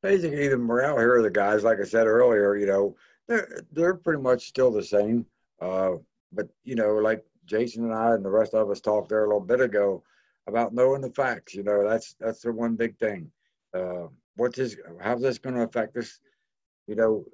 Basically, 0.01 0.47
the 0.47 0.57
morale 0.57 0.97
here 0.97 1.17
of 1.17 1.23
the 1.23 1.29
guys, 1.29 1.63
like 1.63 1.79
I 1.81 1.83
said 1.83 2.07
earlier, 2.07 2.55
you 2.55 2.65
know, 2.65 2.95
they're 3.27 3.61
they're 3.71 3.95
pretty 3.95 4.21
much 4.21 4.47
still 4.47 4.71
the 4.71 4.83
same. 4.83 5.25
Uh, 5.59 5.93
but 6.31 6.47
you 6.63 6.75
know, 6.75 6.95
like 6.95 7.25
Jason 7.45 7.85
and 7.85 7.93
I 7.93 8.13
and 8.13 8.23
the 8.23 8.29
rest 8.29 8.53
of 8.53 8.69
us 8.69 8.81
talked 8.81 9.09
there 9.09 9.25
a 9.25 9.27
little 9.27 9.41
bit 9.41 9.61
ago 9.61 10.03
about 10.47 10.73
knowing 10.73 11.01
the 11.01 11.09
facts. 11.09 11.53
You 11.53 11.63
know, 11.63 11.87
that's 11.87 12.15
that's 12.19 12.41
the 12.41 12.51
one 12.51 12.75
big 12.75 12.97
thing. 12.97 13.31
Uh, 13.75 14.07
what's 14.35 14.57
this? 14.57 14.77
How's 15.01 15.21
this 15.21 15.37
going 15.37 15.55
to 15.55 15.63
affect 15.63 15.97
us? 15.97 16.19
You 16.87 16.95
know, 16.95 17.25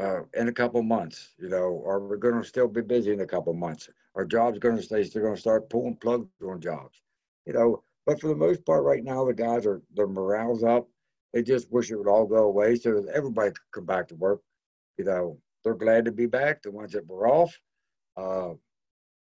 uh, 0.00 0.20
in 0.34 0.48
a 0.48 0.52
couple 0.52 0.82
months. 0.82 1.34
You 1.38 1.48
know, 1.48 1.82
are 1.86 2.00
we 2.00 2.18
going 2.18 2.40
to 2.40 2.46
still 2.46 2.68
be 2.68 2.82
busy 2.82 3.12
in 3.12 3.20
a 3.20 3.26
couple 3.26 3.52
months? 3.54 3.88
Our 4.14 4.24
jobs 4.24 4.58
going 4.58 4.76
to 4.76 4.82
stay? 4.82 5.04
Still 5.04 5.22
going 5.22 5.34
to 5.34 5.40
start 5.40 5.70
pulling 5.70 5.96
plugs 5.96 6.28
on 6.46 6.60
jobs? 6.60 7.00
You 7.46 7.54
know, 7.54 7.82
but 8.06 8.20
for 8.20 8.28
the 8.28 8.36
most 8.36 8.64
part, 8.64 8.84
right 8.84 9.02
now, 9.02 9.24
the 9.24 9.34
guys 9.34 9.66
are 9.66 9.82
their 9.94 10.06
morale's 10.06 10.64
up. 10.64 10.88
They 11.32 11.42
just 11.42 11.72
wish 11.72 11.90
it 11.90 11.96
would 11.96 12.08
all 12.08 12.26
go 12.26 12.44
away 12.44 12.76
so 12.76 13.00
that 13.00 13.14
everybody 13.14 13.50
could 13.50 13.72
come 13.72 13.86
back 13.86 14.08
to 14.08 14.14
work. 14.16 14.40
You 14.98 15.04
know, 15.04 15.38
they're 15.64 15.74
glad 15.74 16.04
to 16.04 16.12
be 16.12 16.26
back. 16.26 16.62
The 16.62 16.70
ones 16.70 16.92
that 16.92 17.06
were 17.06 17.26
off, 17.26 17.58
uh, 18.16 18.50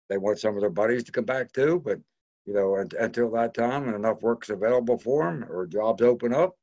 they 0.09 0.17
want 0.17 0.39
some 0.39 0.55
of 0.55 0.61
their 0.61 0.69
buddies 0.69 1.03
to 1.05 1.11
come 1.11 1.25
back 1.25 1.53
too. 1.53 1.81
But 1.83 1.99
you 2.45 2.53
know, 2.53 2.75
until 2.75 3.31
that 3.31 3.53
time 3.53 3.87
and 3.87 3.95
enough 3.95 4.21
work's 4.21 4.49
available 4.49 4.97
for 4.97 5.25
them 5.25 5.45
or 5.49 5.65
jobs 5.65 6.01
open 6.01 6.33
up, 6.33 6.57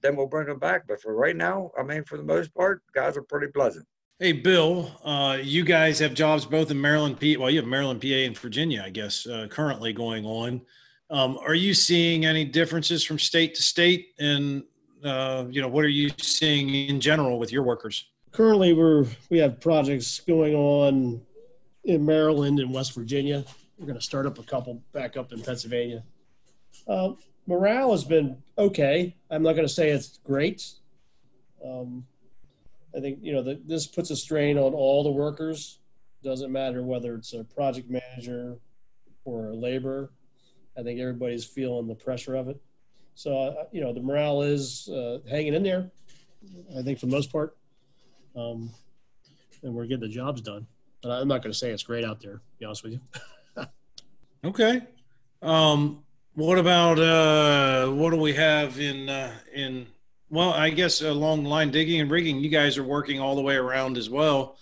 then 0.00 0.16
we'll 0.16 0.26
bring 0.26 0.46
them 0.46 0.58
back. 0.58 0.86
But 0.86 1.00
for 1.02 1.14
right 1.14 1.36
now, 1.36 1.70
I 1.78 1.82
mean, 1.82 2.04
for 2.04 2.16
the 2.16 2.24
most 2.24 2.54
part, 2.54 2.82
guys 2.94 3.16
are 3.16 3.22
pretty 3.22 3.48
pleasant. 3.48 3.86
Hey, 4.18 4.32
Bill, 4.32 4.90
uh, 5.04 5.38
you 5.42 5.64
guys 5.64 5.98
have 5.98 6.14
jobs 6.14 6.44
both 6.44 6.70
in 6.70 6.80
Maryland, 6.80 7.18
P. 7.18 7.36
Well, 7.36 7.50
you 7.50 7.58
have 7.58 7.68
Maryland, 7.68 8.00
PA, 8.00 8.08
and 8.08 8.38
Virginia, 8.38 8.82
I 8.84 8.90
guess, 8.90 9.26
uh, 9.26 9.48
currently 9.50 9.92
going 9.92 10.24
on. 10.24 10.62
Um, 11.10 11.38
are 11.44 11.54
you 11.54 11.74
seeing 11.74 12.24
any 12.24 12.44
differences 12.44 13.04
from 13.04 13.18
state 13.18 13.54
to 13.56 13.62
state? 13.62 14.14
And 14.18 14.62
uh, 15.04 15.46
you 15.50 15.60
know, 15.60 15.68
what 15.68 15.84
are 15.84 15.88
you 15.88 16.10
seeing 16.18 16.72
in 16.72 17.00
general 17.00 17.38
with 17.38 17.52
your 17.52 17.64
workers? 17.64 18.08
Currently, 18.30 18.72
we're 18.72 19.06
we 19.28 19.38
have 19.38 19.60
projects 19.60 20.20
going 20.20 20.54
on 20.54 21.20
in 21.84 22.06
Maryland 22.06 22.60
and 22.60 22.72
West 22.72 22.94
Virginia. 22.94 23.44
We're 23.82 23.86
going 23.86 23.98
to 23.98 24.04
start 24.04 24.26
up 24.26 24.38
a 24.38 24.44
couple 24.44 24.80
back 24.92 25.16
up 25.16 25.32
in 25.32 25.42
Pennsylvania. 25.42 26.04
Uh, 26.86 27.14
morale 27.48 27.90
has 27.90 28.04
been 28.04 28.40
okay. 28.56 29.16
I'm 29.28 29.42
not 29.42 29.54
going 29.54 29.66
to 29.66 29.72
say 29.72 29.90
it's 29.90 30.20
great. 30.22 30.70
Um, 31.66 32.06
I 32.96 33.00
think 33.00 33.18
you 33.22 33.32
know 33.32 33.42
the, 33.42 33.60
this 33.66 33.88
puts 33.88 34.10
a 34.10 34.16
strain 34.16 34.56
on 34.56 34.72
all 34.72 35.02
the 35.02 35.10
workers. 35.10 35.80
Doesn't 36.22 36.52
matter 36.52 36.84
whether 36.84 37.16
it's 37.16 37.32
a 37.32 37.42
project 37.42 37.90
manager 37.90 38.56
or 39.24 39.48
a 39.50 39.56
laborer. 39.56 40.12
I 40.78 40.84
think 40.84 41.00
everybody's 41.00 41.44
feeling 41.44 41.88
the 41.88 41.96
pressure 41.96 42.36
of 42.36 42.46
it. 42.46 42.62
So 43.16 43.36
uh, 43.36 43.64
you 43.72 43.80
know 43.80 43.92
the 43.92 44.00
morale 44.00 44.42
is 44.42 44.88
uh, 44.90 45.18
hanging 45.28 45.54
in 45.54 45.64
there. 45.64 45.90
I 46.78 46.82
think 46.82 47.00
for 47.00 47.06
the 47.06 47.16
most 47.16 47.32
part, 47.32 47.56
um, 48.36 48.70
and 49.64 49.74
we're 49.74 49.86
getting 49.86 50.08
the 50.08 50.08
jobs 50.08 50.40
done. 50.40 50.68
But 51.02 51.10
I'm 51.10 51.26
not 51.26 51.42
going 51.42 51.52
to 51.52 51.58
say 51.58 51.72
it's 51.72 51.82
great 51.82 52.04
out 52.04 52.20
there. 52.20 52.34
To 52.34 52.40
be 52.60 52.64
honest 52.64 52.84
with 52.84 52.92
you. 52.92 53.00
okay. 54.44 54.82
Um, 55.40 56.02
what 56.34 56.58
about 56.58 56.98
uh, 56.98 57.88
what 57.90 58.10
do 58.10 58.16
we 58.16 58.32
have 58.34 58.80
in 58.80 59.08
uh, 59.08 59.34
in? 59.52 59.86
Well, 60.30 60.50
I 60.50 60.70
guess 60.70 61.02
along 61.02 61.44
line 61.44 61.70
digging 61.70 62.00
and 62.00 62.10
rigging, 62.10 62.40
you 62.40 62.48
guys 62.48 62.78
are 62.78 62.84
working 62.84 63.20
all 63.20 63.36
the 63.36 63.42
way 63.42 63.56
around 63.56 63.98
as 63.98 64.08
well. 64.08 64.56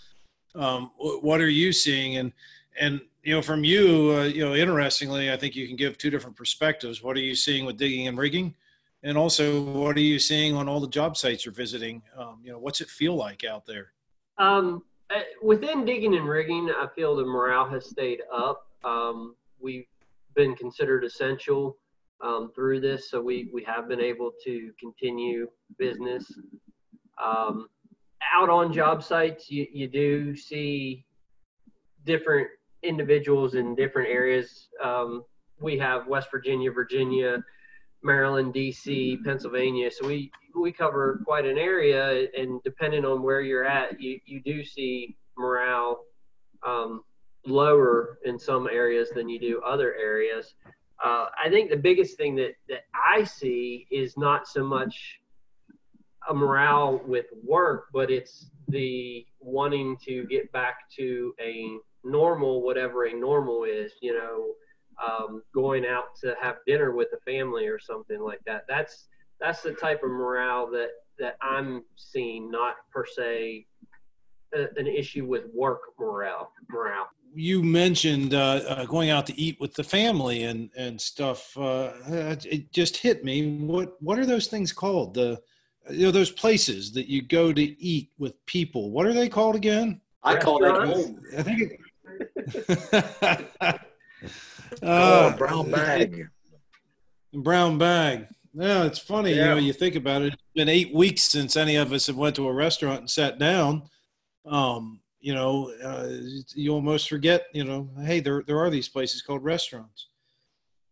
Um, 0.57 0.91
what 0.97 1.41
are 1.41 1.49
you 1.49 1.73
seeing? 1.73 2.17
And 2.17 2.33
and 2.79 3.01
you 3.23 3.35
know, 3.35 3.43
from 3.43 3.63
you, 3.63 4.17
uh, 4.19 4.25
you 4.25 4.45
know, 4.45 4.55
interestingly, 4.55 5.31
I 5.31 5.37
think 5.37 5.55
you 5.55 5.67
can 5.67 5.77
give 5.77 5.99
two 5.99 6.11
different 6.11 6.37
perspectives. 6.37 7.03
What 7.03 7.17
are 7.17 7.21
you 7.21 7.35
seeing 7.35 7.65
with 7.67 7.77
digging 7.77 8.09
and 8.09 8.19
rigging? 8.19 8.55
And 9.03 9.17
also, 9.17 9.63
what 9.63 9.97
are 9.97 10.01
you 10.01 10.19
seeing 10.19 10.55
on 10.57 10.69
all 10.69 10.81
the 10.81 10.89
job 10.89 11.17
sites 11.17 11.45
you're 11.45 11.55
visiting? 11.55 12.03
Um, 12.17 12.41
you 12.43 12.53
know, 12.53 12.59
what's 12.59 12.81
it 12.81 12.89
feel 12.89 13.15
like 13.15 13.45
out 13.45 13.65
there? 13.67 13.93
Um, 14.39 14.83
uh, 15.11 15.21
within 15.43 15.85
digging 15.85 16.15
and 16.17 16.29
rigging, 16.29 16.71
I 16.71 16.87
feel 16.95 17.17
the 17.17 17.25
morale 17.25 17.69
has 17.69 17.89
stayed 17.89 18.21
up. 18.33 18.67
Um, 18.85 19.37
we've 19.63 19.87
been 20.35 20.55
considered 20.55 21.05
essential 21.05 21.77
um, 22.23 22.51
through 22.55 22.81
this, 22.81 23.11
so 23.11 23.21
we, 23.21 23.51
we 23.53 23.63
have 23.65 23.89
been 23.89 24.01
able 24.01 24.31
to 24.45 24.73
continue 24.79 25.49
business. 25.79 26.33
Um, 27.23 27.69
out 28.35 28.51
on 28.51 28.73
job 28.73 29.03
sites, 29.03 29.51
you, 29.51 29.67
you 29.73 29.89
do 29.89 30.37
see 30.37 31.05
different 32.05 32.49
individuals 32.83 33.55
in 33.55 33.75
different 33.75 34.09
areas. 34.09 34.69
Um, 34.83 35.25
we 35.61 35.79
have 35.79 36.07
West 36.07 36.31
Virginia, 36.31 36.71
Virginia, 36.71 37.43
Maryland, 38.03 38.53
D.C., 38.55 39.19
Pennsylvania. 39.25 39.91
So 39.91 40.07
we 40.07 40.31
we 40.59 40.73
cover 40.73 41.21
quite 41.25 41.45
an 41.45 41.59
area, 41.59 42.27
and 42.37 42.61
depending 42.65 43.05
on 43.05 43.23
where 43.23 43.41
you're 43.41 43.65
at, 43.65 44.01
you 44.01 44.19
you 44.25 44.41
do 44.41 44.65
see 44.65 45.17
morale 45.37 46.01
um, 46.67 47.03
lower 47.47 48.19
in 48.25 48.39
some 48.39 48.69
areas 48.69 49.11
than 49.15 49.29
you 49.29 49.39
do 49.39 49.61
other 49.63 49.95
areas. 49.95 50.55
Uh, 51.03 51.27
I 51.43 51.49
think 51.49 51.71
the 51.71 51.77
biggest 51.77 52.17
thing 52.17 52.37
that 52.37 52.53
that 52.69 52.85
I 52.95 53.25
see 53.25 53.87
is 53.91 54.17
not 54.17 54.47
so 54.47 54.63
much 54.65 55.21
a 56.29 56.35
morale 56.35 57.01
with 57.07 57.27
work, 57.43 57.87
but 57.93 58.11
it's 58.11 58.51
the 58.69 59.27
wanting 59.41 59.97
to 60.07 60.27
get 60.27 60.53
back 60.53 60.91
to 60.97 61.35
a 61.41 61.79
normal, 62.05 62.63
whatever 62.63 63.07
a 63.07 63.15
normal 63.15 63.65
is, 63.65 63.93
you 64.01 64.13
know, 64.13 64.53
um, 65.05 65.43
going 65.55 65.87
out 65.87 66.15
to 66.21 66.35
have 66.41 66.57
dinner 66.67 66.93
with 66.93 67.09
the 67.11 67.19
family 67.31 67.67
or 67.67 67.79
something 67.79 68.21
like 68.21 68.41
that. 68.47 68.65
That's 68.69 69.09
that's 69.41 69.63
the 69.63 69.73
type 69.73 70.03
of 70.03 70.11
morale 70.11 70.71
that 70.73 70.91
that 71.19 71.37
I'm 71.41 71.85
seeing, 71.97 72.51
not 72.51 72.75
per 72.93 73.05
se 73.07 73.67
a, 74.55 74.67
an 74.77 74.87
issue 74.87 75.27
with 75.27 75.45
work 75.55 75.81
morale. 75.99 76.53
Morale. 76.69 77.09
You 77.33 77.63
mentioned 77.63 78.35
uh, 78.35 78.61
uh, 78.69 78.85
going 78.87 79.11
out 79.11 79.27
to 79.27 79.41
eat 79.41 79.59
with 79.61 79.75
the 79.75 79.85
family 79.85 80.45
and 80.45 80.71
and 80.77 81.01
stuff. 81.01 81.57
Uh, 81.57 81.93
it 82.09 82.73
just 82.73 82.97
hit 82.97 83.25
me. 83.25 83.59
What 83.59 83.95
what 84.01 84.19
are 84.19 84.27
those 84.27 84.47
things 84.47 84.73
called? 84.73 85.15
The 85.15 85.41
you 85.91 86.07
know 86.07 86.11
those 86.11 86.31
places 86.31 86.93
that 86.93 87.09
you 87.09 87.23
go 87.23 87.53
to 87.53 87.83
eat 87.83 88.11
with 88.19 88.45
people. 88.47 88.91
What 88.91 89.07
are 89.07 89.13
they 89.13 89.29
called 89.29 89.57
again? 89.57 90.01
I 90.23 90.37
call 90.37 90.65
it 90.65 90.87
home. 90.87 91.21
I 91.37 91.43
think. 91.43 91.61
It, 91.63 91.81
uh, 94.83 95.37
brown 95.37 95.71
bag. 95.71 96.29
Brown 97.33 97.79
bag. 97.79 98.27
Yeah, 98.55 98.85
it's 98.85 98.99
funny. 98.99 99.35
Yeah. 99.35 99.37
You 99.37 99.51
know, 99.51 99.57
you 99.57 99.73
think 99.73 99.95
about 99.95 100.23
it. 100.23 100.33
It's 100.33 100.43
been 100.55 100.69
eight 100.69 100.93
weeks 100.93 101.23
since 101.23 101.57
any 101.57 101.77
of 101.77 101.93
us 101.93 102.09
have 102.09 102.17
went 102.17 102.37
to 102.37 102.49
a 102.49 102.53
restaurant 102.53 103.01
and 103.01 103.11
sat 103.11 103.39
down. 103.39 103.85
Um, 104.45 105.01
you 105.21 105.35
know, 105.35 105.73
uh, 105.83 106.09
you 106.55 106.73
almost 106.73 107.09
forget. 107.09 107.47
You 107.53 107.65
know, 107.65 107.89
hey, 108.03 108.21
there 108.21 108.43
there 108.47 108.59
are 108.59 108.71
these 108.71 108.89
places 108.89 109.23
called 109.23 109.45
restaurants. 109.45 110.09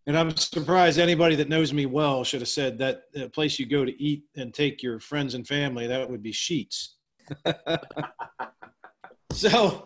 And 0.08 0.16
I'm 0.16 0.34
surprised 0.36 0.98
anybody 0.98 1.34
that 1.36 1.50
knows 1.50 1.74
me 1.74 1.84
well 1.84 2.24
should 2.24 2.40
have 2.40 2.48
said 2.48 2.78
that 2.78 3.12
the 3.12 3.28
place 3.28 3.58
you 3.58 3.66
go 3.66 3.84
to 3.84 4.02
eat 4.02 4.24
and 4.36 4.54
take 4.54 4.82
your 4.82 4.98
friends 5.00 5.34
and 5.34 5.46
family 5.46 5.86
that 5.86 6.08
would 6.08 6.22
be 6.22 6.32
Sheetz. 6.32 6.94
so, 9.32 9.84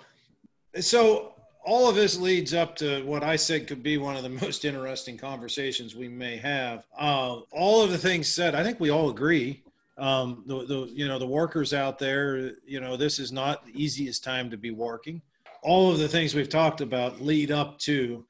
so 0.79 1.35
all 1.65 1.89
of 1.89 1.97
this 1.97 2.19
leads 2.21 2.55
up 2.55 2.77
to 2.77 3.05
what 3.05 3.25
I 3.25 3.35
said 3.35 3.67
could 3.67 3.83
be 3.83 3.99
one 3.99 4.17
of 4.17 4.23
the 4.23 4.29
most 4.29 4.65
interesting 4.65 5.19
conversations 5.19 5.97
we 5.97 6.09
may 6.09 6.37
have. 6.37 6.87
Uh, 6.97 7.41
all 7.51 7.83
of 7.83 7.91
the 7.91 7.99
things 7.99 8.29
said, 8.29 8.55
I 8.55 8.63
think 8.63 8.79
we 8.79 8.91
all 8.91 9.11
agree. 9.11 9.65
Um, 9.99 10.45
the, 10.47 10.65
the 10.67 10.91
you 10.93 11.07
know 11.07 11.19
the 11.19 11.27
workers 11.27 11.75
out 11.75 11.99
there, 11.99 12.53
you 12.65 12.81
know, 12.81 12.97
this 12.97 13.19
is 13.19 13.31
not 13.31 13.67
the 13.67 13.83
easiest 13.83 14.25
time 14.25 14.51
to 14.51 14.57
be 14.57 14.71
working. 14.71 15.21
All 15.63 15.93
of 15.93 15.99
the 15.99 16.09
things 16.09 16.35
we've 16.35 16.49
talked 16.49 16.81
about 16.81 17.21
lead 17.21 17.51
up 17.51 17.79
to 17.81 18.25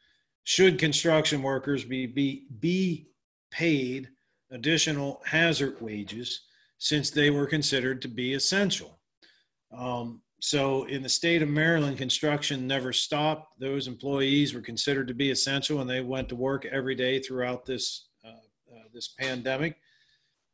should 0.45 0.79
construction 0.79 1.43
workers 1.43 1.85
be 1.85 2.07
be 2.07 2.47
be 2.61 3.09
paid 3.51 4.09
additional 4.51 5.23
hazard 5.25 5.81
wages 5.81 6.43
since 6.79 7.11
they 7.11 7.31
were 7.31 7.47
considered 7.47 8.03
to 8.03 8.09
be 8.09 8.35
essential. 8.35 8.99
Um, 9.73 10.21
so 10.41 10.85
in 10.85 11.03
the 11.03 11.09
state 11.09 11.41
of 11.41 11.49
Maryland, 11.49 11.97
construction 11.97 12.67
never 12.67 12.93
stopped. 12.93 13.61
Those 13.61 13.87
employees 13.87 14.53
were 14.53 14.61
considered 14.61 15.07
to 15.07 15.15
be 15.15 15.31
essential, 15.31 15.81
and 15.81 15.89
they 15.89 16.01
went 16.01 16.29
to 16.31 16.37
work 16.37 16.65
every 16.67 16.97
day 16.97 17.21
throughout 17.21 17.65
this 17.65 18.09
uh, 18.25 18.31
uh, 18.75 18.83
this 18.93 19.15
pandemic. 19.19 19.77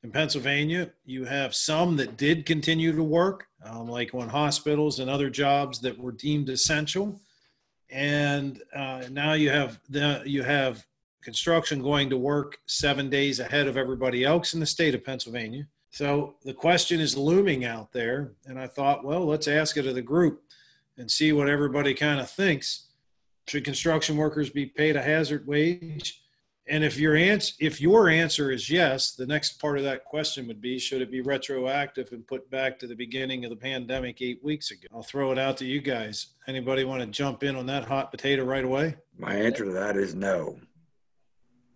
In 0.04 0.12
Pennsylvania, 0.12 0.90
you 1.04 1.24
have 1.24 1.54
some 1.54 1.96
that 1.96 2.16
did 2.16 2.46
continue 2.46 2.94
to 2.94 3.02
work, 3.02 3.46
um, 3.64 3.88
like 3.88 4.14
on 4.14 4.28
hospitals 4.28 5.00
and 5.00 5.10
other 5.10 5.28
jobs 5.28 5.80
that 5.80 5.98
were 5.98 6.12
deemed 6.12 6.48
essential. 6.48 7.20
And 7.90 8.62
uh, 8.74 9.04
now 9.10 9.32
you 9.32 9.50
have 9.50 9.80
the 9.88 10.22
you 10.24 10.42
have 10.42 10.86
construction 11.22 11.82
going 11.82 12.08
to 12.10 12.16
work 12.16 12.58
seven 12.66 13.10
days 13.10 13.40
ahead 13.40 13.66
of 13.66 13.76
everybody 13.76 14.24
else 14.24 14.54
in 14.54 14.60
the 14.60 14.66
state 14.66 14.94
of 14.94 15.04
Pennsylvania. 15.04 15.66
So 15.90 16.36
the 16.44 16.54
question 16.54 17.00
is 17.00 17.16
looming 17.16 17.64
out 17.64 17.92
there. 17.92 18.32
And 18.46 18.58
I 18.58 18.66
thought, 18.66 19.04
well, 19.04 19.24
let's 19.24 19.48
ask 19.48 19.76
it 19.76 19.86
of 19.86 19.94
the 19.94 20.02
group 20.02 20.42
and 20.96 21.10
see 21.10 21.32
what 21.32 21.48
everybody 21.48 21.94
kind 21.94 22.20
of 22.20 22.30
thinks. 22.30 22.86
Should 23.46 23.64
construction 23.64 24.16
workers 24.16 24.50
be 24.50 24.66
paid 24.66 24.96
a 24.96 25.02
hazard 25.02 25.46
wage? 25.46 26.22
And 26.70 26.84
if 26.84 26.98
your 26.98 27.16
answer, 27.16 27.54
if 27.60 27.80
your 27.80 28.10
answer 28.10 28.50
is 28.50 28.68
yes, 28.68 29.12
the 29.12 29.26
next 29.26 29.58
part 29.58 29.78
of 29.78 29.84
that 29.84 30.04
question 30.04 30.46
would 30.48 30.60
be, 30.60 30.78
should 30.78 31.00
it 31.00 31.10
be 31.10 31.22
retroactive 31.22 32.12
and 32.12 32.26
put 32.26 32.50
back 32.50 32.78
to 32.78 32.86
the 32.86 32.94
beginning 32.94 33.44
of 33.44 33.50
the 33.50 33.56
pandemic 33.56 34.20
eight 34.20 34.44
weeks 34.44 34.70
ago? 34.70 34.86
I'll 34.94 35.02
throw 35.02 35.32
it 35.32 35.38
out 35.38 35.56
to 35.58 35.64
you 35.64 35.80
guys. 35.80 36.34
Anybody 36.46 36.84
want 36.84 37.00
to 37.00 37.06
jump 37.06 37.42
in 37.42 37.56
on 37.56 37.64
that 37.66 37.86
hot 37.86 38.10
potato 38.10 38.44
right 38.44 38.64
away? 38.64 38.96
My 39.16 39.34
answer 39.34 39.64
to 39.64 39.70
that 39.72 39.96
is 39.96 40.14
no. 40.14 40.60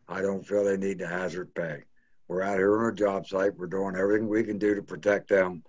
I 0.09 0.20
don't 0.20 0.47
feel 0.47 0.62
they 0.62 0.76
need 0.76 0.99
the 0.99 1.09
hazard 1.09 1.55
pay. 1.55 1.84
We're 2.28 2.43
out 2.43 2.59
here 2.59 2.78
on 2.78 2.93
a 2.93 2.95
job 2.95 3.26
site. 3.26 3.57
We're 3.57 3.68
doing 3.68 3.97
everything 3.97 4.28
we 4.28 4.45
can 4.45 4.59
do 4.59 4.74
to 4.74 4.82
protect 4.82 5.28
them. 5.28 5.62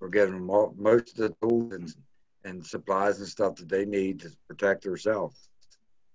We're 0.00 0.08
giving 0.08 0.34
them 0.34 0.50
all, 0.50 0.74
most 0.76 1.10
of 1.10 1.16
the 1.16 1.36
tools 1.40 1.72
and, 1.74 1.94
and 2.44 2.66
supplies 2.66 3.20
and 3.20 3.28
stuff 3.28 3.54
that 3.56 3.68
they 3.68 3.84
need 3.84 4.18
to 4.20 4.30
protect 4.48 4.82
themselves. 4.82 5.48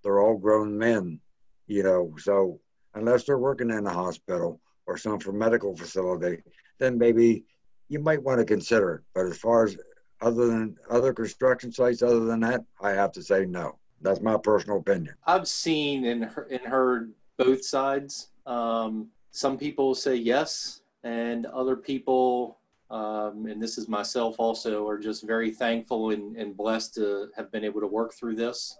They're 0.03 0.20
all 0.20 0.38
grown 0.38 0.78
men, 0.78 1.22
you 1.70 1.84
know, 1.84 2.13
so 2.17 2.59
unless 2.95 3.24
they're 3.24 3.38
working 3.38 3.70
in 3.70 3.86
a 3.86 3.93
hospital 3.93 4.59
or 4.88 4.97
some 4.97 5.20
for 5.20 5.32
medical 5.32 5.76
facility, 5.78 6.41
then 6.80 6.97
maybe 6.97 7.45
you 7.88 7.99
might 7.99 8.22
want 8.22 8.39
to 8.39 8.45
consider 8.45 8.95
it. 8.95 9.01
But 9.13 9.28
as 9.28 9.38
far 9.38 9.65
as 9.65 9.78
other 10.20 10.47
than 10.47 10.76
other 10.89 11.13
construction 11.13 11.72
sites, 11.72 12.01
other 12.01 12.26
than 12.26 12.39
that, 12.41 12.65
I 12.82 12.89
have 12.91 13.11
to 13.13 13.24
say 13.24 13.45
no. 13.45 13.78
That's 14.01 14.20
my 14.20 14.38
personal 14.38 14.80
opinion. 14.80 15.13
I've 15.26 15.47
seen 15.47 16.05
and, 16.05 16.30
and 16.49 16.61
heard 16.61 17.13
both 17.38 17.63
sides. 17.63 18.30
Um, 18.45 19.09
some 19.32 19.57
people 19.57 19.93
say 19.93 20.15
yes, 20.15 20.82
and 21.03 21.45
other 21.45 21.76
people, 21.76 22.57
um, 22.89 23.45
and 23.45 23.61
this 23.61 23.78
is 23.78 23.88
myself 23.88 24.38
also, 24.39 24.88
are 24.88 24.97
just 24.97 25.26
very 25.26 25.51
thankful 25.51 26.09
and, 26.09 26.36
and 26.36 26.57
blessed 26.57 26.95
to 26.95 27.30
have 27.36 27.51
been 27.51 27.63
able 27.63 27.80
to 27.80 27.88
work 27.88 28.13
through 28.13 28.36
this. 28.36 28.78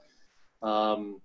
Um, 0.64 1.22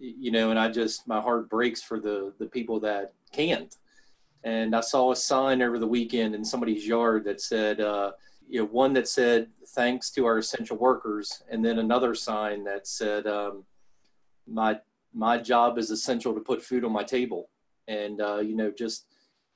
you 0.00 0.30
know, 0.30 0.50
and 0.50 0.58
I 0.58 0.68
just 0.68 1.06
my 1.06 1.20
heart 1.20 1.48
breaks 1.48 1.82
for 1.82 2.00
the 2.00 2.32
the 2.38 2.46
people 2.46 2.80
that 2.80 3.12
can't. 3.32 3.76
And 4.42 4.74
I 4.74 4.80
saw 4.80 5.12
a 5.12 5.16
sign 5.16 5.60
over 5.60 5.78
the 5.78 5.86
weekend 5.86 6.34
in 6.34 6.44
somebody's 6.44 6.86
yard 6.86 7.24
that 7.24 7.42
said, 7.42 7.78
uh, 7.80 8.12
you 8.48 8.60
know, 8.60 8.66
one 8.66 8.94
that 8.94 9.06
said 9.06 9.48
"Thanks 9.68 10.10
to 10.12 10.24
our 10.24 10.38
essential 10.38 10.78
workers," 10.78 11.42
and 11.50 11.64
then 11.64 11.78
another 11.78 12.14
sign 12.14 12.64
that 12.64 12.86
said, 12.86 13.26
um, 13.26 13.64
"My 14.46 14.80
my 15.12 15.38
job 15.38 15.78
is 15.78 15.90
essential 15.90 16.34
to 16.34 16.40
put 16.40 16.62
food 16.62 16.84
on 16.84 16.92
my 16.92 17.04
table. 17.04 17.48
And, 17.88 18.20
uh, 18.20 18.38
you 18.38 18.54
know, 18.54 18.70
just, 18.70 19.06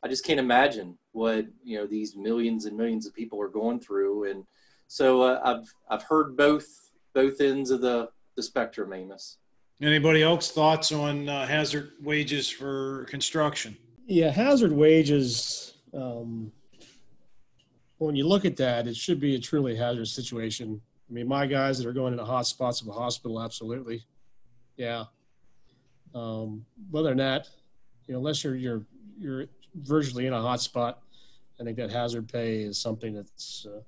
I 0.02 0.08
just 0.08 0.24
can't 0.24 0.40
imagine 0.40 0.98
what, 1.12 1.46
you 1.62 1.78
know, 1.78 1.86
these 1.86 2.16
millions 2.16 2.64
and 2.64 2.76
millions 2.76 3.06
of 3.06 3.14
people 3.14 3.40
are 3.40 3.48
going 3.48 3.80
through. 3.80 4.30
And 4.30 4.44
so 4.88 5.22
uh, 5.22 5.40
I've, 5.44 5.72
I've 5.88 6.02
heard 6.02 6.36
both, 6.36 6.90
both 7.14 7.40
ends 7.40 7.70
of 7.70 7.80
the, 7.80 8.10
the 8.36 8.42
spectrum, 8.42 8.92
Amos. 8.92 9.38
Anybody 9.82 10.22
else 10.22 10.50
thoughts 10.50 10.92
on 10.92 11.28
uh, 11.28 11.46
hazard 11.46 11.92
wages 12.02 12.48
for 12.48 13.04
construction? 13.04 13.76
Yeah, 14.06 14.30
hazard 14.30 14.72
wages. 14.72 15.74
Um, 15.92 16.52
when 17.98 18.14
you 18.14 18.26
look 18.26 18.44
at 18.44 18.56
that, 18.56 18.86
it 18.86 18.96
should 18.96 19.20
be 19.20 19.34
a 19.34 19.38
truly 19.38 19.74
hazardous 19.76 20.12
situation. 20.12 20.80
I 21.08 21.12
mean, 21.12 21.26
my 21.26 21.46
guys 21.46 21.78
that 21.78 21.86
are 21.86 21.92
going 21.92 22.12
into 22.12 22.24
hot 22.24 22.46
spots 22.46 22.80
of 22.80 22.88
a 22.88 22.92
hospital, 22.92 23.42
absolutely. 23.42 24.04
Yeah. 24.76 25.04
Um, 26.14 26.64
other 26.94 27.10
than 27.10 27.18
that, 27.18 27.48
you 28.06 28.14
know, 28.14 28.18
unless 28.18 28.44
you're 28.44 28.56
you're 28.56 28.82
you're 29.18 29.46
virtually 29.74 30.26
in 30.26 30.32
a 30.32 30.40
hot 30.40 30.60
spot, 30.60 31.00
I 31.60 31.64
think 31.64 31.76
that 31.76 31.90
hazard 31.90 32.28
pay 32.28 32.62
is 32.62 32.78
something 32.78 33.14
that's 33.14 33.66
uh, 33.66 33.80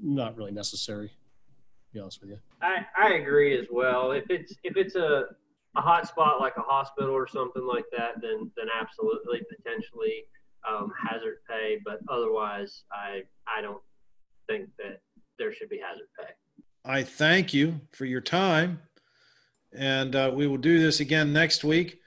not 0.00 0.36
really 0.36 0.52
necessary. 0.52 1.08
To 1.08 1.92
be 1.92 2.00
honest 2.00 2.20
with 2.20 2.30
you. 2.30 2.38
I, 2.62 2.86
I 2.96 3.14
agree 3.14 3.58
as 3.58 3.66
well. 3.70 4.12
If 4.12 4.24
it's 4.30 4.54
if 4.62 4.76
it's 4.76 4.94
a 4.94 5.24
a 5.76 5.80
hot 5.80 6.06
spot 6.06 6.40
like 6.40 6.56
a 6.56 6.62
hospital 6.62 7.10
or 7.10 7.26
something 7.26 7.66
like 7.66 7.86
that, 7.96 8.20
then 8.20 8.50
then 8.56 8.66
absolutely 8.78 9.40
potentially 9.48 10.24
um, 10.68 10.92
hazard 11.08 11.38
pay. 11.48 11.78
But 11.84 12.00
otherwise, 12.08 12.84
I 12.92 13.22
I 13.46 13.60
don't 13.60 13.82
think 14.48 14.68
that 14.78 15.00
there 15.38 15.52
should 15.52 15.68
be 15.68 15.78
hazard 15.78 16.08
pay. 16.18 16.32
I 16.84 17.02
thank 17.02 17.54
you 17.54 17.80
for 17.92 18.04
your 18.04 18.20
time. 18.20 18.80
And 19.74 20.14
uh, 20.14 20.30
we 20.34 20.46
will 20.46 20.58
do 20.58 20.78
this 20.78 21.00
again 21.00 21.32
next 21.32 21.64
week. 21.64 22.01